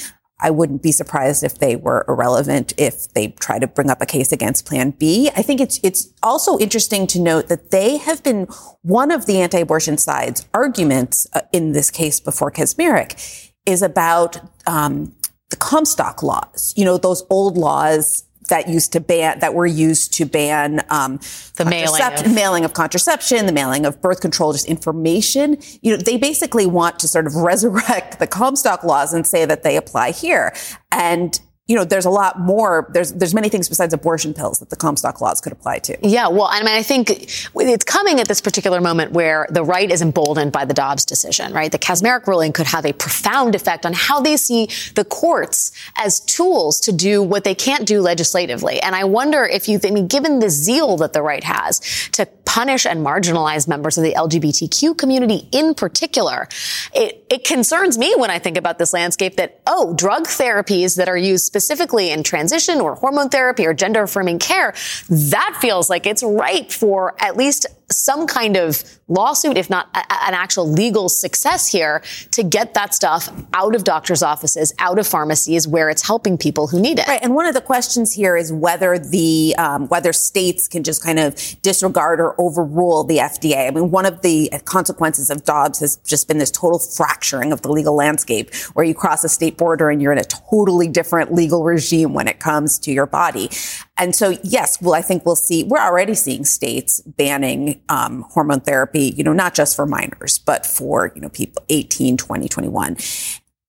I 0.41 0.51
wouldn't 0.51 0.83
be 0.83 0.93
surprised 0.93 1.43
if 1.43 1.59
they 1.59 1.75
were 1.75 2.05
irrelevant 2.07 2.73
if 2.77 3.09
they 3.13 3.29
try 3.29 3.59
to 3.59 3.67
bring 3.67 3.91
up 3.91 4.01
a 4.01 4.07
case 4.07 4.31
against 4.31 4.67
Plan 4.67 4.91
B. 4.91 5.31
I 5.37 5.43
think 5.43 5.61
it's 5.61 5.81
it's 5.83 6.13
also 6.23 6.59
interesting 6.59 7.09
to 7.09 7.21
note 7.21 7.49
that 7.49 7.73
they 7.73 7.97
have 7.97 8.23
been 8.23 8.47
one 8.83 9.11
of 9.11 9.27
the 9.27 9.41
anti-abortion 9.41 9.99
side's 9.99 10.47
arguments 10.55 11.27
uh, 11.33 11.41
in 11.53 11.73
this 11.73 11.91
case 11.91 12.21
before 12.21 12.53
Kacsmaryk 12.53 13.51
is 13.67 13.83
about 13.83 14.39
um, 14.67 15.13
the 15.51 15.57
Comstock 15.57 16.23
laws. 16.23 16.73
You 16.77 16.85
know, 16.85 16.99
those 16.99 17.25
old 17.31 17.57
laws 17.57 18.25
that 18.49 18.69
used 18.69 18.93
to 18.93 19.01
ban 19.01 19.39
that 19.41 19.55
were 19.55 19.67
used 19.67 20.13
to 20.15 20.27
ban 20.27 20.85
um, 20.91 21.21
the 21.57 21.65
mailing 21.65 22.03
of. 22.03 22.35
mailing 22.35 22.65
of 22.65 22.73
contraception, 22.73 23.47
the 23.47 23.53
mailing 23.53 23.87
of 23.87 24.01
birth 24.01 24.21
control, 24.21 24.53
just 24.53 24.67
information. 24.67 25.57
You 25.83 25.93
know, 25.93 26.03
they 26.03 26.17
basically 26.17 26.67
want 26.67 26.99
to 27.01 27.09
sort 27.09 27.27
of 27.27 27.35
resurrect 27.37 28.19
the 28.19 28.27
Comstock 28.27 28.85
laws 28.85 29.13
and 29.15 29.27
say 29.27 29.45
that 29.45 29.63
they 29.63 29.77
apply 29.77 30.11
here. 30.11 30.53
And 30.91 31.41
you 31.69 31.77
know, 31.77 31.85
there's 31.85 32.07
a 32.07 32.11
lot 32.11 32.41
more. 32.41 32.89
There's 32.93 33.13
there's 33.13 33.35
many 33.35 33.51
things 33.51 33.69
besides 33.69 33.93
abortion 33.93 34.33
pills 34.33 34.59
that 34.59 34.71
the 34.71 34.77
Comstock 34.77 35.21
laws 35.21 35.43
could 35.43 35.53
apply 35.53 35.81
to. 35.81 35.99
Yeah, 36.03 36.29
well, 36.29 36.49
I 36.51 36.61
mean, 36.61 36.73
I 36.73 36.83
think 36.83 37.11
it's 37.11 37.85
coming 37.85 38.21
at 38.21 38.27
this 38.27 38.41
particular 38.41 38.81
moment 38.81 39.13
where 39.13 39.47
the 39.51 39.63
right 39.63 39.91
is 39.91 40.01
emboldened 40.01 40.51
by 40.51 40.65
the 40.65 40.73
Dobbs 40.73 41.05
decision, 41.05 41.53
right? 41.53 41.71
The 41.71 41.79
Kacsmaryk 41.79 42.27
ruling 42.27 42.55
could 42.55 42.67
have 42.67 42.87
a 42.87 42.95
profound 42.95 43.55
effect 43.55 43.85
on 43.85 43.93
how 43.93 44.19
they 44.21 44.39
see 44.39 44.71
the 44.95 45.05
courts 45.05 45.71
as 45.97 46.21
tools 46.21 46.81
to 46.81 46.93
do 46.93 47.23
what 47.23 47.45
they 47.45 47.55
can't 47.55 47.87
do 47.87 48.01
legislatively. 48.01 48.81
And 48.81 48.95
I 48.95 49.05
wonder 49.05 49.45
if 49.45 49.69
you, 49.69 49.79
I 49.85 49.91
mean, 49.91 50.07
given 50.07 50.39
the 50.39 50.49
zeal 50.49 50.97
that 50.97 51.13
the 51.13 51.21
right 51.21 51.45
has 51.45 51.81
to 52.13 52.25
punish 52.49 52.87
and 52.87 53.05
marginalize 53.05 53.69
members 53.69 53.99
of 53.99 54.05
the 54.05 54.15
LGBTQ 54.15 54.97
community 54.97 55.47
in 55.53 55.75
particular. 55.75 56.49
It, 56.95 57.27
it 57.29 57.45
concerns 57.45 57.99
me 57.99 58.15
when 58.17 58.31
I 58.31 58.39
think 58.39 58.57
about 58.57 58.79
this 58.79 58.95
landscape 58.95 59.37
that, 59.37 59.61
oh, 59.67 59.93
drug 59.95 60.25
therapies 60.25 60.97
that 60.97 61.11
are 61.11 61.17
used 61.17 61.45
specifically 61.45 62.11
in 62.11 62.23
transition 62.23 62.81
or 62.81 62.95
hormone 62.95 63.29
therapy 63.29 63.67
or 63.67 63.75
gender 63.75 64.05
affirming 64.05 64.39
care, 64.39 64.73
that 65.11 65.59
feels 65.61 65.91
like 65.91 66.07
it's 66.07 66.23
ripe 66.23 66.71
for 66.71 67.15
at 67.23 67.37
least 67.37 67.67
some 67.91 68.27
kind 68.27 68.57
of 68.57 68.83
lawsuit, 69.09 69.57
if 69.57 69.71
not 69.71 69.89
a, 69.95 69.99
an 70.27 70.35
actual 70.35 70.69
legal 70.69 71.09
success 71.09 71.71
here 71.71 72.03
to 72.33 72.43
get 72.43 72.75
that 72.75 72.95
stuff 72.95 73.31
out 73.55 73.75
of 73.75 73.85
doctors' 73.85 74.23
offices, 74.23 74.73
out 74.79 74.99
of 74.99 75.07
pharmacies 75.07 75.67
where 75.67 75.89
it's 75.89 76.07
helping 76.07 76.37
people 76.37 76.67
who 76.67 76.81
need 76.81 76.99
it. 76.99 77.09
Right. 77.09 77.21
And 77.23 77.35
one 77.35 77.47
of 77.47 77.55
the 77.55 77.61
questions 77.61 78.13
here 78.13 78.37
is 78.37 78.53
whether 78.53 78.99
the, 78.99 79.55
um, 79.59 79.89
whether 79.89 80.13
states 80.13 80.69
can 80.69 80.85
just 80.85 81.03
kind 81.03 81.19
of 81.19 81.35
disregard 81.63 82.21
or 82.21 82.39
overrule 82.41 83.05
the 83.05 83.19
FDA. 83.19 83.69
I 83.69 83.71
mean, 83.71 83.91
one 83.91 84.07
of 84.07 84.21
the 84.23 84.51
consequences 84.65 85.31
of 85.31 85.45
Dobbs 85.45 85.81
has 85.81 85.97
just 85.97 86.29
been 86.29 86.39
this 86.39 86.51
total 86.51 86.79
fracturing 86.79 87.53
of 87.53 87.63
the 87.63 87.71
legal 87.71 87.95
landscape 87.95 88.55
where 88.75 88.85
you 88.85 88.95
cross 88.95 89.25
a 89.25 89.29
state 89.29 89.57
border 89.57 89.89
and 89.89 90.03
you're 90.03 90.13
in 90.13 90.19
a 90.19 90.25
totally 90.25 90.89
different 90.89 91.33
legal 91.33 91.65
regime 91.65 92.13
when 92.13 92.29
it 92.29 92.39
comes 92.39 92.79
to 92.81 92.93
your 92.93 93.07
body. 93.07 93.51
And 93.99 94.15
so, 94.15 94.39
yes, 94.45 94.81
well, 94.81 94.95
I 94.95 95.03
think 95.03 95.27
we'll 95.27 95.37
see, 95.37 95.65
we're 95.65 95.81
already 95.81 96.15
seeing 96.15 96.45
states 96.45 97.01
banning 97.01 97.81
um, 97.89 98.23
hormone 98.31 98.61
therapy, 98.61 99.13
you 99.17 99.25
know, 99.25 99.33
not 99.33 99.55
just 99.55 99.75
for 99.75 99.87
minors, 99.87 100.39
but 100.39 100.65
for, 100.65 101.13
you 101.15 101.21
know, 101.21 101.29
people 101.29 101.63
18, 101.69 102.17
20, 102.17 102.49
21. 102.49 102.97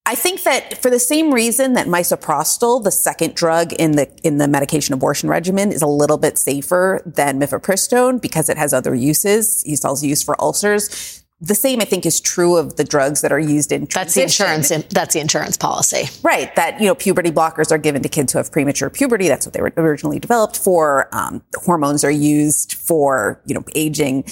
I 0.05 0.15
think 0.15 0.41
that 0.41 0.81
for 0.81 0.89
the 0.89 0.99
same 0.99 1.31
reason 1.31 1.73
that 1.73 1.85
misoprostol, 1.85 2.83
the 2.83 2.91
second 2.91 3.35
drug 3.35 3.73
in 3.73 3.91
the 3.91 4.09
in 4.23 4.39
the 4.39 4.47
medication 4.47 4.95
abortion 4.95 5.29
regimen, 5.29 5.71
is 5.71 5.83
a 5.83 5.87
little 5.87 6.17
bit 6.17 6.39
safer 6.39 7.03
than 7.05 7.39
mifepristone 7.39 8.19
because 8.19 8.49
it 8.49 8.57
has 8.57 8.73
other 8.73 8.95
uses. 8.95 9.63
It's 9.67 9.85
also 9.85 10.07
used 10.07 10.25
for 10.25 10.39
ulcers. 10.41 11.18
The 11.41 11.55
same, 11.55 11.79
I 11.79 11.85
think, 11.85 12.05
is 12.05 12.19
true 12.19 12.57
of 12.57 12.75
the 12.75 12.83
drugs 12.83 13.21
that 13.21 13.31
are 13.31 13.39
used 13.39 13.71
in 13.71 13.85
That's 13.85 14.13
the 14.13 14.23
insurance. 14.23 14.69
That's 14.89 15.13
the 15.13 15.21
insurance 15.21 15.55
policy, 15.55 16.09
right? 16.21 16.53
That 16.55 16.81
you 16.81 16.87
know, 16.87 16.95
puberty 16.95 17.31
blockers 17.31 17.71
are 17.71 17.77
given 17.77 18.03
to 18.03 18.09
kids 18.09 18.33
who 18.33 18.39
have 18.39 18.51
premature 18.51 18.89
puberty. 18.89 19.29
That's 19.29 19.45
what 19.45 19.53
they 19.53 19.61
were 19.61 19.71
originally 19.77 20.19
developed 20.19 20.57
for. 20.57 21.07
Um, 21.15 21.41
hormones 21.55 22.03
are 22.03 22.11
used 22.11 22.73
for 22.73 23.41
you 23.45 23.55
know 23.55 23.63
aging. 23.73 24.25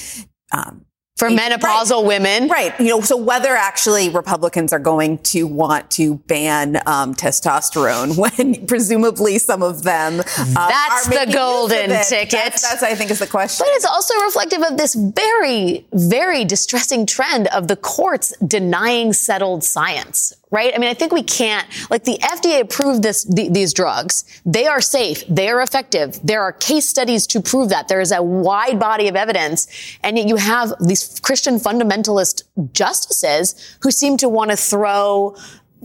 Um, 0.51 0.85
for 1.17 1.29
menopausal 1.29 1.97
right. 1.97 2.07
women. 2.07 2.47
Right. 2.47 2.79
You 2.79 2.87
know, 2.87 3.01
so 3.01 3.17
whether 3.17 3.49
actually 3.49 4.09
Republicans 4.09 4.71
are 4.71 4.79
going 4.79 5.17
to 5.19 5.47
want 5.47 5.89
to 5.91 6.15
ban 6.27 6.77
um, 6.85 7.15
testosterone 7.15 8.17
when 8.39 8.67
presumably 8.67 9.39
some 9.39 9.63
of 9.63 9.83
them 9.83 10.19
uh, 10.19 10.23
That's 10.53 11.07
the 11.07 11.31
golden 11.33 11.89
ticket. 12.05 12.31
That's, 12.31 12.61
that's, 12.61 12.83
I 12.83 12.93
think, 12.93 13.09
is 13.11 13.19
the 13.19 13.27
question. 13.27 13.65
But 13.67 13.75
it's 13.75 13.85
also 13.85 14.13
reflective 14.21 14.61
of 14.61 14.77
this 14.77 14.93
very, 14.95 15.85
very 15.91 16.45
distressing 16.45 17.05
trend 17.05 17.47
of 17.47 17.67
the 17.67 17.75
courts 17.75 18.33
denying 18.45 19.13
settled 19.13 19.63
science 19.63 20.33
right? 20.49 20.73
I 20.73 20.77
mean, 20.77 20.89
I 20.89 20.93
think 20.93 21.11
we 21.11 21.23
can't, 21.23 21.67
like 21.89 22.03
the 22.03 22.17
FDA 22.19 22.61
approved 22.61 23.03
this, 23.03 23.23
the, 23.25 23.49
these 23.49 23.73
drugs. 23.73 24.23
They 24.45 24.65
are 24.65 24.79
safe. 24.79 25.23
They 25.27 25.49
are 25.49 25.61
effective. 25.61 26.19
There 26.23 26.41
are 26.41 26.53
case 26.53 26.87
studies 26.87 27.27
to 27.27 27.41
prove 27.41 27.69
that. 27.69 27.87
There 27.87 27.99
is 27.99 28.11
a 28.11 28.23
wide 28.23 28.79
body 28.79 29.07
of 29.07 29.15
evidence. 29.15 29.67
And 30.03 30.17
yet 30.17 30.27
you 30.27 30.37
have 30.37 30.73
these 30.79 31.19
Christian 31.19 31.55
fundamentalist 31.59 32.43
justices 32.73 33.77
who 33.81 33.91
seem 33.91 34.17
to 34.17 34.29
want 34.29 34.51
to 34.51 34.57
throw 34.57 35.35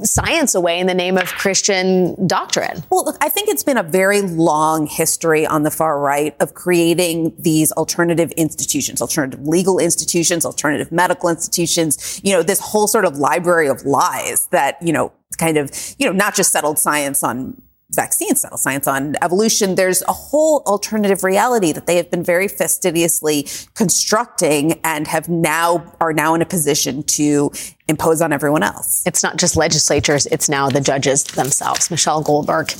science 0.02 0.54
away 0.54 0.78
in 0.78 0.86
the 0.86 0.94
name 0.94 1.18
of 1.18 1.26
Christian 1.26 2.26
doctrine. 2.26 2.82
Well, 2.90 3.04
look, 3.04 3.16
I 3.20 3.28
think 3.28 3.48
it's 3.48 3.62
been 3.62 3.76
a 3.76 3.82
very 3.82 4.22
long 4.22 4.86
history 4.86 5.46
on 5.46 5.62
the 5.62 5.70
far 5.70 6.00
right 6.00 6.34
of 6.40 6.54
creating 6.54 7.34
these 7.38 7.72
alternative 7.72 8.30
institutions, 8.32 9.02
alternative 9.02 9.46
legal 9.46 9.78
institutions, 9.78 10.46
alternative 10.46 10.90
medical 10.90 11.28
institutions, 11.28 12.20
you 12.24 12.32
know, 12.32 12.42
this 12.42 12.60
whole 12.60 12.86
sort 12.86 13.04
of 13.04 13.16
library 13.16 13.68
of 13.68 13.84
lies 13.84 14.46
that, 14.46 14.80
you 14.82 14.92
know, 14.92 15.12
kind 15.38 15.56
of, 15.56 15.70
you 15.98 16.06
know, 16.06 16.12
not 16.12 16.34
just 16.34 16.52
settled 16.52 16.78
science 16.78 17.22
on 17.22 17.60
vaccine 17.94 18.34
cell 18.34 18.56
science 18.56 18.86
on 18.86 19.16
evolution, 19.22 19.74
there's 19.74 20.02
a 20.02 20.12
whole 20.12 20.62
alternative 20.66 21.22
reality 21.24 21.72
that 21.72 21.86
they 21.86 21.96
have 21.96 22.10
been 22.10 22.22
very 22.24 22.48
fastidiously 22.48 23.46
constructing 23.74 24.80
and 24.84 25.06
have 25.06 25.28
now 25.28 25.92
are 26.00 26.12
now 26.12 26.34
in 26.34 26.40
a 26.42 26.46
position 26.46 27.02
to 27.04 27.50
impose 27.88 28.22
on 28.22 28.32
everyone 28.32 28.62
else. 28.62 29.02
It's 29.06 29.22
not 29.22 29.36
just 29.36 29.56
legislatures, 29.56 30.26
it's 30.26 30.48
now 30.48 30.68
the 30.70 30.80
judges 30.80 31.24
themselves. 31.24 31.90
Michelle 31.90 32.22
Goldberg, 32.22 32.72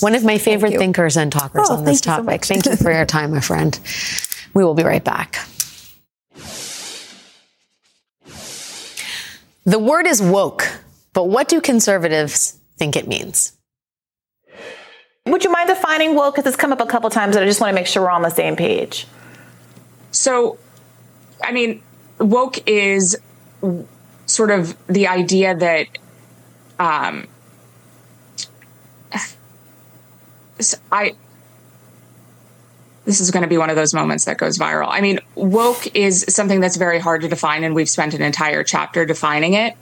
one 0.00 0.14
of 0.14 0.24
my 0.24 0.38
favorite 0.38 0.78
thinkers 0.78 1.16
and 1.16 1.30
talkers 1.30 1.68
Oh, 1.70 1.76
on 1.76 1.84
this 1.84 2.00
thank 2.00 2.16
you 2.18 2.22
so 2.22 2.26
topic. 2.26 2.44
thank 2.46 2.66
you 2.66 2.76
for 2.76 2.90
your 2.92 3.04
time, 3.16 3.32
my 3.32 3.40
friend. 3.40 3.78
We 4.54 4.64
will 4.64 4.74
be 4.74 4.82
right 4.84 5.04
back. 5.04 5.38
The 9.64 9.78
word 9.78 10.06
is 10.06 10.22
woke, 10.22 10.66
but 11.12 11.24
what 11.28 11.48
do 11.48 11.60
conservatives 11.60 12.58
think 12.78 12.96
it 12.96 13.06
means? 13.06 13.52
Would 15.30 15.44
you 15.44 15.50
mind 15.50 15.68
defining 15.68 16.16
woke? 16.16 16.34
Because 16.34 16.48
it's 16.48 16.60
come 16.60 16.72
up 16.72 16.80
a 16.80 16.86
couple 16.86 17.08
times, 17.08 17.36
and 17.36 17.44
I 17.44 17.46
just 17.46 17.60
want 17.60 17.70
to 17.70 17.74
make 17.74 17.86
sure 17.86 18.02
we're 18.02 18.10
on 18.10 18.22
the 18.22 18.30
same 18.30 18.56
page. 18.56 19.06
So, 20.10 20.58
I 21.42 21.52
mean, 21.52 21.82
woke 22.18 22.68
is 22.68 23.16
sort 24.26 24.50
of 24.50 24.76
the 24.88 25.06
idea 25.06 25.54
that 25.54 25.86
um, 26.80 27.28
I. 30.90 31.14
This 33.04 33.20
is 33.20 33.30
going 33.30 33.42
to 33.42 33.48
be 33.48 33.56
one 33.56 33.70
of 33.70 33.76
those 33.76 33.94
moments 33.94 34.24
that 34.24 34.36
goes 34.36 34.58
viral. 34.58 34.88
I 34.90 35.00
mean, 35.00 35.20
woke 35.34 35.96
is 35.96 36.26
something 36.28 36.60
that's 36.60 36.76
very 36.76 36.98
hard 36.98 37.22
to 37.22 37.28
define, 37.28 37.62
and 37.62 37.74
we've 37.74 37.88
spent 37.88 38.14
an 38.14 38.22
entire 38.22 38.64
chapter 38.64 39.06
defining 39.06 39.54
it. 39.54 39.76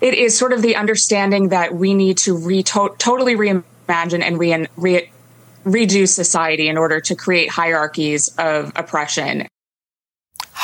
It 0.00 0.14
is 0.14 0.36
sort 0.36 0.52
of 0.52 0.62
the 0.62 0.76
understanding 0.76 1.48
that 1.48 1.74
we 1.74 1.94
need 1.94 2.18
to 2.18 2.36
re- 2.36 2.62
to- 2.64 2.94
totally 2.98 3.34
reimagine 3.34 3.64
and 3.88 4.38
re- 4.38 4.66
re- 4.76 5.10
redo 5.64 6.08
society 6.08 6.68
in 6.68 6.78
order 6.78 7.00
to 7.00 7.14
create 7.14 7.50
hierarchies 7.50 8.28
of 8.38 8.72
oppression 8.76 9.46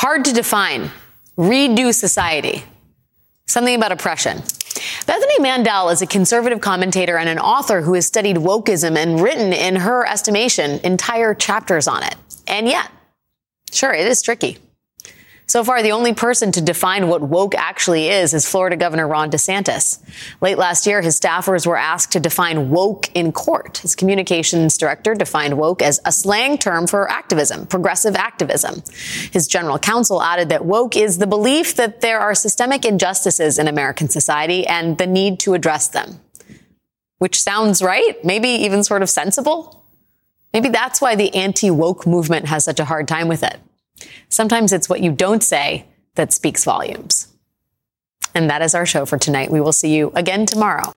Hard 0.04 0.24
to 0.24 0.32
define. 0.32 0.90
Redo 1.38 1.94
society. 1.94 2.64
Something 3.46 3.76
about 3.76 3.92
oppression. 3.92 4.38
Bethany 5.06 5.38
Mandel 5.38 5.88
is 5.88 6.02
a 6.02 6.06
conservative 6.06 6.60
commentator 6.60 7.16
and 7.16 7.28
an 7.28 7.38
author 7.38 7.80
who 7.80 7.94
has 7.94 8.04
studied 8.04 8.36
wokeism 8.36 8.96
and 8.96 9.20
written, 9.20 9.52
in 9.52 9.76
her 9.76 10.04
estimation, 10.04 10.80
entire 10.80 11.32
chapters 11.32 11.86
on 11.86 12.02
it. 12.02 12.16
And 12.48 12.66
yet, 12.66 12.90
sure, 13.70 13.92
it 13.92 14.06
is 14.08 14.20
tricky. 14.20 14.58
So 15.46 15.62
far, 15.62 15.82
the 15.82 15.92
only 15.92 16.14
person 16.14 16.50
to 16.52 16.62
define 16.62 17.08
what 17.08 17.20
woke 17.20 17.54
actually 17.54 18.08
is 18.08 18.32
is 18.32 18.48
Florida 18.48 18.76
Governor 18.76 19.06
Ron 19.06 19.30
DeSantis. 19.30 19.98
Late 20.40 20.56
last 20.56 20.86
year, 20.86 21.02
his 21.02 21.20
staffers 21.20 21.66
were 21.66 21.76
asked 21.76 22.12
to 22.12 22.20
define 22.20 22.70
woke 22.70 23.14
in 23.14 23.30
court. 23.30 23.78
His 23.78 23.94
communications 23.94 24.78
director 24.78 25.14
defined 25.14 25.58
woke 25.58 25.82
as 25.82 26.00
a 26.06 26.12
slang 26.12 26.56
term 26.56 26.86
for 26.86 27.10
activism, 27.10 27.66
progressive 27.66 28.16
activism. 28.16 28.82
His 29.32 29.46
general 29.46 29.78
counsel 29.78 30.22
added 30.22 30.48
that 30.48 30.64
woke 30.64 30.96
is 30.96 31.18
the 31.18 31.26
belief 31.26 31.76
that 31.76 32.00
there 32.00 32.20
are 32.20 32.34
systemic 32.34 32.84
injustices 32.86 33.58
in 33.58 33.68
American 33.68 34.08
society 34.08 34.66
and 34.66 34.96
the 34.96 35.06
need 35.06 35.38
to 35.40 35.52
address 35.52 35.88
them. 35.88 36.20
Which 37.18 37.40
sounds 37.40 37.82
right, 37.82 38.22
maybe 38.24 38.48
even 38.48 38.82
sort 38.82 39.02
of 39.02 39.10
sensible. 39.10 39.84
Maybe 40.54 40.70
that's 40.70 41.00
why 41.00 41.16
the 41.16 41.34
anti 41.34 41.70
woke 41.70 42.06
movement 42.06 42.46
has 42.46 42.64
such 42.64 42.80
a 42.80 42.84
hard 42.86 43.08
time 43.08 43.28
with 43.28 43.42
it. 43.42 43.58
Sometimes 44.28 44.72
it's 44.72 44.88
what 44.88 45.00
you 45.00 45.12
don't 45.12 45.42
say 45.42 45.86
that 46.16 46.32
speaks 46.32 46.64
volumes. 46.64 47.28
And 48.34 48.50
that 48.50 48.62
is 48.62 48.74
our 48.74 48.84
show 48.84 49.06
for 49.06 49.16
tonight. 49.16 49.50
We 49.50 49.60
will 49.60 49.72
see 49.72 49.94
you 49.94 50.10
again 50.14 50.44
tomorrow. 50.44 50.92